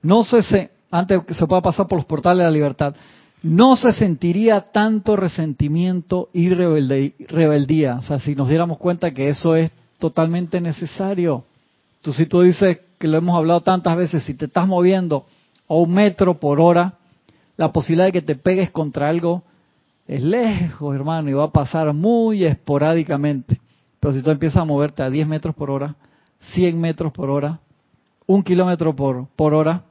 No 0.00 0.24
se, 0.24 0.70
antes 0.90 1.20
de 1.20 1.26
que 1.26 1.34
se 1.34 1.46
pueda 1.46 1.60
pasar 1.60 1.88
por 1.88 1.98
los 1.98 2.06
portales 2.06 2.38
de 2.38 2.44
la 2.44 2.50
libertad, 2.50 2.94
no 3.42 3.76
se 3.76 3.92
sentiría 3.92 4.62
tanto 4.62 5.14
resentimiento 5.14 6.30
y 6.32 6.48
rebeldía. 6.48 7.96
O 7.96 8.02
sea, 8.02 8.18
si 8.18 8.34
nos 8.34 8.48
diéramos 8.48 8.78
cuenta 8.78 9.10
que 9.10 9.28
eso 9.28 9.56
es 9.56 9.70
totalmente 9.98 10.58
necesario. 10.58 11.44
Tú 12.00 12.14
si 12.14 12.24
tú 12.24 12.40
dices 12.40 12.78
que 13.00 13.08
lo 13.08 13.16
hemos 13.16 13.34
hablado 13.34 13.62
tantas 13.62 13.96
veces, 13.96 14.22
si 14.24 14.34
te 14.34 14.44
estás 14.44 14.68
moviendo 14.68 15.24
a 15.66 15.72
un 15.72 15.90
metro 15.90 16.38
por 16.38 16.60
hora, 16.60 16.98
la 17.56 17.72
posibilidad 17.72 18.04
de 18.04 18.12
que 18.12 18.20
te 18.20 18.36
pegues 18.36 18.70
contra 18.70 19.08
algo 19.08 19.42
es 20.06 20.22
lejos, 20.22 20.94
hermano, 20.94 21.30
y 21.30 21.32
va 21.32 21.44
a 21.44 21.50
pasar 21.50 21.94
muy 21.94 22.44
esporádicamente. 22.44 23.58
Pero 24.00 24.12
si 24.12 24.20
tú 24.20 24.30
empiezas 24.30 24.58
a 24.58 24.66
moverte 24.66 25.02
a 25.02 25.08
10 25.08 25.26
metros 25.26 25.54
por 25.54 25.70
hora, 25.70 25.96
100 26.52 26.78
metros 26.78 27.10
por 27.10 27.30
hora, 27.30 27.60
un 28.26 28.42
kilómetro 28.42 28.94
por, 28.94 29.28
por 29.28 29.54
hora, 29.54 29.84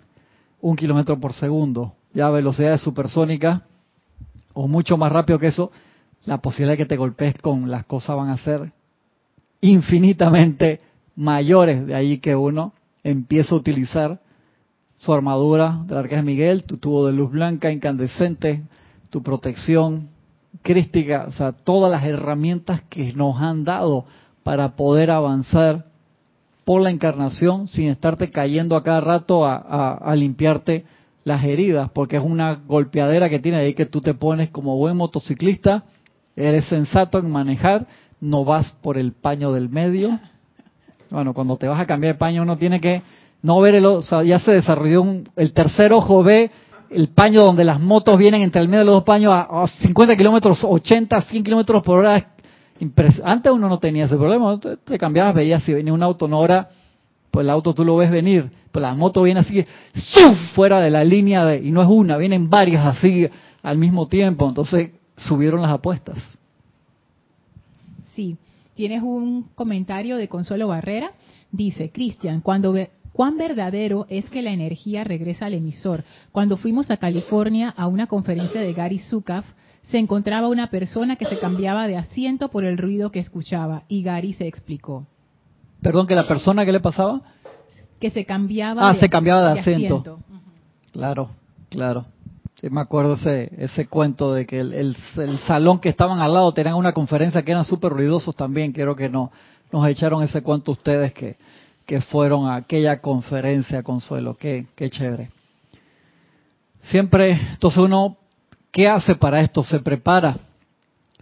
un 0.62 0.76
kilómetro 0.76 1.20
por 1.20 1.34
segundo, 1.34 1.94
ya 2.14 2.28
a 2.28 2.30
velocidades 2.30 2.82
supersónicas 2.82 3.64
o 4.54 4.68
mucho 4.68 4.98
más 4.98 5.12
rápido 5.12 5.40
que 5.40 5.48
eso, 5.48 5.72
la 6.26 6.38
posibilidad 6.38 6.74
de 6.74 6.78
que 6.78 6.86
te 6.86 6.96
golpees 6.96 7.34
con 7.42 7.72
las 7.72 7.86
cosas 7.86 8.16
van 8.16 8.30
a 8.30 8.38
ser 8.38 8.72
infinitamente 9.62 10.80
mayores. 11.16 11.88
De 11.88 11.96
ahí 11.96 12.20
que 12.20 12.36
uno 12.36 12.74
empieza 13.04 13.56
a 13.56 13.58
utilizar 13.58 14.20
su 14.98 15.14
armadura 15.14 15.84
del 15.86 15.98
Arcángel 15.98 16.26
Miguel, 16.26 16.64
tu 16.66 16.78
tubo 16.78 17.08
de 17.08 17.14
luz 17.14 17.32
blanca 17.32 17.72
incandescente, 17.72 18.64
tu 19.10 19.24
protección 19.24 20.10
crística, 20.62 21.26
o 21.30 21.32
sea, 21.32 21.52
todas 21.52 21.92
las 21.92 22.04
herramientas 22.04 22.82
que 22.90 23.14
nos 23.14 23.42
han 23.42 23.64
dado 23.64 24.06
para 24.44 24.76
poder 24.76 25.12
avanzar 25.12 25.86
por 26.66 26.82
la 26.82 26.92
encarnación 26.92 27.68
sin 27.68 27.90
estarte 27.90 28.32
cayendo 28.32 28.76
a 28.76 28.84
cada 28.84 29.02
rato 29.02 29.46
a, 29.46 29.94
a 29.94 30.16
limpiarte 30.16 30.86
las 31.24 31.44
heridas, 31.44 31.90
porque 31.92 32.18
es 32.18 32.24
una 32.24 32.56
golpeadera 32.56 33.30
que 33.30 33.40
tiene 33.40 33.58
ahí 33.58 33.74
que 33.74 33.86
tú 33.86 34.02
te 34.02 34.14
pones 34.14 34.50
como 34.50 34.78
buen 34.78 34.98
motociclista, 34.98 35.84
eres 36.36 36.66
sensato 36.66 37.20
en 37.20 37.30
manejar, 37.30 37.88
no 38.22 38.46
vas 38.46 38.72
por 38.82 38.98
el 38.98 39.14
paño 39.14 39.52
del 39.52 39.70
medio. 39.70 40.20
Bueno, 41.10 41.34
cuando 41.34 41.58
te 41.58 41.68
vas 41.68 41.80
a 41.80 41.86
cambiar 41.86 42.14
de 42.14 42.20
paño 42.20 42.44
uno 42.44 42.58
tiene 42.58 42.80
que 42.80 43.02
no 43.42 43.60
ver 43.62 43.76
el, 43.76 43.86
o 43.86 44.02
sea, 44.02 44.24
ya 44.24 44.40
se 44.40 44.52
desarrolló 44.52 45.02
un, 45.02 45.30
el 45.36 45.54
tercer 45.54 45.92
ojo 45.94 46.24
ve 46.24 46.52
el 46.90 47.10
paño 47.10 47.44
donde 47.44 47.64
las 47.64 47.80
motos 47.80 48.18
vienen 48.18 48.42
entre 48.42 48.62
el 48.62 48.68
medio 48.68 48.80
de 48.80 48.86
los 48.86 48.96
dos 48.96 49.04
paños 49.04 49.32
a, 49.34 49.66
50 49.68 50.16
kilómetros, 50.16 50.64
80, 50.64 51.22
100 51.22 51.44
kilómetros 51.44 51.84
por 51.84 52.00
hora. 52.00 52.32
Antes 53.24 53.52
uno 53.52 53.68
no 53.70 53.78
tenía 53.78 54.06
ese 54.06 54.16
problema, 54.16 54.60
te, 54.60 54.98
cambiabas, 54.98 55.36
veías 55.36 55.64
si 55.64 55.74
venía 55.74 55.94
un 55.94 56.02
auto 56.02 56.28
no 56.28 56.40
hora, 56.40 56.70
pues 57.30 57.44
el 57.44 57.50
auto 57.50 57.74
tú 57.74 57.84
lo 57.84 57.98
ves 57.98 58.10
venir, 58.10 58.50
pues 58.72 58.82
la 58.82 58.96
moto 58.96 59.24
viene 59.24 59.42
así, 59.42 59.66
fuera 60.56 60.80
de 60.80 60.90
la 60.90 61.04
línea 61.04 61.46
de, 61.46 61.60
y 61.60 61.72
no 61.72 61.82
es 61.82 61.88
una, 61.90 62.18
vienen 62.18 62.50
varias 62.50 62.86
así 62.86 63.28
al 63.62 63.78
mismo 63.78 64.08
tiempo, 64.08 64.48
entonces 64.48 64.92
subieron 65.18 65.62
las 65.62 65.72
apuestas. 65.72 66.18
Sí, 68.16 68.38
tienes 68.80 69.04
un 69.04 69.50
comentario 69.56 70.16
de 70.16 70.30
Consuelo 70.30 70.70
Barrera, 70.70 71.12
dice, 71.52 71.92
Cristian, 71.92 72.40
cuando 72.40 72.74
cuán 73.12 73.38
verdadero 73.38 74.06
es 74.08 74.30
que 74.30 74.42
la 74.42 74.52
energía 74.52 75.04
regresa 75.04 75.48
al 75.48 75.54
emisor. 75.54 76.06
Cuando 76.32 76.56
fuimos 76.56 76.90
a 76.90 76.96
California 76.96 77.74
a 77.76 77.88
una 77.88 78.08
conferencia 78.08 78.62
de 78.62 78.72
Gary 78.72 79.00
Zukav, 79.00 79.44
se 79.82 79.98
encontraba 79.98 80.48
una 80.48 80.70
persona 80.70 81.18
que 81.18 81.26
se 81.26 81.38
cambiaba 81.40 81.88
de 81.88 81.98
asiento 81.98 82.48
por 82.48 82.64
el 82.64 82.78
ruido 82.78 83.12
que 83.12 83.20
escuchaba 83.20 83.84
y 83.90 84.02
Gary 84.02 84.32
se 84.32 84.48
explicó. 84.48 85.06
Perdón, 85.82 86.08
que 86.08 86.16
la 86.16 86.26
persona 86.26 86.64
que 86.64 86.72
le 86.72 86.80
pasaba 86.80 87.22
que 88.00 88.10
se 88.12 88.24
cambiaba 88.24 88.90
ah, 88.90 88.96
se 88.96 89.10
cambiaba 89.10 89.56
de, 89.56 89.60
asiento. 89.60 90.20
Claro, 90.94 91.32
claro. 91.68 92.06
Me 92.62 92.82
acuerdo 92.82 93.14
ese, 93.14 93.50
ese 93.58 93.88
cuento 93.88 94.34
de 94.34 94.46
que 94.46 94.60
el, 94.60 94.96
salón 95.48 95.80
que 95.80 95.88
estaban 95.88 96.20
al 96.20 96.34
lado 96.34 96.52
tenían 96.52 96.76
una 96.76 96.92
conferencia 96.92 97.42
que 97.44 97.52
eran 97.52 97.64
súper 97.64 97.94
ruidosos 97.94 98.36
también. 98.36 98.74
Quiero 98.74 98.96
que 98.96 99.08
no, 99.08 99.32
nos 99.72 99.88
echaron 99.88 100.24
ese 100.24 100.42
cuento 100.42 100.74
ustedes 100.74 101.14
que, 101.14 101.38
que 101.86 102.02
fueron 102.02 102.48
a 102.48 102.56
aquella 102.56 103.00
conferencia, 103.00 103.82
Consuelo. 103.82 104.36
Qué, 104.36 104.68
qué 104.76 104.90
chévere. 104.90 105.30
Siempre, 106.84 107.32
entonces 107.32 107.80
uno, 107.80 108.18
¿qué 108.72 108.90
hace 108.90 109.16
para 109.16 109.40
esto? 109.40 109.64
Se 109.64 109.80
prepara. 109.80 110.36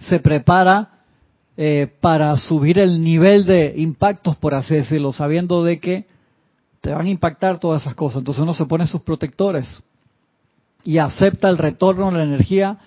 Se 0.09 0.19
prepara 0.19 0.89
eh, 1.55 1.87
para 2.01 2.35
subir 2.37 2.79
el 2.79 3.03
nivel 3.03 3.45
de 3.45 3.75
impactos, 3.77 4.35
por 4.37 4.55
así 4.55 4.73
decirlo, 4.73 5.11
sabiendo 5.11 5.63
de 5.63 5.79
que 5.79 6.07
te 6.81 6.91
van 6.91 7.05
a 7.05 7.09
impactar 7.09 7.59
todas 7.59 7.83
esas 7.83 7.93
cosas. 7.93 8.19
Entonces 8.19 8.41
uno 8.41 8.55
se 8.55 8.65
pone 8.65 8.87
sus 8.87 9.01
protectores 9.01 9.83
y 10.87 10.99
acepta 10.99 11.49
el 11.49 11.57
retorno 11.57 12.09
de 12.09 12.17
la 12.17 12.23
energía 12.23 12.77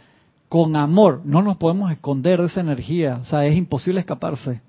con 0.49 0.75
amor. 0.75 1.21
No 1.27 1.43
nos 1.43 1.59
podemos 1.59 1.93
esconder 1.93 2.41
de 2.41 2.47
esa 2.47 2.63
energía, 2.63 3.19
o 3.21 3.27
sea, 3.27 3.45
es 3.45 3.55
imposible 3.55 4.01
escaparse. 4.01 4.63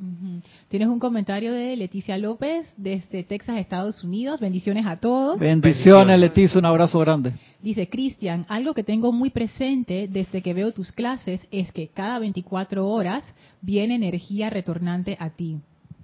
Tienes 0.68 0.90
un 0.90 1.00
comentario 1.00 1.54
de 1.54 1.78
Leticia 1.78 2.18
López 2.18 2.74
desde 2.76 3.24
Texas, 3.24 3.58
Estados 3.58 4.04
Unidos. 4.04 4.42
Bendiciones 4.42 4.86
a 4.86 4.98
todos. 4.98 5.40
Bendiciones, 5.40 6.20
Leticia, 6.20 6.60
un 6.60 6.66
abrazo 6.66 7.00
grande. 7.00 7.32
Dice 7.62 7.88
Cristian, 7.88 8.46
algo 8.50 8.74
que 8.74 8.84
tengo 8.84 9.14
muy 9.14 9.30
presente 9.30 10.10
desde 10.12 10.42
que 10.42 10.54
veo 10.54 10.74
tus 10.74 10.92
clases 10.92 11.48
es 11.52 11.72
que 11.72 11.88
cada 11.88 12.20
24 12.20 12.86
horas 12.86 13.24
viene 13.62 13.96
energía 13.96 14.50
retornante 14.50 15.16
a 15.22 15.30
ti. 15.30 15.58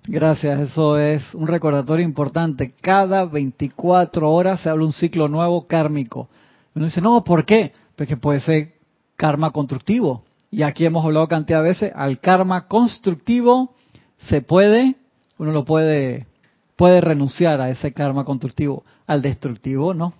Gracias, 0.05 0.61
eso 0.61 0.97
es 0.97 1.35
un 1.35 1.47
recordatorio 1.47 2.05
importante. 2.05 2.73
Cada 2.79 3.25
24 3.25 4.31
horas 4.31 4.61
se 4.61 4.69
habla 4.69 4.85
un 4.85 4.93
ciclo 4.93 5.27
nuevo 5.27 5.67
kármico. 5.67 6.29
Uno 6.77 6.85
dice, 6.85 7.01
no, 7.01 7.23
¿por 7.23 7.43
qué? 7.43 7.71
Porque 7.95 8.17
puede 8.17 8.39
ser 8.39 8.73
karma 9.15 9.49
constructivo. 9.49 10.23
Y 10.51 10.61
aquí 10.61 10.85
hemos 10.85 11.03
hablado 11.03 11.27
cantidad 11.27 11.63
de 11.63 11.69
veces, 11.69 11.91
al 11.95 12.19
karma 12.19 12.67
constructivo 12.67 13.73
se 14.29 14.41
puede, 14.43 14.95
uno 15.39 15.53
lo 15.53 15.65
puede, 15.65 16.27
puede 16.75 17.01
renunciar 17.01 17.61
a 17.61 17.71
ese 17.71 17.93
karma 17.93 18.25
constructivo. 18.25 18.83
Al 19.07 19.23
destructivo, 19.23 19.95
no. 19.95 20.13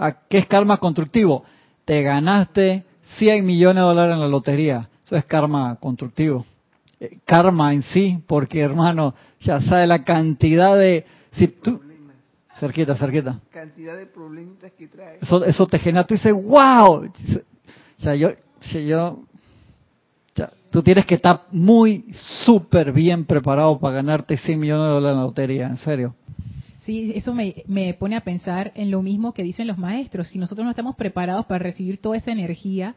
¿A 0.00 0.26
qué 0.28 0.38
es 0.38 0.46
karma 0.48 0.78
constructivo? 0.78 1.44
Te 1.84 2.02
ganaste 2.02 2.82
100 3.18 3.46
millones 3.46 3.76
de 3.76 3.80
dólares 3.82 4.14
en 4.14 4.20
la 4.20 4.26
lotería. 4.26 4.88
Eso 5.04 5.14
es 5.14 5.24
karma 5.26 5.76
constructivo. 5.76 6.44
Eh, 6.98 7.18
karma 7.24 7.72
en 7.72 7.84
sí, 7.84 8.18
porque 8.26 8.62
hermano, 8.62 9.14
ya 9.42 9.60
sabe 9.60 9.86
la 9.86 10.02
cantidad 10.02 10.76
de... 10.76 11.06
Si 11.34 11.46
tú, 11.46 11.80
cerquita, 12.64 12.96
cerquita. 12.96 13.40
Cantidad 13.50 13.96
de 13.96 14.06
problemitas 14.06 14.72
que 14.72 14.88
trae. 14.88 15.18
Eso, 15.20 15.44
eso 15.44 15.66
te 15.66 15.78
genera, 15.78 16.06
tú 16.06 16.14
dices, 16.14 16.32
wow, 16.32 17.04
o 17.04 18.02
sea, 18.02 18.14
yo, 18.14 18.30
si 18.60 18.86
yo, 18.86 19.24
tú 20.70 20.82
tienes 20.82 21.04
que 21.06 21.14
estar 21.14 21.42
muy, 21.52 22.06
súper 22.44 22.92
bien 22.92 23.24
preparado 23.24 23.78
para 23.78 23.96
ganarte 23.96 24.36
100 24.36 24.58
millones 24.58 24.86
de 24.86 24.92
dólares 24.92 25.14
en 25.14 25.20
la 25.20 25.26
lotería, 25.26 25.66
en 25.66 25.76
serio. 25.76 26.14
Sí, 26.78 27.12
eso 27.14 27.32
me, 27.32 27.64
me 27.66 27.94
pone 27.94 28.16
a 28.16 28.20
pensar 28.20 28.72
en 28.74 28.90
lo 28.90 29.00
mismo 29.00 29.32
que 29.32 29.42
dicen 29.42 29.66
los 29.66 29.78
maestros. 29.78 30.28
Si 30.28 30.38
nosotros 30.38 30.64
no 30.64 30.70
estamos 30.70 30.96
preparados 30.96 31.46
para 31.46 31.62
recibir 31.62 32.00
toda 32.00 32.16
esa 32.16 32.32
energía, 32.32 32.94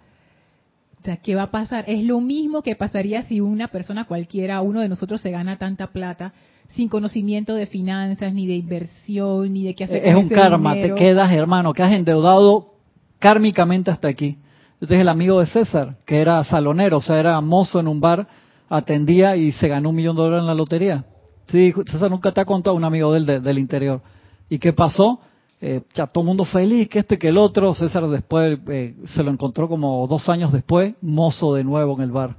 ¿qué 1.23 1.35
va 1.35 1.43
a 1.43 1.51
pasar? 1.51 1.85
Es 1.87 2.03
lo 2.03 2.19
mismo 2.19 2.61
que 2.61 2.75
pasaría 2.75 3.23
si 3.23 3.39
una 3.39 3.69
persona 3.69 4.05
cualquiera, 4.05 4.61
uno 4.61 4.81
de 4.81 4.89
nosotros 4.89 5.21
se 5.21 5.31
gana 5.31 5.57
tanta 5.57 5.87
plata 5.87 6.33
sin 6.69 6.89
conocimiento 6.89 7.55
de 7.55 7.65
finanzas, 7.65 8.33
ni 8.33 8.45
de 8.45 8.55
inversión, 8.55 9.53
ni 9.53 9.63
de 9.63 9.73
qué 9.73 9.85
hacer. 9.85 10.05
Es 10.05 10.15
un 10.15 10.27
karma, 10.27 10.73
te 10.73 10.93
quedas, 10.93 11.31
hermano, 11.31 11.73
quedas 11.73 11.93
endeudado 11.93 12.73
kármicamente 13.19 13.89
hasta 13.89 14.09
aquí. 14.09 14.37
Este 14.81 14.95
es 14.95 15.01
el 15.01 15.09
amigo 15.09 15.39
de 15.39 15.47
César, 15.47 15.95
que 16.05 16.19
era 16.19 16.43
salonero, 16.43 16.97
o 16.97 17.01
sea, 17.01 17.19
era 17.19 17.39
mozo 17.41 17.79
en 17.79 17.87
un 17.87 17.99
bar, 17.99 18.27
atendía 18.69 19.35
y 19.37 19.53
se 19.53 19.67
ganó 19.67 19.89
un 19.89 19.95
millón 19.95 20.15
de 20.15 20.23
dólares 20.23 20.41
en 20.41 20.47
la 20.47 20.55
lotería. 20.55 21.05
Sí, 21.47 21.73
César 21.89 22.11
nunca 22.11 22.31
te 22.33 22.41
ha 22.41 22.45
contado 22.45 22.75
un 22.75 22.83
amigo 22.83 23.13
del, 23.13 23.25
del 23.25 23.57
interior. 23.57 24.01
¿Y 24.49 24.59
qué 24.59 24.73
pasó? 24.73 25.21
Eh, 25.59 25.81
ya 25.95 26.05
todo 26.05 26.21
el 26.21 26.27
mundo 26.27 26.45
feliz, 26.45 26.87
que 26.87 26.99
esto 26.99 27.15
y 27.15 27.17
que 27.17 27.29
el 27.29 27.37
otro. 27.37 27.73
César 27.73 28.07
después 28.07 28.59
eh, 28.67 28.95
se 29.05 29.23
lo 29.23 29.31
encontró 29.31 29.67
como 29.67 30.05
dos 30.07 30.29
años 30.29 30.51
después, 30.51 30.93
mozo 31.01 31.55
de 31.55 31.63
nuevo 31.63 31.95
en 31.95 32.01
el 32.01 32.11
bar. 32.11 32.35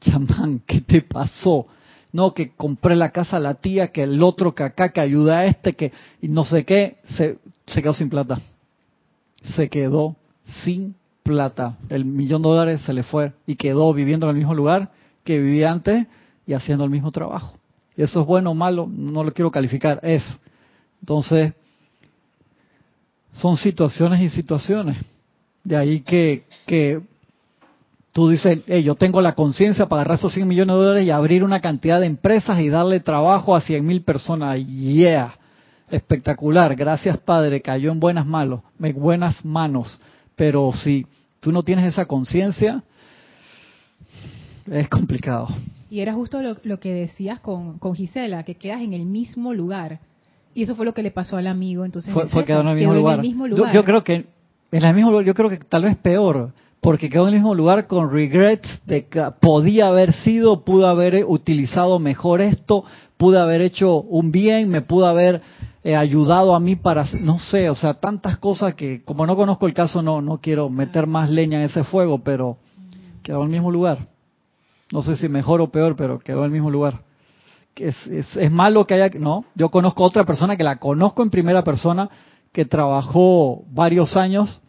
Chamán, 0.00 0.62
¿qué 0.66 0.80
te 0.80 1.02
pasó? 1.02 1.66
No, 2.12 2.32
que 2.32 2.52
compré 2.56 2.96
la 2.96 3.10
casa 3.10 3.36
a 3.36 3.40
la 3.40 3.54
tía, 3.54 3.88
que 3.88 4.02
el 4.02 4.22
otro 4.22 4.54
que 4.54 4.64
acá, 4.64 4.90
que 4.90 5.00
ayuda 5.00 5.40
a 5.40 5.44
este, 5.46 5.74
que 5.74 5.92
y 6.22 6.28
no 6.28 6.44
sé 6.44 6.64
qué, 6.64 6.96
se, 7.04 7.38
se 7.66 7.82
quedó 7.82 7.92
sin 7.92 8.08
plata. 8.08 8.40
Se 9.56 9.68
quedó 9.68 10.16
sin 10.64 10.96
plata. 11.22 11.76
El 11.88 12.04
millón 12.04 12.42
de 12.42 12.48
dólares 12.48 12.80
se 12.82 12.92
le 12.92 13.02
fue 13.02 13.32
y 13.46 13.56
quedó 13.56 13.92
viviendo 13.92 14.26
en 14.26 14.30
el 14.30 14.36
mismo 14.36 14.54
lugar 14.54 14.90
que 15.22 15.38
vivía 15.38 15.70
antes 15.70 16.06
y 16.46 16.54
haciendo 16.54 16.84
el 16.84 16.90
mismo 16.90 17.12
trabajo. 17.12 17.54
Eso 17.96 18.22
es 18.22 18.26
bueno 18.26 18.52
o 18.52 18.54
malo, 18.54 18.88
no 18.90 19.22
lo 19.22 19.32
quiero 19.32 19.50
calificar, 19.50 20.00
es. 20.02 20.24
Entonces, 21.00 21.52
son 23.34 23.56
situaciones 23.56 24.20
y 24.20 24.30
situaciones. 24.30 24.96
De 25.62 25.76
ahí 25.76 26.00
que, 26.00 26.44
que 26.66 27.00
tú 28.12 28.28
dices, 28.28 28.64
yo 28.84 28.94
tengo 28.94 29.20
la 29.20 29.34
conciencia 29.34 29.86
para 29.88 30.02
agarrar 30.02 30.18
esos 30.18 30.32
100 30.32 30.48
millones 30.48 30.74
de 30.74 30.82
dólares 30.82 31.06
y 31.06 31.10
abrir 31.10 31.44
una 31.44 31.60
cantidad 31.60 32.00
de 32.00 32.06
empresas 32.06 32.60
y 32.60 32.68
darle 32.68 33.00
trabajo 33.00 33.54
a 33.54 33.60
100 33.60 33.86
mil 33.86 34.02
personas. 34.02 34.64
Yeah, 34.66 35.38
espectacular. 35.90 36.74
Gracias 36.74 37.18
Padre, 37.18 37.60
cayó 37.60 37.92
en 37.92 38.00
buenas 38.00 38.26
manos, 38.26 38.62
en 38.80 38.94
buenas 38.98 39.44
manos. 39.44 40.00
Pero 40.36 40.72
si 40.72 41.06
tú 41.40 41.52
no 41.52 41.62
tienes 41.62 41.84
esa 41.86 42.06
conciencia, 42.06 42.82
es 44.70 44.88
complicado. 44.88 45.48
Y 45.90 46.00
era 46.00 46.14
justo 46.14 46.40
lo, 46.40 46.80
que 46.80 46.94
decías 46.94 47.40
con, 47.40 47.78
con 47.78 47.94
Gisela, 47.94 48.44
que 48.44 48.54
quedas 48.54 48.80
en 48.80 48.92
el 48.92 49.06
mismo 49.06 49.52
lugar. 49.52 49.98
Y 50.54 50.64
eso 50.64 50.74
fue 50.74 50.84
lo 50.84 50.92
que 50.92 51.02
le 51.02 51.10
pasó 51.10 51.36
al 51.36 51.46
amigo. 51.46 51.84
Entonces 51.84 52.12
fue, 52.12 52.44
quedó 52.44 52.60
en 52.62 52.68
el 52.68 52.76
mismo, 52.76 52.94
lugar. 53.46 53.72
Yo, 53.72 53.84
creo 53.84 54.02
que 54.02 54.26
en 54.72 54.82
el 54.82 54.94
mismo 54.94 55.20
yo 55.22 55.34
creo 55.34 55.48
que 55.48 55.58
tal 55.58 55.84
vez 55.84 55.96
peor, 55.96 56.52
porque 56.80 57.08
quedó 57.08 57.24
en 57.24 57.34
el 57.34 57.40
mismo 57.40 57.54
lugar 57.54 57.86
con 57.86 58.10
regrets 58.10 58.82
de 58.86 59.06
que 59.06 59.22
podía 59.40 59.88
haber 59.88 60.12
sido, 60.12 60.64
pudo 60.64 60.88
haber 60.88 61.24
utilizado 61.26 61.98
mejor 61.98 62.40
esto, 62.40 62.84
pudo 63.16 63.40
haber 63.40 63.60
hecho 63.60 64.00
un 64.00 64.32
bien, 64.32 64.68
me 64.68 64.82
pudo 64.82 65.06
haber 65.06 65.42
eh, 65.84 65.94
ayudado 65.94 66.54
a 66.54 66.60
mí 66.60 66.76
para, 66.76 67.06
no 67.20 67.38
sé, 67.38 67.70
o 67.70 67.74
sea, 67.74 67.94
tantas 67.94 68.38
cosas 68.38 68.74
que 68.74 69.02
como 69.04 69.26
no 69.26 69.36
conozco 69.36 69.66
el 69.66 69.74
caso 69.74 70.02
no 70.02 70.20
no 70.20 70.38
quiero 70.38 70.68
meter 70.68 71.06
más 71.06 71.30
leña 71.30 71.58
en 71.58 71.66
ese 71.66 71.84
fuego, 71.84 72.22
pero 72.24 72.58
quedó 73.22 73.38
en 73.38 73.44
el 73.44 73.50
mismo 73.50 73.70
lugar. 73.70 73.98
No 74.92 75.02
sé 75.02 75.14
si 75.14 75.28
mejor 75.28 75.60
o 75.60 75.70
peor, 75.70 75.94
pero 75.94 76.18
quedó 76.18 76.40
en 76.40 76.46
el 76.46 76.50
mismo 76.50 76.70
lugar 76.70 77.09
es, 77.76 77.96
es, 78.36 78.50
malo 78.50 78.86
que 78.86 78.94
haya... 78.94 79.10
No, 79.18 79.44
yo 79.54 79.70
conozco 79.70 80.04
otra 80.04 80.24
persona 80.24 80.56
que 80.56 80.64
la 80.64 80.76
conozco 80.76 81.22
en 81.22 81.30
primera 81.30 81.62
persona, 81.64 82.10
que 82.52 82.64
trabajó 82.64 83.64
varios 83.70 84.16
años 84.16 84.60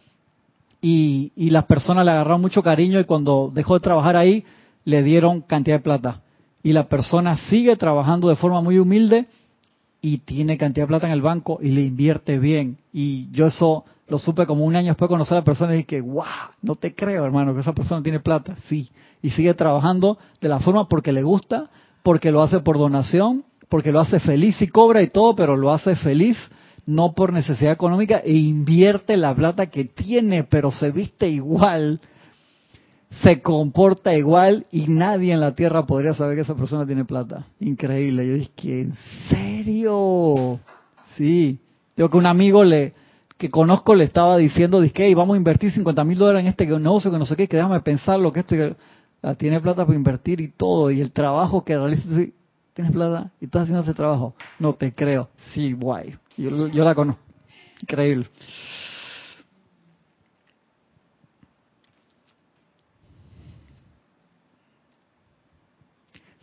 y, 0.80 1.32
y 1.36 1.50
las 1.50 1.64
personas 1.64 2.04
le 2.04 2.10
agarraron 2.10 2.40
mucho 2.40 2.62
cariño 2.62 3.00
y 3.00 3.04
cuando 3.04 3.50
dejó 3.52 3.74
de 3.74 3.80
trabajar 3.80 4.16
ahí 4.16 4.44
le 4.84 5.02
dieron 5.02 5.40
cantidad 5.42 5.76
de 5.76 5.82
plata. 5.82 6.22
Y 6.62 6.72
la 6.72 6.88
persona 6.88 7.36
sigue 7.48 7.76
trabajando 7.76 8.28
de 8.28 8.36
forma 8.36 8.60
muy 8.60 8.78
humilde 8.78 9.26
y 10.00 10.18
tiene 10.18 10.58
cantidad 10.58 10.84
de 10.84 10.88
plata 10.88 11.06
en 11.06 11.12
el 11.12 11.22
banco 11.22 11.58
y 11.60 11.70
le 11.70 11.82
invierte 11.82 12.38
bien. 12.38 12.78
Y 12.92 13.30
yo 13.32 13.46
eso 13.46 13.84
lo 14.08 14.18
supe 14.18 14.46
como 14.46 14.64
un 14.64 14.76
año 14.76 14.88
después 14.88 15.08
de 15.08 15.14
conocer 15.14 15.36
a 15.36 15.40
la 15.40 15.44
persona 15.44 15.74
y 15.74 15.78
dije, 15.78 16.00
wow, 16.00 16.24
no 16.60 16.74
te 16.74 16.94
creo, 16.94 17.24
hermano, 17.24 17.54
que 17.54 17.60
esa 17.60 17.72
persona 17.72 18.02
tiene 18.02 18.20
plata. 18.20 18.56
Sí, 18.68 18.90
y 19.22 19.30
sigue 19.30 19.54
trabajando 19.54 20.18
de 20.40 20.48
la 20.48 20.60
forma 20.60 20.88
porque 20.88 21.12
le 21.12 21.22
gusta, 21.22 21.70
porque 22.02 22.30
lo 22.30 22.42
hace 22.42 22.60
por 22.60 22.78
donación, 22.78 23.44
porque 23.68 23.92
lo 23.92 24.00
hace 24.00 24.20
feliz 24.20 24.60
y 24.60 24.68
cobra 24.68 25.02
y 25.02 25.08
todo, 25.08 25.34
pero 25.34 25.56
lo 25.56 25.72
hace 25.72 25.96
feliz 25.96 26.36
no 26.84 27.14
por 27.14 27.32
necesidad 27.32 27.72
económica 27.72 28.18
e 28.24 28.32
invierte 28.32 29.16
la 29.16 29.34
plata 29.34 29.66
que 29.66 29.84
tiene, 29.84 30.44
pero 30.44 30.72
se 30.72 30.90
viste 30.90 31.28
igual, 31.28 32.00
se 33.22 33.40
comporta 33.40 34.16
igual 34.16 34.66
y 34.72 34.86
nadie 34.88 35.32
en 35.32 35.40
la 35.40 35.54
tierra 35.54 35.86
podría 35.86 36.14
saber 36.14 36.36
que 36.36 36.42
esa 36.42 36.56
persona 36.56 36.86
tiene 36.86 37.04
plata. 37.04 37.44
Increíble. 37.60 38.26
Yo 38.26 38.34
dije, 38.34 38.80
¿en 38.82 38.94
serio? 39.28 40.58
Sí. 41.16 41.58
Yo 41.96 42.10
que 42.10 42.16
un 42.16 42.26
amigo 42.26 42.64
le 42.64 42.94
que 43.42 43.50
conozco 43.50 43.96
le 43.96 44.04
estaba 44.04 44.36
diciendo, 44.36 44.80
dije, 44.80 45.08
y 45.08 45.14
vamos 45.14 45.34
a 45.34 45.36
invertir 45.36 45.72
50 45.72 46.04
mil 46.04 46.16
dólares 46.16 46.42
en 46.42 46.46
este 46.46 46.64
negocio, 46.64 47.10
que 47.10 47.18
no 47.18 47.26
sé 47.26 47.34
qué, 47.34 47.48
que 47.48 47.56
déjame 47.56 47.80
pensar 47.80 48.20
lo 48.20 48.32
que 48.32 48.38
esto, 48.40 48.54
tiene 49.38 49.60
plata 49.60 49.86
para 49.86 49.96
invertir 49.96 50.40
y 50.40 50.48
todo, 50.48 50.90
y 50.90 51.00
el 51.00 51.12
trabajo 51.12 51.64
que 51.64 51.76
realiza, 51.76 52.08
tienes 52.74 52.92
plata 52.92 53.30
y 53.40 53.44
estás 53.44 53.62
haciendo 53.62 53.82
ese 53.82 53.94
trabajo. 53.94 54.34
No 54.58 54.74
te 54.74 54.92
creo. 54.92 55.30
Sí, 55.52 55.72
guay. 55.72 56.16
Yo, 56.36 56.68
yo 56.68 56.84
la 56.84 56.94
conozco. 56.94 57.22
Increíble. 57.80 58.26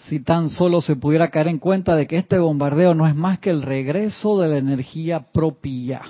Si 0.08 0.22
tan 0.22 0.50
solo 0.50 0.82
se 0.82 0.96
pudiera 0.96 1.30
caer 1.30 1.50
en 1.50 1.60
cuenta 1.60 1.96
de 1.96 2.08
que 2.08 2.18
este 2.18 2.40
bombardeo 2.40 2.96
no 2.96 3.06
es 3.06 3.16
más 3.16 3.40
que 3.40 3.52
el 3.52 3.62
regreso 3.62 4.40
de 4.40 4.48
la 4.48 4.58
energía 4.58 5.32
propia, 5.32 6.02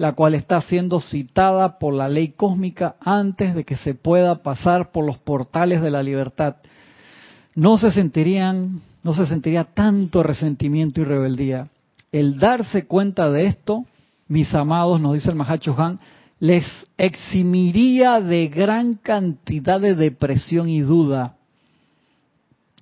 la 0.00 0.12
cual 0.12 0.34
está 0.34 0.60
siendo 0.62 0.98
citada 1.00 1.78
por 1.78 1.92
la 1.92 2.08
ley 2.08 2.28
cósmica 2.28 2.96
antes 3.00 3.54
de 3.54 3.64
que 3.64 3.76
se 3.76 3.94
pueda 3.94 4.42
pasar 4.42 4.90
por 4.92 5.04
los 5.04 5.18
portales 5.18 5.82
de 5.82 5.90
la 5.90 6.02
libertad, 6.02 6.56
no 7.54 7.76
se 7.78 7.92
sentirían, 7.92 8.80
no 9.02 9.12
se 9.12 9.26
sentiría 9.26 9.64
tanto 9.64 10.22
resentimiento 10.22 11.00
y 11.00 11.04
rebeldía 11.04 11.68
el 12.12 12.38
darse 12.38 12.86
cuenta 12.86 13.30
de 13.30 13.46
esto, 13.46 13.84
mis 14.28 14.52
amados, 14.54 15.00
nos 15.00 15.14
dice 15.14 15.30
el 15.30 15.36
Mahacho 15.36 15.74
Han, 15.78 16.00
les 16.38 16.64
eximiría 16.96 18.20
de 18.20 18.48
gran 18.48 18.94
cantidad 18.94 19.80
de 19.80 19.94
depresión 19.94 20.68
y 20.68 20.80
duda. 20.80 21.36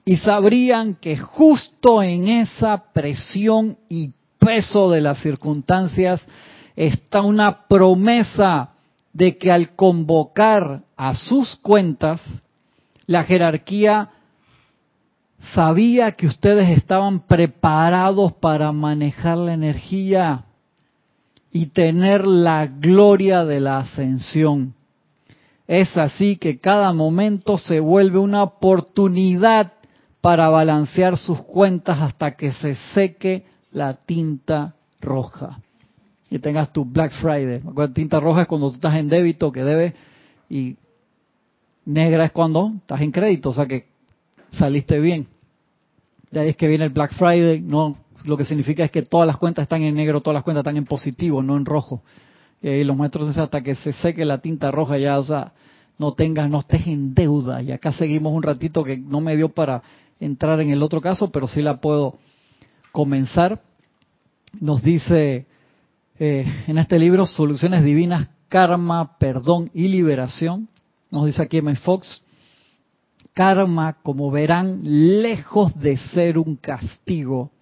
Y 0.05 0.17
sabrían 0.19 0.95
que 0.95 1.19
justo 1.19 2.03
en 2.03 2.29
esa 2.29 2.93
presión 2.93 3.77
y 3.89 4.13
peso 4.39 4.91
de 4.91 5.01
las 5.01 5.21
circunstancias 5.21 6.23
está 6.79 7.23
una 7.23 7.67
promesa 7.67 8.71
de 9.13 9.37
que 9.37 9.51
al 9.51 9.75
convocar 9.75 10.83
a 10.97 11.15
sus 11.15 11.57
cuentas, 11.57 12.21
la 13.07 13.25
jerarquía 13.25 14.11
sabía 15.55 16.13
que 16.13 16.29
ustedes 16.29 16.69
estaban 16.71 17.27
preparados 17.27 18.33
para 18.35 18.71
manejar 18.71 19.39
la 19.39 19.55
energía 19.55 20.45
y 21.51 21.67
tener 21.67 22.25
la 22.25 22.67
gloria 22.67 23.45
de 23.45 23.59
la 23.59 23.79
ascensión. 23.79 24.75
Es 25.67 25.97
así 25.97 26.37
que 26.37 26.61
cada 26.61 26.93
momento 26.93 27.59
se 27.59 27.81
vuelve 27.81 28.19
una 28.19 28.45
oportunidad 28.45 29.73
para 30.21 30.49
balancear 30.49 31.17
sus 31.17 31.43
cuentas 31.43 32.01
hasta 32.01 32.37
que 32.37 32.53
se 32.53 32.77
seque 32.95 33.47
la 33.73 33.95
tinta 33.95 34.75
roja. 35.01 35.59
Y 36.31 36.39
tengas 36.39 36.73
tu 36.73 36.85
Black 36.85 37.13
Friday. 37.21 37.63
Tinta 37.95 38.21
roja 38.21 38.43
es 38.43 38.49
cuando 38.49 38.69
tú 38.71 38.77
estás 38.77 38.97
en 38.97 39.09
débito 39.09 39.51
que 39.51 39.65
debes 39.65 39.95
y 40.51 40.77
negra 41.85 42.25
es 42.25 42.33
cuando 42.33 42.73
estás 42.77 43.01
en 43.01 43.11
crédito, 43.11 43.51
o 43.51 43.55
sea 43.55 43.67
que 43.67 43.87
saliste 44.51 45.01
bien. 45.01 45.27
De 46.31 46.41
ahí 46.41 46.49
es 46.51 46.57
que 46.57 46.69
viene 46.69 46.85
el 46.85 46.91
Black 46.91 47.15
Friday, 47.15 47.61
no, 47.61 47.97
lo 48.25 48.37
que 48.37 48.45
significa 48.45 48.85
es 48.85 48.91
que 48.91 49.03
todas 49.03 49.27
las 49.27 49.39
cuentas 49.39 49.63
están 49.63 49.83
en 49.83 49.95
negro, 49.95 50.21
todas 50.21 50.35
las 50.35 50.45
cuentas 50.45 50.61
están 50.61 50.77
en 50.77 50.85
positivo, 50.85 51.43
no 51.43 51.57
en 51.57 51.65
rojo. 51.65 52.03
Y 52.61 52.85
los 52.85 52.97
maestros 52.97 53.29
dicen 53.29 53.45
hasta 53.45 53.63
que 53.63 53.75
se 53.77 53.93
seque 53.95 54.25
la 54.25 54.39
tinta 54.39 54.71
roja 54.71 54.99
ya, 54.99 55.19
o 55.19 55.25
sea, 55.25 55.53
no 55.97 56.13
tengas, 56.13 56.51
no 56.51 56.61
estés 56.61 56.87
en 56.87 57.15
deuda. 57.15 57.63
Y 57.63 57.73
acá 57.73 57.93
seguimos 57.93 58.33
un 58.35 58.43
ratito 58.43 58.85
que 58.85 58.99
no 58.99 59.21
me 59.21 59.37
dio 59.37 59.49
para 59.49 59.83
entrar 60.21 60.61
en 60.61 60.71
el 60.71 60.83
otro 60.83 61.01
caso, 61.01 61.31
pero 61.31 61.49
sí 61.49 61.63
la 61.63 61.81
puedo 61.81 62.19
comenzar. 62.93 63.63
Nos 64.61 64.83
dice 64.83 65.47
eh, 66.21 66.45
en 66.67 66.79
este 66.79 66.99
libro 66.99 67.27
Soluciones 67.27 67.85
Divinas, 67.85 68.29
Karma, 68.49 69.19
Perdón 69.19 69.71
y 69.73 69.89
Liberación. 69.89 70.69
Nos 71.11 71.27
dice 71.27 71.43
aquí 71.43 71.59
M. 71.59 71.75
Fox, 71.77 72.23
karma, 73.35 73.99
como 74.03 74.31
verán, 74.31 74.81
lejos 74.83 75.79
de 75.79 75.97
ser 75.97 76.39
un 76.39 76.57
castigo, 76.57 77.53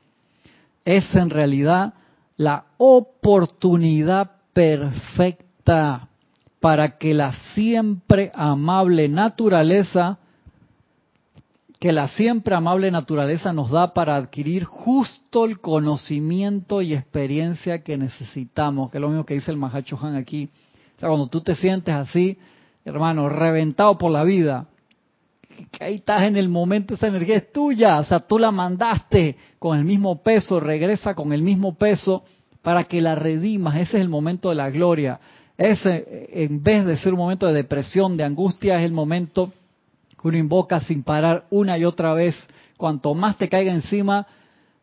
es 0.87 1.15
en 1.15 1.29
realidad 1.29 1.93
la 2.39 2.65
oportunidad 2.79 4.31
perfecta 4.55 6.09
para 6.61 6.97
que 6.97 7.13
la 7.13 7.33
siempre 7.55 8.33
amable 8.35 9.09
naturaleza, 9.09 10.19
que 11.79 11.93
la 11.93 12.09
siempre 12.09 12.55
amable 12.55 12.91
naturaleza 12.91 13.53
nos 13.53 13.71
da 13.71 13.93
para 13.93 14.17
adquirir 14.17 14.65
justo 14.65 15.45
el 15.45 15.61
conocimiento 15.61 16.81
y 16.81 16.95
experiencia 16.95 17.83
que 17.83 17.99
necesitamos, 17.99 18.91
que 18.91 18.99
es 18.99 19.03
lo 19.03 19.09
mismo 19.09 19.27
que 19.27 19.35
dice 19.35 19.51
el 19.51 19.59
Mahacho 19.59 19.99
Han 20.01 20.17
aquí. 20.17 20.49
O 20.97 21.01
sea, 21.01 21.09
cuando 21.09 21.27
tú 21.27 21.43
te 21.43 21.55
sientes 21.55 21.95
así, 21.95 22.39
hermano, 22.85 23.29
reventado 23.29 23.99
por 23.99 24.11
la 24.11 24.25
vida, 24.25 24.67
que 25.71 25.85
ahí 25.85 25.95
estás 25.97 26.23
en 26.23 26.37
el 26.37 26.49
momento, 26.49 26.95
esa 26.95 27.09
energía 27.09 27.37
es 27.37 27.53
tuya, 27.53 27.99
o 27.99 28.05
sea, 28.05 28.21
tú 28.21 28.39
la 28.39 28.51
mandaste 28.51 29.37
con 29.59 29.79
el 29.79 29.85
mismo 29.85 30.23
peso, 30.23 30.61
regresa 30.61 31.15
con 31.15 31.33
el 31.33 31.43
mismo 31.43 31.75
peso 31.75 32.25
para 32.63 32.85
que 32.85 33.01
la 33.03 33.15
redimas, 33.15 33.77
ese 33.77 33.99
es 33.99 34.03
el 34.03 34.09
momento 34.09 34.49
de 34.49 34.55
la 34.55 34.71
gloria. 34.71 35.21
Ese, 35.59 36.29
en 36.33 36.63
vez 36.63 36.85
de 36.85 36.97
ser 36.97 37.15
un 37.15 37.21
momento 37.21 37.47
de 37.47 37.55
depresión, 37.55 38.17
de 38.17 38.25
angustia, 38.25 38.79
es 38.79 38.85
el 38.85 38.93
momento 38.93 39.53
uno 40.27 40.37
invoca 40.37 40.81
sin 40.81 41.03
parar 41.03 41.45
una 41.51 41.79
y 41.79 41.85
otra 41.85 42.13
vez. 42.15 42.35
Cuanto 42.77 43.15
más 43.15 43.37
te 43.39 43.49
caiga 43.49 43.73
encima, 43.73 44.27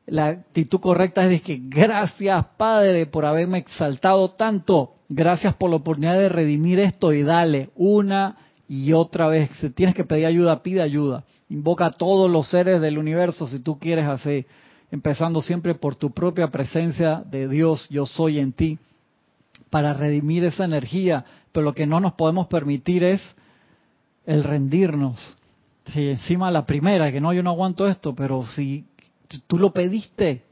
la 0.06 0.28
actitud 0.28 0.80
correcta 0.80 1.24
es 1.24 1.30
de 1.30 1.41
que 1.41 1.60
gracias 1.62 2.46
Padre 2.58 3.06
por 3.06 3.26
haberme 3.26 3.60
exaltado 3.60 4.30
tanto, 4.32 4.96
gracias 5.10 5.54
por 5.56 5.70
la 5.70 5.78
oportunidad 5.78 6.18
de 6.18 6.30
redimir 6.30 6.80
esto 6.80 7.14
y 7.14 7.24
dale 7.24 7.70
una 7.76 8.38
y 8.68 8.94
otra 8.94 9.28
vez. 9.28 9.50
Si 9.60 9.70
tienes 9.70 9.96
que 9.96 10.06
pedir 10.06 10.26
ayuda, 10.26 10.64
pide 10.64 10.82
ayuda. 10.82 11.26
Invoca 11.50 11.88
a 11.88 11.91
todos 11.91 12.32
los 12.32 12.50
seres 12.50 12.82
del 12.82 12.98
universo 12.98 13.46
si 13.46 13.60
tú 13.60 13.78
quieres 13.78 14.08
así, 14.08 14.46
empezando 14.91 15.41
siempre 15.41 15.76
por 15.76 15.96
tu 15.96 16.12
propia 16.12 16.48
presencia 16.48 17.24
de 17.30 17.48
Dios, 17.48 17.88
yo 17.89 18.06
soy 18.06 18.39
en 18.39 18.54
ti, 18.54 18.80
para 19.70 19.94
redimir 19.94 20.46
esa 20.46 20.66
energía. 20.66 21.26
Pero 21.52 21.66
lo 21.66 21.74
que 21.74 21.86
no 21.86 22.00
nos 22.00 22.14
podemos 22.14 22.48
permitir 22.48 23.04
es 23.04 23.22
el 24.26 24.43
rendirnos. 24.43 25.38
Si 25.88 26.09
encima 26.09 26.51
la 26.51 26.65
primera, 26.65 27.11
que 27.11 27.19
no, 27.19 27.34
yo 27.34 27.43
no 27.43 27.51
aguanto 27.51 27.88
esto, 27.88 28.15
pero 28.15 28.45
si 28.47 28.86
tú 29.47 29.57
lo 29.57 29.74
pediste, 29.74 30.43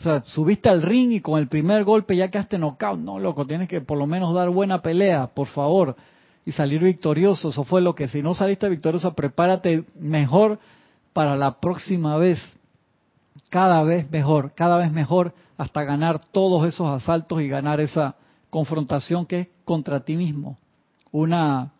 o 0.00 0.02
sea, 0.02 0.22
subiste 0.24 0.68
al 0.68 0.82
ring 0.82 1.12
y 1.12 1.20
con 1.20 1.38
el 1.38 1.46
primer 1.46 1.84
golpe 1.84 2.16
ya 2.16 2.28
quedaste 2.28 2.58
knockout. 2.58 2.98
No, 2.98 3.20
loco, 3.20 3.46
tienes 3.46 3.68
que 3.68 3.80
por 3.80 3.96
lo 3.96 4.06
menos 4.06 4.34
dar 4.34 4.50
buena 4.50 4.82
pelea, 4.82 5.28
por 5.28 5.46
favor 5.46 5.96
y 6.44 6.52
salir 6.52 6.82
victorioso. 6.82 7.50
Eso 7.50 7.64
fue 7.64 7.80
lo 7.80 7.94
que, 7.94 8.08
si 8.08 8.22
no 8.22 8.34
saliste 8.34 8.68
victorioso, 8.68 9.14
prepárate 9.14 9.84
mejor 9.98 10.58
para 11.12 11.36
la 11.36 11.60
próxima 11.60 12.16
vez. 12.16 12.40
Cada 13.48 13.82
vez 13.82 14.10
mejor, 14.10 14.52
cada 14.54 14.76
vez 14.76 14.90
mejor, 14.90 15.34
hasta 15.56 15.84
ganar 15.84 16.18
todos 16.18 16.66
esos 16.66 16.88
asaltos 16.88 17.40
y 17.42 17.48
ganar 17.48 17.80
esa 17.80 18.16
confrontación 18.50 19.26
que 19.26 19.40
es 19.40 19.48
contra 19.64 20.00
ti 20.00 20.16
mismo. 20.16 20.58
Una 21.10 21.72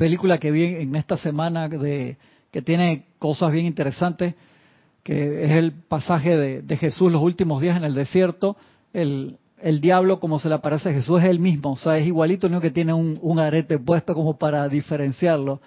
película 0.00 0.38
que 0.38 0.50
vi 0.50 0.64
en 0.64 0.96
esta 0.96 1.18
semana 1.18 1.68
de 1.68 2.16
que 2.50 2.62
tiene 2.62 3.04
cosas 3.18 3.52
bien 3.52 3.66
interesantes, 3.66 4.34
que 5.02 5.44
es 5.44 5.50
el 5.50 5.72
pasaje 5.72 6.38
de, 6.38 6.76
Jesús 6.78 7.12
los 7.12 7.20
últimos 7.20 7.60
días 7.60 7.76
en 7.76 7.84
el 7.84 7.92
desierto, 7.92 8.56
el, 8.94 9.36
el 9.60 9.82
diablo 9.82 10.18
como 10.18 10.38
se 10.38 10.48
le 10.48 10.54
aparece 10.54 10.88
a 10.88 10.92
Jesús 10.94 11.20
es 11.22 11.28
el 11.28 11.38
mismo, 11.38 11.72
o 11.72 11.76
sea, 11.76 11.98
es 11.98 12.06
igualito, 12.06 12.48
no 12.48 12.62
que 12.62 12.70
tiene 12.70 12.94
un, 12.94 13.38
arete 13.38 13.78
puesto 13.78 14.14
como 14.14 14.38
para 14.38 14.66
diferenciarlo. 14.70 15.60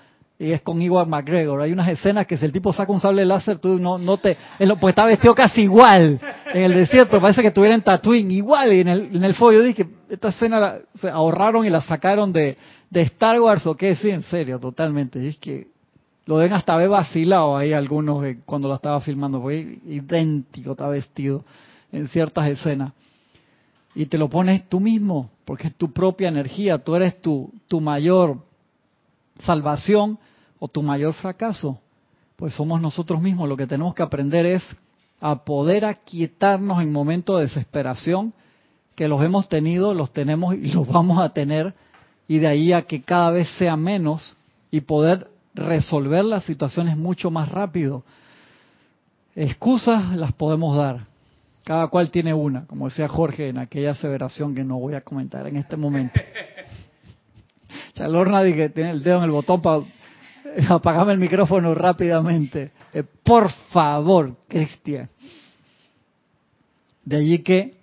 Y 0.44 0.52
es 0.52 0.62
con 0.62 0.82
Iwan 0.82 1.10
McGregor. 1.10 1.62
Hay 1.62 1.72
unas 1.72 1.88
escenas 1.88 2.28
que 2.28 2.36
si 2.36 2.44
el 2.44 2.52
tipo 2.52 2.74
saca 2.74 2.91
un 2.91 3.00
sable 3.00 3.24
láser, 3.24 3.60
tú 3.60 3.80
no, 3.80 3.98
no 3.98 4.18
te... 4.18 4.36
Pues 4.58 4.91
está 4.91 5.06
vestido 5.06 5.34
casi 5.34 5.62
igual 5.62 6.20
en 6.54 6.64
el 6.64 6.74
desierto. 6.74 7.22
Parece 7.22 7.41
que 7.41 7.52
tuviera 7.52 7.74
en 7.74 7.82
Tatooine 7.82 8.30
igual. 8.30 8.74
Y 8.74 8.82
en 8.82 8.89
el, 8.89 9.16
en 9.16 9.24
el 9.24 9.34
yo 9.36 9.62
dije, 9.62 9.88
esta 10.10 10.30
escena 10.30 10.80
se 10.96 11.10
ahorraron 11.10 11.66
y 11.66 11.70
la 11.70 11.80
sacaron 11.82 12.34
de, 12.34 12.58
de 12.89 13.02
Star 13.04 13.39
Wars 13.39 13.66
o 13.66 13.78
qué. 13.78 13.96
Sí, 13.96 14.10
en 14.10 14.24
serio, 14.24 14.60
totalmente. 14.60 15.24
Y 15.24 15.28
es 15.28 15.38
que 15.38 15.68
Lo 16.26 16.36
ven 16.38 16.54
hasta 16.54 16.74
haber 16.74 16.89
vacilado 16.89 17.58
ahí 17.58 17.74
algunos 17.74 18.26
eh, 18.26 18.39
cuando 18.46 18.68
lo 18.68 18.76
estaba 18.76 19.02
filmando, 19.02 19.41
porque 19.41 19.80
idéntico 19.86 20.72
está 20.72 20.88
vestido 20.88 21.44
en 21.91 22.08
ciertas 22.08 22.50
escenas. 22.50 22.94
Y 23.96 24.06
te 24.08 24.18
lo 24.18 24.30
pones 24.30 24.68
tú 24.70 24.80
mismo, 24.80 25.30
porque 25.46 25.68
es 25.68 25.76
tu 25.76 25.91
propia 25.91 26.30
energía, 26.30 26.78
tú 26.78 26.96
eres 26.96 27.22
tu, 27.22 27.52
tu 27.68 27.80
mayor 27.80 28.38
salvación 29.39 30.18
o 30.64 30.70
tu 30.70 30.82
mayor 30.82 31.14
fracaso. 31.14 31.78
Pues 32.38 32.53
somos 32.53 32.80
nosotros 32.80 33.22
mismos, 33.22 33.49
lo 33.49 33.57
que 33.57 33.68
tenemos 33.68 33.93
que 33.93 34.01
aprender 34.01 34.45
es 34.45 34.64
a 35.20 35.43
poder 35.43 35.84
aquietarnos 35.84 36.82
en 36.82 36.89
momentos 36.89 37.36
de 37.36 37.47
desesperación, 37.47 38.34
que 38.95 39.09
los 39.09 39.22
hemos 39.26 39.49
tenido, 39.49 39.93
los 39.93 40.14
tenemos 40.14 40.55
y 40.55 40.72
los 40.72 40.88
vamos 40.88 41.20
a 41.20 41.34
tener, 41.34 41.74
y 42.30 42.38
de 42.38 42.47
ahí 42.47 42.72
a 42.72 42.84
que 42.84 43.01
cada 43.01 43.32
vez 43.32 43.49
sea 43.57 43.76
menos 43.76 44.38
y 44.72 44.80
poder 44.80 45.28
resolver 45.53 46.24
las 46.24 46.45
situaciones 46.45 46.95
mucho 46.95 47.30
más 47.30 47.49
rápido. 47.49 48.05
Excusas 49.36 50.16
las 50.16 50.32
podemos 50.32 50.78
dar. 50.78 51.07
Cada 51.66 51.88
cual 51.88 52.09
tiene 52.09 52.34
una, 52.34 52.68
como 52.68 52.88
decía 52.88 53.09
Jorge 53.09 53.49
en 53.49 53.57
aquella 53.57 53.91
aseveración 53.91 54.55
que 54.55 54.64
no 54.64 54.80
voy 54.80 54.93
a 54.93 55.01
comentar 55.01 55.45
en 55.45 55.57
este 55.57 55.76
momento. 55.76 56.22
Chalorna 57.95 58.43
que 58.43 58.70
tiene 58.70 58.91
el 58.91 59.03
dedo 59.03 59.18
en 59.18 59.26
el 59.26 59.32
botón 59.32 59.61
para 59.61 59.84
apagarme 60.70 61.14
el 61.14 61.20
micrófono 61.20 61.74
rápidamente. 61.74 62.72
Eh, 62.93 63.04
por 63.24 63.51
favor, 63.72 64.36
Cristian. 64.47 65.10
De 67.04 67.18
allí 67.18 67.39
que 67.39 67.76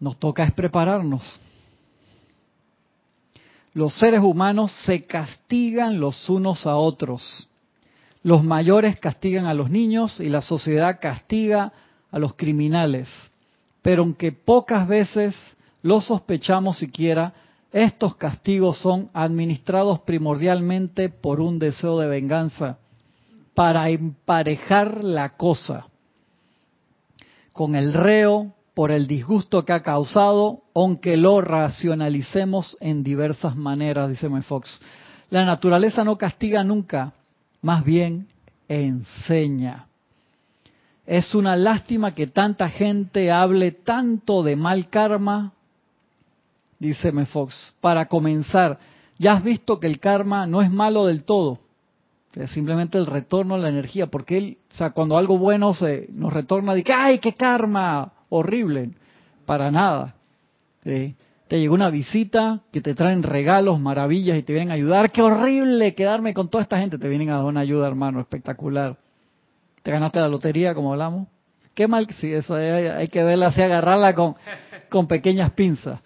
nos 0.00 0.18
toca 0.18 0.44
es 0.44 0.52
prepararnos. 0.52 1.38
Los 3.74 3.94
seres 3.98 4.20
humanos 4.20 4.72
se 4.84 5.04
castigan 5.04 5.98
los 5.98 6.28
unos 6.28 6.66
a 6.66 6.76
otros. 6.76 7.48
Los 8.22 8.44
mayores 8.44 8.98
castigan 8.98 9.46
a 9.46 9.54
los 9.54 9.70
niños 9.70 10.20
y 10.20 10.28
la 10.28 10.42
sociedad 10.42 10.98
castiga 11.00 11.72
a 12.10 12.18
los 12.18 12.34
criminales. 12.34 13.08
Pero 13.80 14.02
aunque 14.02 14.32
pocas 14.32 14.86
veces 14.86 15.34
lo 15.82 16.00
sospechamos 16.00 16.78
siquiera, 16.78 17.32
estos 17.72 18.16
castigos 18.16 18.78
son 18.78 19.10
administrados 19.14 20.00
primordialmente 20.00 21.08
por 21.08 21.40
un 21.40 21.58
deseo 21.58 21.98
de 21.98 22.06
venganza, 22.06 22.78
para 23.54 23.88
emparejar 23.90 25.02
la 25.02 25.36
cosa 25.36 25.86
con 27.52 27.74
el 27.74 27.92
reo 27.92 28.54
por 28.74 28.90
el 28.90 29.06
disgusto 29.06 29.64
que 29.64 29.72
ha 29.72 29.82
causado, 29.82 30.62
aunque 30.74 31.16
lo 31.16 31.40
racionalicemos 31.40 32.76
en 32.80 33.02
diversas 33.02 33.56
maneras, 33.56 34.08
dice 34.08 34.28
Fox. 34.42 34.80
La 35.30 35.44
naturaleza 35.44 36.04
no 36.04 36.16
castiga 36.16 36.64
nunca, 36.64 37.12
más 37.60 37.84
bien 37.84 38.26
enseña. 38.68 39.86
Es 41.06 41.34
una 41.34 41.56
lástima 41.56 42.14
que 42.14 42.26
tanta 42.26 42.68
gente 42.68 43.30
hable 43.30 43.72
tanto 43.72 44.42
de 44.42 44.56
mal 44.56 44.88
karma, 44.88 45.52
dice 46.82 47.12
Fox. 47.26 47.74
Para 47.80 48.06
comenzar, 48.06 48.78
ya 49.18 49.34
has 49.34 49.44
visto 49.44 49.80
que 49.80 49.86
el 49.86 50.00
karma 50.00 50.46
no 50.46 50.60
es 50.62 50.70
malo 50.70 51.06
del 51.06 51.24
todo, 51.24 51.58
es 52.34 52.50
simplemente 52.50 52.98
el 52.98 53.06
retorno 53.06 53.54
a 53.54 53.58
la 53.58 53.68
energía, 53.68 54.06
porque 54.06 54.38
él, 54.38 54.58
o 54.72 54.74
sea, 54.74 54.90
cuando 54.90 55.18
algo 55.18 55.38
bueno 55.38 55.74
se 55.74 56.08
nos 56.12 56.32
retorna, 56.32 56.74
dice, 56.74 56.92
¡ay, 56.92 57.18
qué 57.18 57.34
karma! 57.34 58.12
horrible, 58.34 58.92
para 59.44 59.70
nada. 59.70 60.14
te 60.82 61.14
llegó 61.50 61.74
una 61.74 61.90
visita 61.90 62.60
que 62.72 62.80
te 62.80 62.94
traen 62.94 63.22
regalos, 63.22 63.78
maravillas 63.78 64.38
y 64.38 64.42
te 64.42 64.54
vienen 64.54 64.70
a 64.70 64.74
ayudar. 64.74 65.12
¡Qué 65.12 65.20
horrible 65.20 65.94
quedarme 65.94 66.32
con 66.32 66.48
toda 66.48 66.62
esta 66.62 66.78
gente! 66.78 66.96
Te 66.96 67.08
vienen 67.08 67.28
a 67.28 67.36
dar 67.36 67.44
una 67.44 67.60
ayuda, 67.60 67.86
hermano, 67.86 68.20
espectacular. 68.20 68.96
Te 69.82 69.90
ganaste 69.90 70.18
la 70.20 70.28
lotería, 70.28 70.74
como 70.74 70.92
hablamos. 70.92 71.28
Qué 71.74 71.86
mal, 71.86 72.06
sí, 72.14 72.32
eso 72.32 72.54
hay, 72.54 73.08
que 73.08 73.22
verla 73.22 73.48
así, 73.48 73.60
agarrarla 73.60 74.14
con, 74.14 74.34
con 74.88 75.06
pequeñas 75.06 75.52
pinzas, 75.52 76.00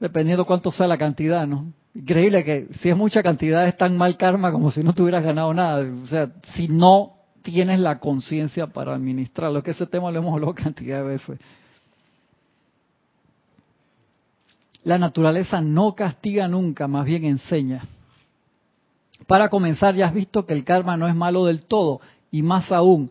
dependiendo 0.00 0.46
cuánto 0.46 0.72
sea 0.72 0.88
la 0.88 0.98
cantidad, 0.98 1.46
¿no? 1.46 1.72
Increíble 1.94 2.44
que 2.44 2.68
si 2.80 2.88
es 2.88 2.96
mucha 2.96 3.22
cantidad 3.22 3.68
es 3.68 3.76
tan 3.76 3.96
mal 3.96 4.16
karma 4.16 4.50
como 4.50 4.70
si 4.70 4.82
no 4.82 4.94
tuvieras 4.94 5.22
ganado 5.22 5.52
nada. 5.52 5.84
O 6.02 6.06
sea, 6.06 6.32
si 6.54 6.68
no 6.68 7.12
tienes 7.42 7.78
la 7.78 7.98
conciencia 7.98 8.66
para 8.66 8.94
administrarlo, 8.94 9.62
que 9.62 9.72
ese 9.72 9.86
tema 9.86 10.10
lo 10.10 10.18
hemos 10.18 10.34
hablado 10.34 10.54
cantidad 10.54 10.98
de 10.98 11.04
veces. 11.04 11.38
La 14.82 14.98
naturaleza 14.98 15.60
no 15.60 15.94
castiga 15.94 16.48
nunca, 16.48 16.88
más 16.88 17.04
bien 17.04 17.24
enseña. 17.24 17.84
Para 19.26 19.50
comenzar, 19.50 19.94
ya 19.94 20.06
has 20.06 20.14
visto 20.14 20.46
que 20.46 20.54
el 20.54 20.64
karma 20.64 20.96
no 20.96 21.06
es 21.06 21.14
malo 21.14 21.44
del 21.44 21.62
todo, 21.62 22.00
y 22.30 22.42
más 22.42 22.72
aún, 22.72 23.10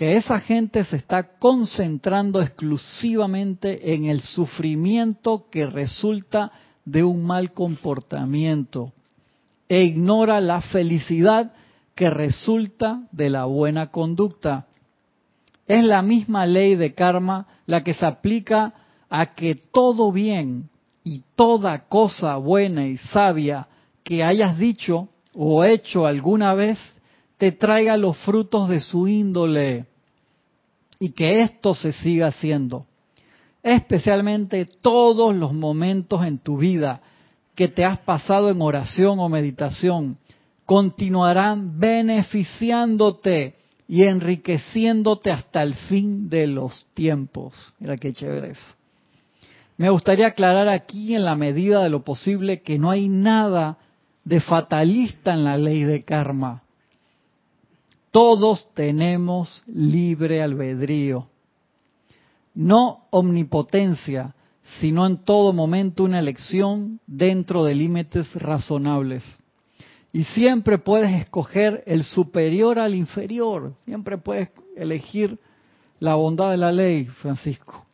que 0.00 0.16
esa 0.16 0.40
gente 0.40 0.82
se 0.86 0.96
está 0.96 1.36
concentrando 1.38 2.40
exclusivamente 2.40 3.92
en 3.92 4.06
el 4.06 4.22
sufrimiento 4.22 5.44
que 5.50 5.66
resulta 5.66 6.52
de 6.86 7.04
un 7.04 7.22
mal 7.22 7.52
comportamiento 7.52 8.94
e 9.68 9.82
ignora 9.82 10.40
la 10.40 10.62
felicidad 10.62 11.52
que 11.94 12.08
resulta 12.08 13.02
de 13.12 13.28
la 13.28 13.44
buena 13.44 13.90
conducta. 13.90 14.68
Es 15.66 15.84
la 15.84 16.00
misma 16.00 16.46
ley 16.46 16.76
de 16.76 16.94
karma 16.94 17.46
la 17.66 17.84
que 17.84 17.92
se 17.92 18.06
aplica 18.06 18.72
a 19.10 19.34
que 19.34 19.54
todo 19.54 20.12
bien 20.12 20.70
y 21.04 21.24
toda 21.36 21.88
cosa 21.88 22.38
buena 22.38 22.86
y 22.86 22.96
sabia 22.96 23.68
que 24.02 24.24
hayas 24.24 24.56
dicho 24.56 25.10
o 25.34 25.62
hecho 25.62 26.06
alguna 26.06 26.54
vez 26.54 26.78
te 27.40 27.52
traiga 27.52 27.96
los 27.96 28.18
frutos 28.18 28.68
de 28.68 28.80
su 28.80 29.08
índole 29.08 29.86
y 30.98 31.12
que 31.12 31.40
esto 31.40 31.74
se 31.74 31.94
siga 31.94 32.26
haciendo. 32.26 32.84
Especialmente 33.62 34.66
todos 34.66 35.34
los 35.34 35.54
momentos 35.54 36.22
en 36.26 36.36
tu 36.36 36.58
vida 36.58 37.00
que 37.54 37.68
te 37.68 37.82
has 37.82 37.98
pasado 38.00 38.50
en 38.50 38.60
oración 38.60 39.20
o 39.20 39.30
meditación 39.30 40.18
continuarán 40.66 41.80
beneficiándote 41.80 43.56
y 43.88 44.02
enriqueciéndote 44.02 45.30
hasta 45.30 45.62
el 45.62 45.72
fin 45.74 46.28
de 46.28 46.46
los 46.46 46.88
tiempos. 46.92 47.54
Mira 47.78 47.96
qué 47.96 48.12
chévere 48.12 48.50
eso. 48.50 48.74
Me 49.78 49.88
gustaría 49.88 50.26
aclarar 50.26 50.68
aquí 50.68 51.14
en 51.14 51.24
la 51.24 51.36
medida 51.36 51.82
de 51.82 51.88
lo 51.88 52.04
posible 52.04 52.60
que 52.60 52.78
no 52.78 52.90
hay 52.90 53.08
nada 53.08 53.78
de 54.24 54.42
fatalista 54.42 55.32
en 55.32 55.44
la 55.44 55.56
ley 55.56 55.84
de 55.84 56.04
karma. 56.04 56.64
Todos 58.10 58.68
tenemos 58.74 59.62
libre 59.66 60.42
albedrío. 60.42 61.28
No 62.54 63.06
omnipotencia, 63.10 64.34
sino 64.80 65.06
en 65.06 65.18
todo 65.18 65.52
momento 65.52 66.04
una 66.04 66.18
elección 66.18 67.00
dentro 67.06 67.64
de 67.64 67.74
límites 67.74 68.32
razonables. 68.34 69.24
Y 70.12 70.24
siempre 70.24 70.78
puedes 70.78 71.12
escoger 71.20 71.84
el 71.86 72.02
superior 72.02 72.80
al 72.80 72.96
inferior. 72.96 73.74
Siempre 73.84 74.18
puedes 74.18 74.50
elegir 74.76 75.38
la 76.00 76.16
bondad 76.16 76.50
de 76.50 76.56
la 76.56 76.72
ley, 76.72 77.04
Francisco. 77.04 77.86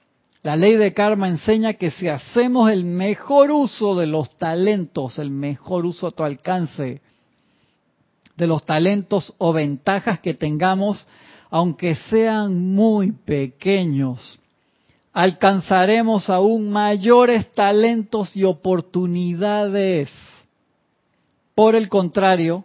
La 0.43 0.57
ley 0.57 0.77
de 0.77 0.95
karma 0.95 1.29
enseña 1.29 1.75
que 1.75 1.91
si 1.91 2.09
hacemos 2.09 2.71
el 2.71 2.85
mejor 2.85 3.51
uso 3.51 3.97
de 3.97 4.07
los 4.07 4.37
talentos, 4.39 5.19
el 5.19 5.31
mejor 5.31 5.85
uso 5.85 6.07
a 6.07 6.11
tu 6.13 6.23
alcance, 6.23 7.03
de 8.37 8.47
los 8.47 8.65
talentos 8.65 9.35
o 9.39 9.53
ventajas 9.53 10.21
que 10.21 10.35
tengamos, 10.35 11.07
aunque 11.51 11.95
sean 11.95 12.75
muy 12.75 13.13
pequeños, 13.13 14.39
alcanzaremos 15.13 16.29
aún 16.29 16.71
mayores 16.71 17.51
talentos 17.53 18.37
y 18.37 18.45
oportunidades. 18.45 20.11
Por 21.55 21.75
el 21.75 21.89
contrario, 21.89 22.65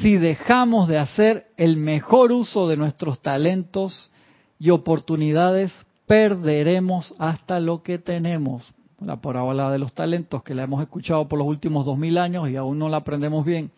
si 0.00 0.16
dejamos 0.16 0.88
de 0.88 0.98
hacer 0.98 1.48
el 1.58 1.76
mejor 1.76 2.32
uso 2.32 2.66
de 2.68 2.78
nuestros 2.78 3.20
talentos 3.20 4.10
y 4.58 4.70
oportunidades, 4.70 5.70
perderemos 6.06 7.14
hasta 7.18 7.60
lo 7.60 7.82
que 7.82 7.98
tenemos. 7.98 8.72
La 9.00 9.20
parábola 9.20 9.70
de 9.70 9.78
los 9.78 9.92
talentos 9.92 10.42
que 10.42 10.54
la 10.54 10.62
hemos 10.62 10.80
escuchado 10.80 11.28
por 11.28 11.38
los 11.38 11.48
últimos 11.48 11.84
dos 11.84 11.98
mil 11.98 12.16
años 12.16 12.48
y 12.48 12.56
aún 12.56 12.78
no 12.78 12.88
la 12.88 12.98
aprendemos 12.98 13.44
bien. 13.44 13.70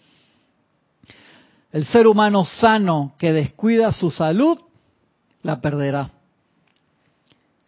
El 1.75 1.87
ser 1.87 2.07
humano 2.07 2.45
sano 2.45 3.15
que 3.19 3.33
descuida 3.33 3.91
su 3.91 4.13
salud, 4.13 4.61
la 5.43 5.61
perderá. 5.61 6.09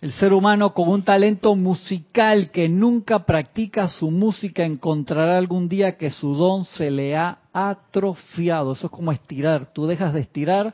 El 0.01 0.13
ser 0.13 0.33
humano 0.33 0.75
con 0.75 0.89
un 0.89 1.03
talento 1.03 1.57
musical 1.57 2.53
que 2.53 2.69
nunca 2.69 3.27
practica 3.27 3.89
su 3.89 4.13
música 4.13 4.65
encontrará 4.65 5.37
algún 5.37 5.69
día 5.69 5.97
que 5.97 6.13
su 6.13 6.37
don 6.37 6.65
se 6.65 6.89
le 6.93 7.17
ha 7.17 7.39
atrofiado. 7.53 8.75
Eso 8.75 8.87
es 8.87 8.93
como 8.93 9.11
estirar. 9.11 9.73
Tú 9.73 9.89
dejas 9.89 10.15
de 10.15 10.21
estirar 10.21 10.73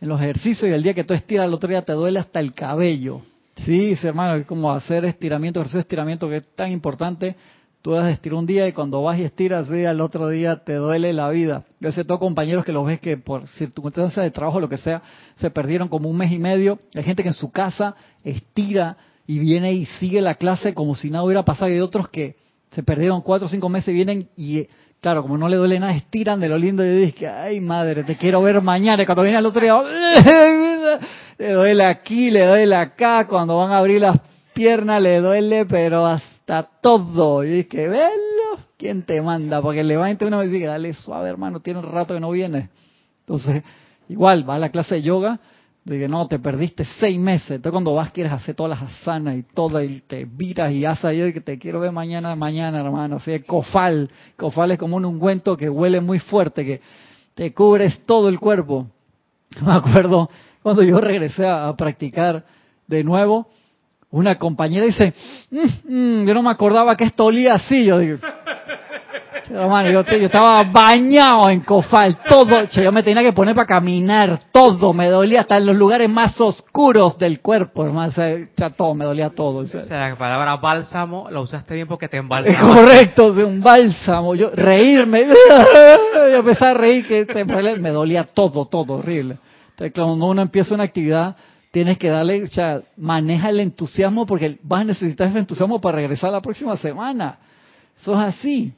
en 0.00 0.08
los 0.08 0.18
ejercicios 0.18 0.70
y 0.70 0.72
el 0.72 0.82
día 0.82 0.94
que 0.94 1.04
tú 1.04 1.12
estiras 1.12 1.48
el 1.48 1.52
otro 1.52 1.68
día 1.68 1.84
te 1.84 1.92
duele 1.92 2.20
hasta 2.20 2.40
el 2.40 2.54
cabello. 2.54 3.20
Sí, 3.66 3.94
hermano, 4.02 4.36
es 4.36 4.46
como 4.46 4.72
hacer 4.72 5.04
estiramiento, 5.04 5.60
ejercicio 5.60 5.76
de 5.76 5.82
estiramiento 5.82 6.26
que 6.26 6.38
es 6.38 6.54
tan 6.54 6.72
importante 6.72 7.36
Tú 7.82 7.90
vas 7.90 8.04
a 8.04 8.10
estirar 8.12 8.38
un 8.38 8.46
día 8.46 8.68
y 8.68 8.72
cuando 8.72 9.02
vas 9.02 9.18
y 9.18 9.24
estiras, 9.24 9.66
sí, 9.66 9.84
al 9.84 10.00
otro 10.00 10.28
día 10.28 10.62
te 10.64 10.74
duele 10.74 11.12
la 11.12 11.28
vida. 11.30 11.64
Yo 11.80 11.90
sé 11.90 12.04
todos 12.04 12.20
compañeros 12.20 12.64
que 12.64 12.70
los 12.70 12.86
ves 12.86 13.00
que 13.00 13.16
por 13.16 13.48
circunstancias 13.48 14.24
de 14.24 14.30
trabajo, 14.30 14.60
lo 14.60 14.68
que 14.68 14.78
sea, 14.78 15.02
se 15.40 15.50
perdieron 15.50 15.88
como 15.88 16.08
un 16.08 16.16
mes 16.16 16.30
y 16.30 16.38
medio. 16.38 16.78
Hay 16.94 17.02
gente 17.02 17.24
que 17.24 17.30
en 17.30 17.34
su 17.34 17.50
casa 17.50 17.96
estira 18.22 18.96
y 19.26 19.40
viene 19.40 19.72
y 19.72 19.86
sigue 19.98 20.20
la 20.20 20.36
clase 20.36 20.74
como 20.74 20.94
si 20.94 21.10
nada 21.10 21.24
hubiera 21.24 21.44
pasado. 21.44 21.70
Y 21.70 21.74
hay 21.74 21.80
otros 21.80 22.08
que 22.08 22.36
se 22.70 22.84
perdieron 22.84 23.20
cuatro 23.20 23.46
o 23.46 23.48
cinco 23.48 23.68
meses 23.68 23.88
y 23.88 23.94
vienen 23.94 24.28
y, 24.36 24.68
claro, 25.00 25.22
como 25.22 25.36
no 25.36 25.48
le 25.48 25.56
duele 25.56 25.80
nada, 25.80 25.92
estiran 25.92 26.38
de 26.38 26.48
lo 26.48 26.58
lindo 26.58 26.84
y 26.84 26.88
dicen, 26.88 27.30
ay 27.36 27.60
madre, 27.60 28.04
te 28.04 28.16
quiero 28.16 28.40
ver 28.42 28.60
mañana. 28.60 29.02
Y 29.02 29.06
cuando 29.06 29.24
viene 29.24 29.38
al 29.38 29.46
otro 29.46 29.60
día, 29.60 29.74
le 31.36 31.52
duele 31.52 31.84
aquí, 31.84 32.30
le 32.30 32.46
duele 32.46 32.76
acá. 32.76 33.26
Cuando 33.26 33.56
van 33.56 33.72
a 33.72 33.78
abrir 33.78 34.02
las 34.02 34.20
piernas 34.54 35.02
le 35.02 35.20
duele, 35.20 35.66
pero 35.66 36.06
hasta 36.42 36.64
todo. 36.80 37.44
Y 37.44 37.50
dije, 37.50 37.88
velo, 37.88 38.58
¿quién 38.76 39.02
te 39.02 39.22
manda? 39.22 39.62
Porque 39.62 39.84
levante 39.84 40.26
una 40.26 40.38
vez 40.38 40.48
y 40.48 40.52
diga, 40.52 40.70
dale 40.72 40.92
suave 40.94 41.28
hermano, 41.28 41.60
tiene 41.60 41.80
un 41.80 41.90
rato 41.90 42.14
que 42.14 42.20
no 42.20 42.30
viene. 42.30 42.68
Entonces, 43.20 43.62
igual, 44.08 44.48
va 44.48 44.56
a 44.56 44.58
la 44.58 44.70
clase 44.70 44.96
de 44.96 45.02
yoga, 45.02 45.38
de 45.84 46.08
no, 46.08 46.26
te 46.26 46.38
perdiste 46.38 46.84
seis 46.84 47.18
meses. 47.18 47.52
Entonces 47.52 47.72
cuando 47.72 47.94
vas 47.94 48.12
quieres 48.12 48.32
hacer 48.32 48.54
todas 48.54 48.80
las 48.80 48.92
asanas 48.92 49.36
y 49.36 49.42
todo, 49.42 49.82
y 49.82 50.00
te 50.00 50.24
viras 50.24 50.72
y 50.72 50.84
haces 50.84 51.28
y 51.28 51.32
que 51.32 51.40
te 51.40 51.58
quiero 51.58 51.80
ver 51.80 51.92
mañana, 51.92 52.34
mañana, 52.34 52.80
hermano. 52.80 53.16
Así 53.16 53.32
es 53.32 53.44
cofal. 53.44 54.10
Cofal 54.36 54.72
es 54.72 54.78
como 54.78 54.96
un 54.96 55.04
ungüento 55.04 55.56
que 55.56 55.68
huele 55.68 56.00
muy 56.00 56.18
fuerte, 56.18 56.64
que 56.64 56.80
te 57.34 57.54
cubres 57.54 58.04
todo 58.04 58.28
el 58.28 58.38
cuerpo. 58.40 58.88
Me 59.60 59.72
acuerdo 59.72 60.28
cuando 60.62 60.82
yo 60.82 61.00
regresé 61.00 61.46
a 61.46 61.72
practicar 61.76 62.44
de 62.86 63.04
nuevo, 63.04 63.48
una 64.12 64.38
compañera 64.38 64.86
dice, 64.86 65.12
mm, 65.50 65.92
mm, 65.94 66.26
yo 66.26 66.34
no 66.34 66.42
me 66.42 66.50
acordaba 66.50 66.96
que 66.96 67.04
esto 67.04 67.24
olía 67.24 67.54
así. 67.54 67.86
Yo 67.86 67.98
digo, 67.98 68.18
yo, 69.50 70.00
estaba 70.00 70.62
bañado 70.64 71.48
en 71.50 71.60
cofal, 71.60 72.18
todo, 72.28 72.64
yo 72.68 72.92
me 72.92 73.02
tenía 73.02 73.22
que 73.22 73.32
poner 73.32 73.54
para 73.54 73.66
caminar, 73.66 74.38
todo, 74.52 74.92
me 74.92 75.08
dolía 75.08 75.40
hasta 75.40 75.56
en 75.56 75.66
los 75.66 75.76
lugares 75.76 76.08
más 76.08 76.40
oscuros 76.40 77.18
del 77.18 77.40
cuerpo, 77.40 77.84
hermano, 77.84 78.10
o 78.10 78.12
sea, 78.12 78.70
todo, 78.70 78.94
me 78.94 79.04
dolía 79.04 79.30
todo. 79.30 79.58
O 79.58 79.66
sea, 79.66 80.10
la 80.10 80.16
palabra 80.16 80.56
bálsamo 80.56 81.28
la 81.30 81.40
usaste 81.40 81.74
bien 81.74 81.88
porque 81.88 82.08
te 82.08 82.18
embalsamo. 82.18 82.74
Correcto, 82.74 83.26
un 83.32 83.60
bálsamo, 83.60 84.34
yo 84.34 84.50
reírme, 84.54 85.26
yo 86.14 86.36
empecé 86.36 86.64
a 86.64 86.74
reír 86.74 87.06
que 87.06 87.44
me 87.44 87.90
dolía 87.90 88.24
todo, 88.24 88.66
todo, 88.66 88.94
horrible. 88.94 89.38
Entonces, 89.70 89.92
cuando 89.94 90.26
uno 90.26 90.42
empieza 90.42 90.74
una 90.74 90.84
actividad, 90.84 91.34
tienes 91.72 91.98
que 91.98 92.10
darle, 92.10 92.44
o 92.44 92.48
sea, 92.48 92.82
maneja 92.96 93.48
el 93.48 93.58
entusiasmo 93.58 94.26
porque 94.26 94.58
vas 94.62 94.82
a 94.82 94.84
necesitar 94.84 95.28
ese 95.28 95.38
entusiasmo 95.38 95.80
para 95.80 95.96
regresar 95.96 96.30
la 96.30 96.42
próxima 96.42 96.76
semana. 96.76 97.38
Eso 97.98 98.12
es 98.12 98.18
así. 98.18 98.72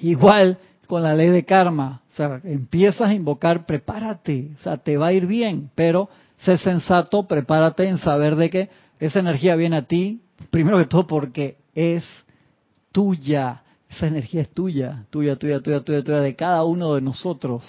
Igual 0.00 0.58
con 0.86 1.02
la 1.02 1.14
ley 1.14 1.28
de 1.28 1.44
karma, 1.44 2.00
o 2.08 2.12
sea, 2.12 2.40
empiezas 2.44 3.08
a 3.08 3.14
invocar, 3.14 3.66
prepárate, 3.66 4.52
o 4.56 4.58
sea, 4.62 4.78
te 4.78 4.96
va 4.96 5.08
a 5.08 5.12
ir 5.12 5.26
bien, 5.26 5.70
pero 5.74 6.08
sé 6.38 6.56
sensato, 6.56 7.28
prepárate 7.28 7.86
en 7.86 7.98
saber 7.98 8.36
de 8.36 8.48
que 8.48 8.70
esa 8.98 9.20
energía 9.20 9.54
viene 9.54 9.76
a 9.76 9.82
ti, 9.82 10.22
primero 10.50 10.78
que 10.78 10.86
todo 10.86 11.06
porque 11.06 11.58
es 11.74 12.04
tuya, 12.90 13.62
esa 13.90 14.06
energía 14.06 14.42
es 14.42 14.50
tuya, 14.50 15.04
tuya, 15.10 15.36
tuya, 15.36 15.60
tuya, 15.60 15.80
tuya, 15.80 16.02
tuya, 16.02 16.20
de 16.20 16.34
cada 16.34 16.64
uno 16.64 16.94
de 16.94 17.02
nosotros. 17.02 17.62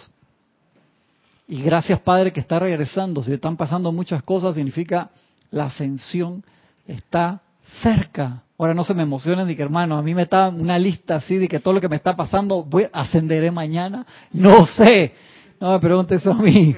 Y 1.52 1.64
gracias 1.64 2.00
Padre 2.02 2.32
que 2.32 2.40
está 2.40 2.60
regresando. 2.60 3.24
Si 3.24 3.34
están 3.34 3.58
pasando 3.58 3.92
muchas 3.92 4.22
cosas, 4.22 4.54
significa 4.54 5.10
la 5.50 5.66
ascensión 5.66 6.44
está 6.88 7.42
cerca. 7.82 8.44
Ahora 8.56 8.76
no 8.76 8.84
se 8.84 8.94
me 8.94 9.02
emocionen 9.02 9.48
de 9.48 9.56
que 9.56 9.64
hermano, 9.64 9.98
a 9.98 10.04
mí 10.04 10.14
me 10.14 10.22
está 10.22 10.50
una 10.50 10.78
lista 10.78 11.16
así 11.16 11.38
de 11.38 11.48
que 11.48 11.60
todo 11.60 11.74
lo 11.74 11.82
que 11.82 11.90
me 11.90 11.96
está 11.96 12.16
pasando, 12.16 12.64
voy 12.64 12.86
ascenderé 12.94 13.50
mañana. 13.50 14.06
No 14.32 14.68
sé. 14.68 15.14
No 15.60 15.72
me 15.72 15.80
preguntes 15.80 16.26
a 16.28 16.36
mí. 16.36 16.76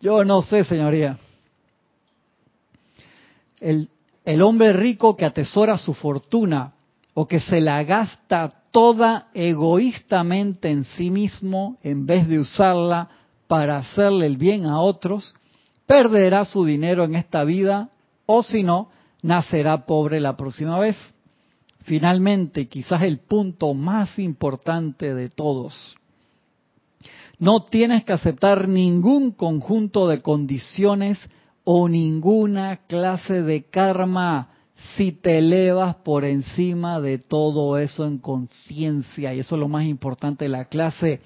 Yo 0.00 0.24
no 0.24 0.40
sé, 0.40 0.62
señoría. 0.62 1.18
El 3.60 4.42
hombre 4.42 4.72
rico 4.72 5.16
que 5.16 5.24
atesora 5.24 5.76
su 5.76 5.94
fortuna 5.94 6.74
o 7.14 7.26
que 7.26 7.40
se 7.40 7.60
la 7.60 7.82
gasta 7.82 8.50
toda 8.70 9.30
egoístamente 9.34 10.70
en 10.70 10.84
sí 10.84 11.10
mismo 11.10 11.76
en 11.82 12.06
vez 12.06 12.28
de 12.28 12.38
usarla 12.38 13.08
para 13.50 13.78
hacerle 13.78 14.26
el 14.26 14.36
bien 14.36 14.64
a 14.64 14.78
otros, 14.78 15.34
perderá 15.84 16.44
su 16.44 16.64
dinero 16.64 17.02
en 17.02 17.16
esta 17.16 17.42
vida 17.42 17.90
o 18.24 18.44
si 18.44 18.62
no, 18.62 18.90
nacerá 19.22 19.86
pobre 19.86 20.20
la 20.20 20.36
próxima 20.36 20.78
vez. 20.78 20.96
Finalmente, 21.82 22.68
quizás 22.68 23.02
el 23.02 23.18
punto 23.18 23.74
más 23.74 24.20
importante 24.20 25.16
de 25.16 25.30
todos. 25.30 25.96
No 27.40 27.58
tienes 27.58 28.04
que 28.04 28.12
aceptar 28.12 28.68
ningún 28.68 29.32
conjunto 29.32 30.06
de 30.06 30.22
condiciones 30.22 31.18
o 31.64 31.88
ninguna 31.88 32.82
clase 32.86 33.42
de 33.42 33.64
karma 33.64 34.50
si 34.94 35.10
te 35.10 35.38
elevas 35.38 35.96
por 35.96 36.24
encima 36.24 37.00
de 37.00 37.18
todo 37.18 37.78
eso 37.78 38.06
en 38.06 38.18
conciencia. 38.18 39.34
Y 39.34 39.40
eso 39.40 39.56
es 39.56 39.60
lo 39.60 39.66
más 39.66 39.86
importante 39.86 40.44
de 40.44 40.50
la 40.50 40.66
clase 40.66 41.20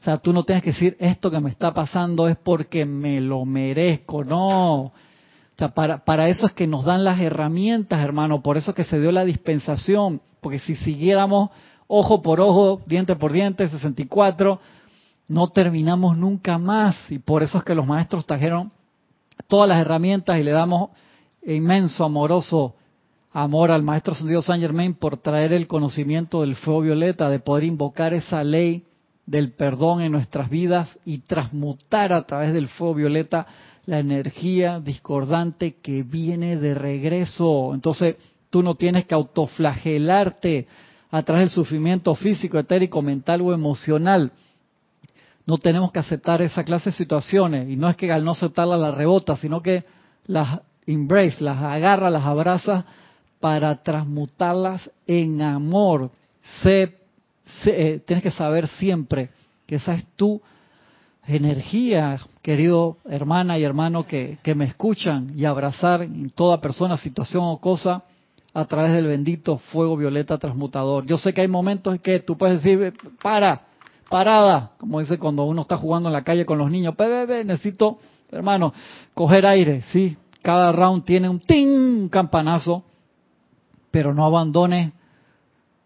o 0.00 0.04
sea, 0.04 0.18
tú 0.18 0.32
no 0.32 0.44
tienes 0.44 0.64
que 0.64 0.70
decir, 0.70 0.96
esto 0.98 1.30
que 1.30 1.40
me 1.40 1.50
está 1.50 1.74
pasando 1.74 2.26
es 2.26 2.36
porque 2.36 2.86
me 2.86 3.20
lo 3.20 3.44
merezco, 3.44 4.24
no. 4.24 4.84
O 4.84 4.92
sea, 5.58 5.74
para, 5.74 6.04
para 6.04 6.28
eso 6.28 6.46
es 6.46 6.52
que 6.52 6.66
nos 6.66 6.84
dan 6.84 7.04
las 7.04 7.20
herramientas, 7.20 8.02
hermano, 8.02 8.42
por 8.42 8.56
eso 8.56 8.70
es 8.70 8.76
que 8.76 8.84
se 8.84 8.98
dio 8.98 9.12
la 9.12 9.26
dispensación, 9.26 10.22
porque 10.40 10.58
si 10.58 10.74
siguiéramos 10.74 11.50
ojo 11.86 12.22
por 12.22 12.40
ojo, 12.40 12.80
diente 12.86 13.14
por 13.14 13.30
diente, 13.30 13.68
64, 13.68 14.58
no 15.28 15.48
terminamos 15.48 16.16
nunca 16.16 16.56
más. 16.56 16.96
Y 17.10 17.18
por 17.18 17.42
eso 17.42 17.58
es 17.58 17.64
que 17.64 17.74
los 17.74 17.86
maestros 17.86 18.24
trajeron 18.24 18.72
todas 19.48 19.68
las 19.68 19.80
herramientas 19.80 20.38
y 20.38 20.42
le 20.42 20.52
damos 20.52 20.90
inmenso, 21.44 22.04
amoroso 22.04 22.74
amor 23.32 23.70
al 23.70 23.82
maestro 23.82 24.14
Sendido 24.14 24.42
San 24.42 24.60
Germain 24.60 24.94
por 24.94 25.18
traer 25.18 25.52
el 25.52 25.66
conocimiento 25.66 26.40
del 26.40 26.56
fuego 26.56 26.80
violeta, 26.80 27.28
de 27.28 27.38
poder 27.38 27.64
invocar 27.64 28.12
esa 28.12 28.42
ley 28.42 28.86
del 29.30 29.52
perdón 29.52 30.00
en 30.00 30.10
nuestras 30.10 30.50
vidas 30.50 30.98
y 31.04 31.18
transmutar 31.18 32.12
a 32.12 32.26
través 32.26 32.52
del 32.52 32.66
fuego 32.66 32.94
violeta 32.94 33.46
la 33.86 34.00
energía 34.00 34.80
discordante 34.80 35.76
que 35.76 36.02
viene 36.02 36.56
de 36.56 36.74
regreso. 36.74 37.72
Entonces, 37.72 38.16
tú 38.50 38.64
no 38.64 38.74
tienes 38.74 39.06
que 39.06 39.14
autoflagelarte 39.14 40.66
a 41.12 41.22
través 41.22 41.44
del 41.44 41.50
sufrimiento 41.50 42.12
físico, 42.16 42.58
etérico, 42.58 43.02
mental 43.02 43.42
o 43.42 43.54
emocional. 43.54 44.32
No 45.46 45.58
tenemos 45.58 45.92
que 45.92 46.00
aceptar 46.00 46.42
esa 46.42 46.64
clase 46.64 46.90
de 46.90 46.96
situaciones. 46.96 47.68
Y 47.68 47.76
no 47.76 47.88
es 47.88 47.94
que 47.94 48.10
al 48.10 48.24
no 48.24 48.32
aceptarlas 48.32 48.80
las 48.80 48.96
rebota, 48.96 49.36
sino 49.36 49.62
que 49.62 49.84
las 50.26 50.60
embrace, 50.86 51.44
las 51.44 51.58
agarra, 51.58 52.10
las 52.10 52.24
abraza 52.24 52.84
para 53.38 53.80
transmutarlas 53.80 54.90
en 55.06 55.40
amor. 55.40 56.10
Eh, 57.66 58.02
tienes 58.06 58.22
que 58.22 58.30
saber 58.30 58.68
siempre 58.68 59.30
que 59.66 59.76
esa 59.76 59.94
es 59.94 60.06
tu 60.16 60.40
energía, 61.26 62.18
querido 62.42 62.96
hermana 63.08 63.58
y 63.58 63.64
hermano 63.64 64.06
que, 64.06 64.38
que 64.42 64.54
me 64.54 64.64
escuchan, 64.64 65.32
y 65.36 65.44
abrazar 65.44 66.02
en 66.02 66.30
toda 66.30 66.60
persona, 66.60 66.96
situación 66.96 67.44
o 67.44 67.58
cosa 67.58 68.04
a 68.52 68.64
través 68.64 68.92
del 68.92 69.06
bendito 69.06 69.58
fuego 69.58 69.96
violeta 69.96 70.38
transmutador. 70.38 71.06
Yo 71.06 71.18
sé 71.18 71.32
que 71.32 71.42
hay 71.42 71.48
momentos 71.48 71.94
en 71.94 72.00
que 72.00 72.20
tú 72.20 72.36
puedes 72.36 72.62
decir, 72.62 72.94
para, 73.22 73.62
parada, 74.08 74.72
como 74.78 75.00
dice 75.00 75.18
cuando 75.18 75.44
uno 75.44 75.62
está 75.62 75.76
jugando 75.76 76.08
en 76.08 76.14
la 76.14 76.24
calle 76.24 76.44
con 76.44 76.58
los 76.58 76.70
niños, 76.70 76.96
bebé, 76.96 77.44
necesito, 77.44 77.98
hermano, 78.30 78.72
coger 79.14 79.46
aire, 79.46 79.82
sí, 79.92 80.16
cada 80.42 80.72
round 80.72 81.04
tiene 81.04 81.28
un 81.28 81.38
ting, 81.38 81.68
un 81.68 82.08
campanazo, 82.08 82.82
pero 83.90 84.14
no 84.14 84.24
abandones 84.24 84.92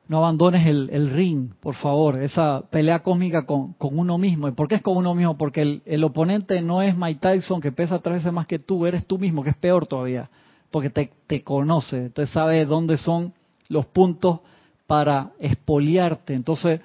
no 0.07 0.19
abandones 0.19 0.67
el, 0.67 1.11
ring, 1.11 1.55
por 1.61 1.75
favor, 1.77 2.21
esa 2.21 2.63
pelea 2.71 3.03
cósmica 3.03 3.47
con, 3.47 3.75
uno 3.79 4.19
mismo. 4.19 4.49
¿Y 4.49 4.53
por 4.53 4.69
qué 4.69 4.77
es 4.77 4.83
con 4.83 4.97
uno 4.97 5.15
mismo? 5.15 5.39
Porque 5.39 5.81
el, 5.85 6.05
oponente 6.05 6.61
no 6.61 6.83
es 6.83 6.97
Mike 6.97 7.21
Tyson, 7.21 7.61
que 7.61 7.73
pesa 7.73 8.01
tres 8.01 8.19
veces 8.19 8.33
más 8.33 8.47
que 8.47 8.59
tú, 8.59 8.85
eres 8.85 9.07
tú 9.07 9.19
mismo, 9.19 9.43
que 9.43 9.51
es 9.51 9.57
peor 9.57 9.87
todavía, 9.87 10.29
porque 10.71 10.91
te, 10.91 11.11
te 11.27 11.43
conoce, 11.43 12.07
entonces 12.07 12.33
sabe 12.35 12.67
dónde 12.67 12.99
son 12.99 13.33
los 13.69 13.87
puntos 13.87 14.41
para 14.87 15.33
expoliarte. 15.39 16.35
Entonces, 16.35 16.81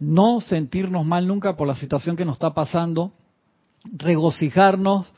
no 0.00 0.40
sentirnos 0.40 1.06
mal 1.06 1.28
nunca 1.28 1.56
por 1.56 1.68
la 1.68 1.76
situación 1.76 2.16
que 2.16 2.24
nos 2.24 2.34
está 2.34 2.52
pasando, 2.52 3.12
regocijarnos 3.84 5.14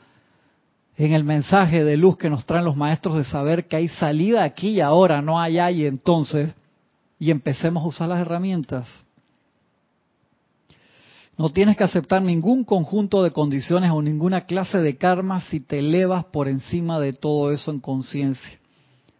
en 0.97 1.13
el 1.13 1.23
mensaje 1.23 1.83
de 1.83 1.97
luz 1.97 2.17
que 2.17 2.29
nos 2.29 2.45
traen 2.45 2.65
los 2.65 2.75
maestros 2.75 3.17
de 3.17 3.25
saber 3.25 3.67
que 3.67 3.77
hay 3.77 3.87
salida 3.87 4.43
aquí 4.43 4.69
y 4.69 4.81
ahora, 4.81 5.23
no 5.23 5.39
allá 5.39 5.71
y 5.71 5.85
entonces 5.85 6.53
y 7.19 7.31
empecemos 7.31 7.83
a 7.83 7.87
usar 7.87 8.09
las 8.09 8.21
herramientas. 8.21 8.87
No 11.37 11.49
tienes 11.51 11.77
que 11.77 11.83
aceptar 11.83 12.21
ningún 12.21 12.63
conjunto 12.63 13.23
de 13.23 13.31
condiciones 13.31 13.91
o 13.91 14.01
ninguna 14.01 14.45
clase 14.45 14.79
de 14.79 14.97
karma 14.97 15.41
si 15.41 15.59
te 15.59 15.79
elevas 15.79 16.25
por 16.25 16.47
encima 16.47 16.99
de 16.99 17.13
todo 17.13 17.51
eso 17.51 17.71
en 17.71 17.79
conciencia. 17.79 18.59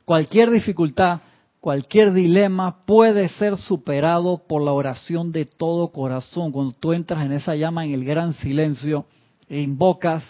Cualquier 0.06 0.50
dificultad 0.50 1.22
cualquier 1.60 2.14
dilema 2.14 2.86
puede 2.86 3.28
ser 3.30 3.58
superado 3.58 4.44
por 4.48 4.62
la 4.62 4.72
oración 4.72 5.32
de 5.32 5.46
todo 5.46 5.90
corazón. 5.90 6.52
Cuando 6.52 6.74
tú 6.74 6.94
entras 6.94 7.26
en 7.26 7.34
esa 7.34 7.56
llama 7.56 7.86
en 7.86 7.94
el 7.94 8.06
gran 8.06 8.34
silencio 8.34 9.06
e 9.48 9.62
invocas 9.62 10.24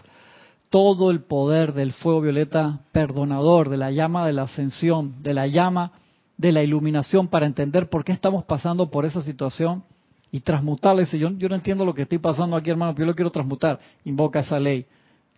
todo 0.70 1.12
el 1.12 1.22
poder 1.22 1.74
del 1.74 1.94
fuego 1.94 2.22
violeta 2.22 2.82
perdonador, 2.92 3.70
de 3.70 3.78
la 3.78 3.92
llama 3.92 4.26
de 4.26 4.34
la 4.34 4.44
ascensión, 4.44 5.22
de 5.24 5.34
la 5.34 5.48
llama 5.48 5.94
de 6.40 6.54
la 6.54 6.64
iluminación 6.64 7.28
para 7.28 7.46
entender 7.46 7.90
por 7.90 8.06
qué 8.06 8.14
estamos 8.14 8.46
pasando 8.46 8.90
por 8.90 9.06
esa 9.06 9.22
situación 9.22 9.84
y 10.32 10.40
transmutarla. 10.40 11.02
Dice, 11.02 11.20
yo, 11.20 11.30
no 11.30 11.56
entiendo 11.56 11.84
lo 11.84 11.94
que 11.94 12.04
estoy 12.04 12.18
pasando 12.18 12.56
aquí, 12.56 12.70
hermano, 12.70 12.94
pero 12.94 13.04
yo 13.04 13.12
lo 13.12 13.16
quiero 13.16 13.30
transmutar. 13.30 13.78
Invoca 14.06 14.40
esa 14.40 14.58
ley, 14.58 14.86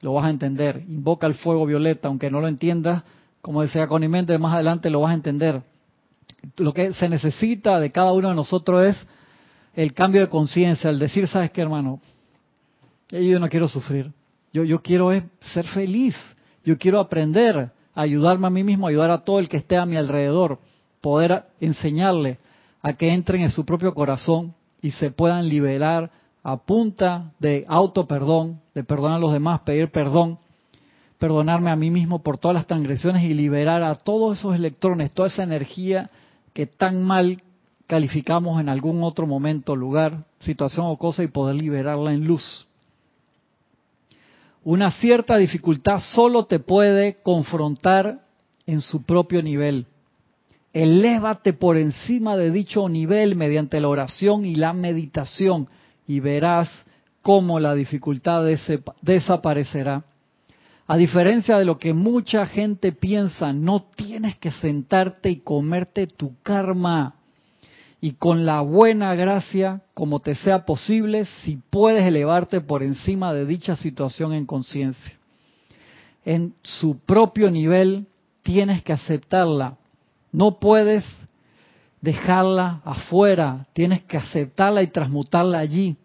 lo 0.02 0.14
vas 0.14 0.26
a 0.26 0.30
entender. 0.30 0.86
Invoca 0.88 1.26
el 1.26 1.34
fuego 1.34 1.66
violeta, 1.66 2.08
aunque 2.08 2.30
no 2.30 2.40
lo 2.40 2.48
entiendas, 2.48 3.02
como 3.42 3.64
decía 3.64 3.88
Connie 3.88 4.10
Méndez, 4.10 4.40
más 4.40 4.54
adelante 4.54 4.92
lo 4.92 5.02
vas 5.02 5.10
a 5.10 5.16
entender. 5.16 5.64
Lo 6.58 6.72
que 6.72 6.94
se 6.94 7.10
necesita 7.10 7.80
de 7.80 7.92
cada 7.92 8.12
uno 8.12 8.30
de 8.30 8.36
nosotros 8.36 8.86
es 8.86 8.98
el 9.74 9.94
cambio 9.94 10.22
de 10.22 10.30
conciencia, 10.30 10.92
el 10.92 11.00
decir, 11.00 11.28
¿sabes 11.28 11.50
qué, 11.50 11.62
hermano? 11.62 12.00
Yo 13.10 13.40
no 13.40 13.50
quiero 13.50 13.68
sufrir. 13.68 14.12
Yo, 14.54 14.64
yo 14.64 14.84
quiero 14.84 15.12
ser 15.40 15.66
feliz. 15.66 16.16
Yo 16.64 16.78
quiero 16.78 17.00
aprender, 17.00 17.72
a 17.96 18.02
ayudarme 18.02 18.46
a 18.46 18.52
mí 18.52 18.64
mismo, 18.64 18.86
ayudar 18.86 19.10
a 19.10 19.24
todo 19.24 19.40
el 19.40 19.50
que 19.50 19.58
esté 19.58 19.78
a 19.78 19.88
mi 19.88 19.98
alrededor, 19.98 20.60
poder 21.02 21.44
enseñarle 21.60 22.38
a 22.82 22.94
que 22.94 23.14
entren 23.14 23.42
en 23.42 23.50
su 23.50 23.66
propio 23.66 23.94
corazón 23.94 24.54
y 24.82 24.92
se 24.92 25.12
puedan 25.12 25.50
liberar 25.50 26.12
a 26.44 26.58
punta 26.58 27.32
de 27.40 27.66
auto 27.68 28.08
perdón, 28.08 28.62
de 28.74 28.84
perdonar 28.84 29.18
a 29.18 29.22
los 29.22 29.34
demás, 29.34 29.62
pedir 29.62 29.92
perdón, 29.92 30.40
perdonarme 31.20 31.70
a 31.70 31.76
mí 31.76 31.92
mismo 31.92 32.24
por 32.24 32.40
todas 32.40 32.56
las 32.56 32.66
transgresiones 32.66 33.24
y 33.24 33.34
liberar 33.34 33.84
a 33.84 33.96
todos 33.96 34.40
esos 34.40 34.56
electrones, 34.56 35.14
toda 35.14 35.28
esa 35.28 35.44
energía 35.44 36.10
que 36.54 36.66
tan 36.66 37.04
mal 37.04 37.42
calificamos 37.86 38.60
en 38.60 38.70
algún 38.70 39.04
otro 39.04 39.28
momento, 39.28 39.76
lugar, 39.76 40.24
situación 40.40 40.88
o 40.88 40.98
cosa 40.98 41.24
y 41.24 41.28
poder 41.28 41.56
liberarla 41.56 42.14
en 42.14 42.26
luz. 42.26 42.68
Una 44.64 44.92
cierta 44.92 45.38
dificultad 45.38 46.00
solo 46.00 46.46
te 46.46 46.60
puede 46.60 47.22
confrontar 47.22 48.22
en 48.66 48.82
su 48.82 49.04
propio 49.04 49.44
nivel. 49.44 49.88
Elévate 50.74 51.52
por 51.52 51.78
encima 51.78 52.38
de 52.38 52.50
dicho 52.50 52.88
nivel 52.88 53.36
mediante 53.36 53.82
la 53.82 53.90
oración 53.90 54.46
y 54.46 54.56
la 54.56 54.72
meditación 54.72 55.68
y 56.08 56.22
verás 56.22 56.70
cómo 57.22 57.60
la 57.60 57.76
dificultad 57.76 58.46
desaparecerá. 59.02 60.06
A 60.88 60.98
diferencia 60.98 61.58
de 61.58 61.66
lo 61.66 61.78
que 61.78 61.94
mucha 61.94 62.46
gente 62.46 62.92
piensa, 62.92 63.54
no 63.54 63.84
tienes 63.96 64.38
que 64.38 64.52
sentarte 64.52 65.30
y 65.30 65.38
comerte 65.38 66.08
tu 66.08 66.36
karma. 66.42 67.16
Y 68.00 68.14
con 68.14 68.46
la 68.46 68.62
buena 68.62 69.14
gracia, 69.14 69.82
como 69.94 70.20
te 70.20 70.36
sea 70.36 70.66
posible, 70.66 71.26
si 71.44 71.60
puedes 71.70 72.04
elevarte 72.04 72.62
por 72.62 72.82
encima 72.82 73.34
de 73.34 73.46
dicha 73.46 73.76
situación 73.76 74.34
en 74.34 74.46
conciencia. 74.46 75.14
En 76.26 76.56
su 76.64 76.98
propio 77.00 77.52
nivel, 77.52 78.08
tienes 78.42 78.84
que 78.84 78.94
aceptarla 78.94 79.78
no 80.32 80.60
puedes 80.60 81.06
dejarla 82.02 82.82
afuera, 82.84 83.68
tienes 83.74 84.02
que 84.04 84.18
aceptarla 84.18 84.82
y 84.82 84.88
transmutarla 84.88 85.60
allí. 85.60 85.96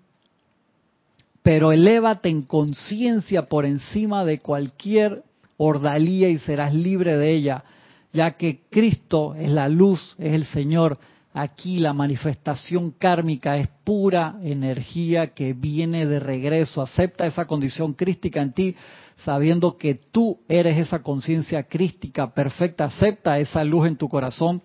Pero 1.42 1.72
elévate 1.72 2.28
en 2.28 2.42
conciencia 2.42 3.48
por 3.48 3.64
encima 3.64 4.24
de 4.24 4.40
cualquier 4.40 5.22
ordalía 5.56 6.28
y 6.28 6.38
serás 6.38 6.74
libre 6.74 7.16
de 7.16 7.32
ella, 7.32 7.64
ya 8.12 8.32
que 8.32 8.62
Cristo 8.70 9.34
es 9.34 9.48
la 9.48 9.68
luz, 9.68 10.14
es 10.18 10.34
el 10.34 10.44
Señor. 10.46 10.98
Aquí 11.32 11.78
la 11.78 11.92
manifestación 11.92 12.92
kármica 12.92 13.58
es 13.58 13.68
pura 13.84 14.36
energía 14.42 15.34
que 15.34 15.52
viene 15.52 16.06
de 16.06 16.18
regreso. 16.18 16.82
Acepta 16.82 17.26
esa 17.26 17.44
condición 17.44 17.92
crística 17.92 18.40
en 18.40 18.52
ti 18.52 18.76
sabiendo 19.26 19.76
que 19.76 19.96
tú 19.96 20.38
eres 20.48 20.78
esa 20.78 21.02
conciencia 21.02 21.64
crística 21.64 22.32
perfecta, 22.32 22.84
acepta 22.84 23.40
esa 23.40 23.64
luz 23.64 23.88
en 23.88 23.96
tu 23.96 24.08
corazón, 24.08 24.62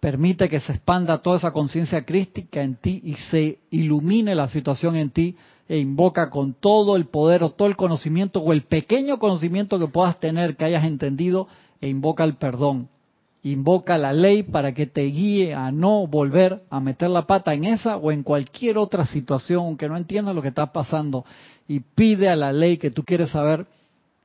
permite 0.00 0.48
que 0.48 0.58
se 0.58 0.72
expanda 0.72 1.22
toda 1.22 1.36
esa 1.36 1.52
conciencia 1.52 2.04
crística 2.04 2.62
en 2.62 2.74
ti 2.74 3.00
y 3.04 3.14
se 3.30 3.60
ilumine 3.70 4.34
la 4.34 4.48
situación 4.48 4.96
en 4.96 5.10
ti 5.10 5.36
e 5.68 5.78
invoca 5.78 6.30
con 6.30 6.54
todo 6.54 6.96
el 6.96 7.06
poder 7.06 7.44
o 7.44 7.50
todo 7.50 7.68
el 7.68 7.76
conocimiento 7.76 8.40
o 8.40 8.52
el 8.52 8.62
pequeño 8.62 9.20
conocimiento 9.20 9.78
que 9.78 9.86
puedas 9.86 10.18
tener, 10.18 10.56
que 10.56 10.64
hayas 10.64 10.84
entendido, 10.84 11.46
e 11.80 11.88
invoca 11.88 12.24
el 12.24 12.34
perdón. 12.34 12.88
Invoca 13.44 13.96
la 13.98 14.12
ley 14.12 14.42
para 14.42 14.74
que 14.74 14.86
te 14.86 15.02
guíe 15.02 15.54
a 15.54 15.70
no 15.70 16.08
volver 16.08 16.62
a 16.70 16.80
meter 16.80 17.08
la 17.08 17.28
pata 17.28 17.54
en 17.54 17.64
esa 17.64 17.96
o 17.98 18.10
en 18.10 18.24
cualquier 18.24 18.78
otra 18.78 19.06
situación, 19.06 19.60
aunque 19.60 19.88
no 19.88 19.96
entiendas 19.96 20.34
lo 20.34 20.42
que 20.42 20.48
está 20.48 20.72
pasando. 20.72 21.24
Y 21.68 21.80
pide 21.80 22.28
a 22.28 22.34
la 22.34 22.52
ley 22.52 22.78
que 22.78 22.90
tú 22.90 23.04
quieres 23.04 23.30
saber 23.30 23.66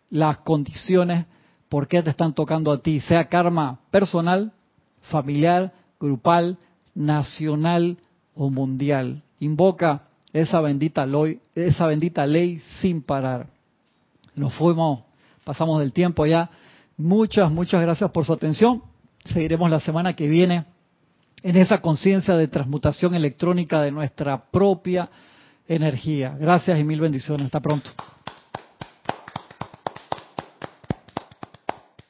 las 0.10 0.39
condiciones 0.39 1.26
por 1.70 1.88
qué 1.88 2.01
te 2.01 2.10
están 2.10 2.34
tocando 2.34 2.72
a 2.72 2.80
ti, 2.80 2.99
sea 3.01 3.28
karma 3.28 3.80
personal, 3.91 4.53
familiar, 5.01 5.74
grupal, 5.99 6.58
nacional 6.95 7.97
o 8.34 8.49
mundial. 8.49 9.24
Invoca 9.39 10.03
esa 10.34 10.62
bendita, 10.62 11.05
ley, 11.05 11.39
esa 11.55 11.86
bendita 11.88 12.26
ley 12.26 12.62
sin 12.80 13.01
parar. 13.01 13.47
Nos 14.36 14.53
fuimos, 14.53 15.01
pasamos 15.43 15.80
del 15.80 15.93
tiempo 15.93 16.26
ya. 16.26 16.49
Muchas, 16.97 17.51
muchas 17.51 17.82
gracias 17.82 18.10
por 18.12 18.26
su 18.26 18.34
atención. 18.34 18.84
Seguiremos 19.26 19.70
la 19.70 19.80
semana 19.80 20.14
que 20.14 20.28
viene 20.28 20.66
en 21.43 21.55
esa 21.58 21.82
conciencia 21.82 22.36
de 22.36 22.47
transmutación 22.47 23.14
electrónica 23.14 23.82
de 23.82 23.91
nuestra 23.91 24.49
propia 24.49 25.10
energía. 25.68 26.36
Gracias 26.39 26.80
y 26.80 26.84
mil 26.84 27.01
bendiciones. 27.01 27.45
Hasta 27.45 27.60
pronto. 27.60 27.89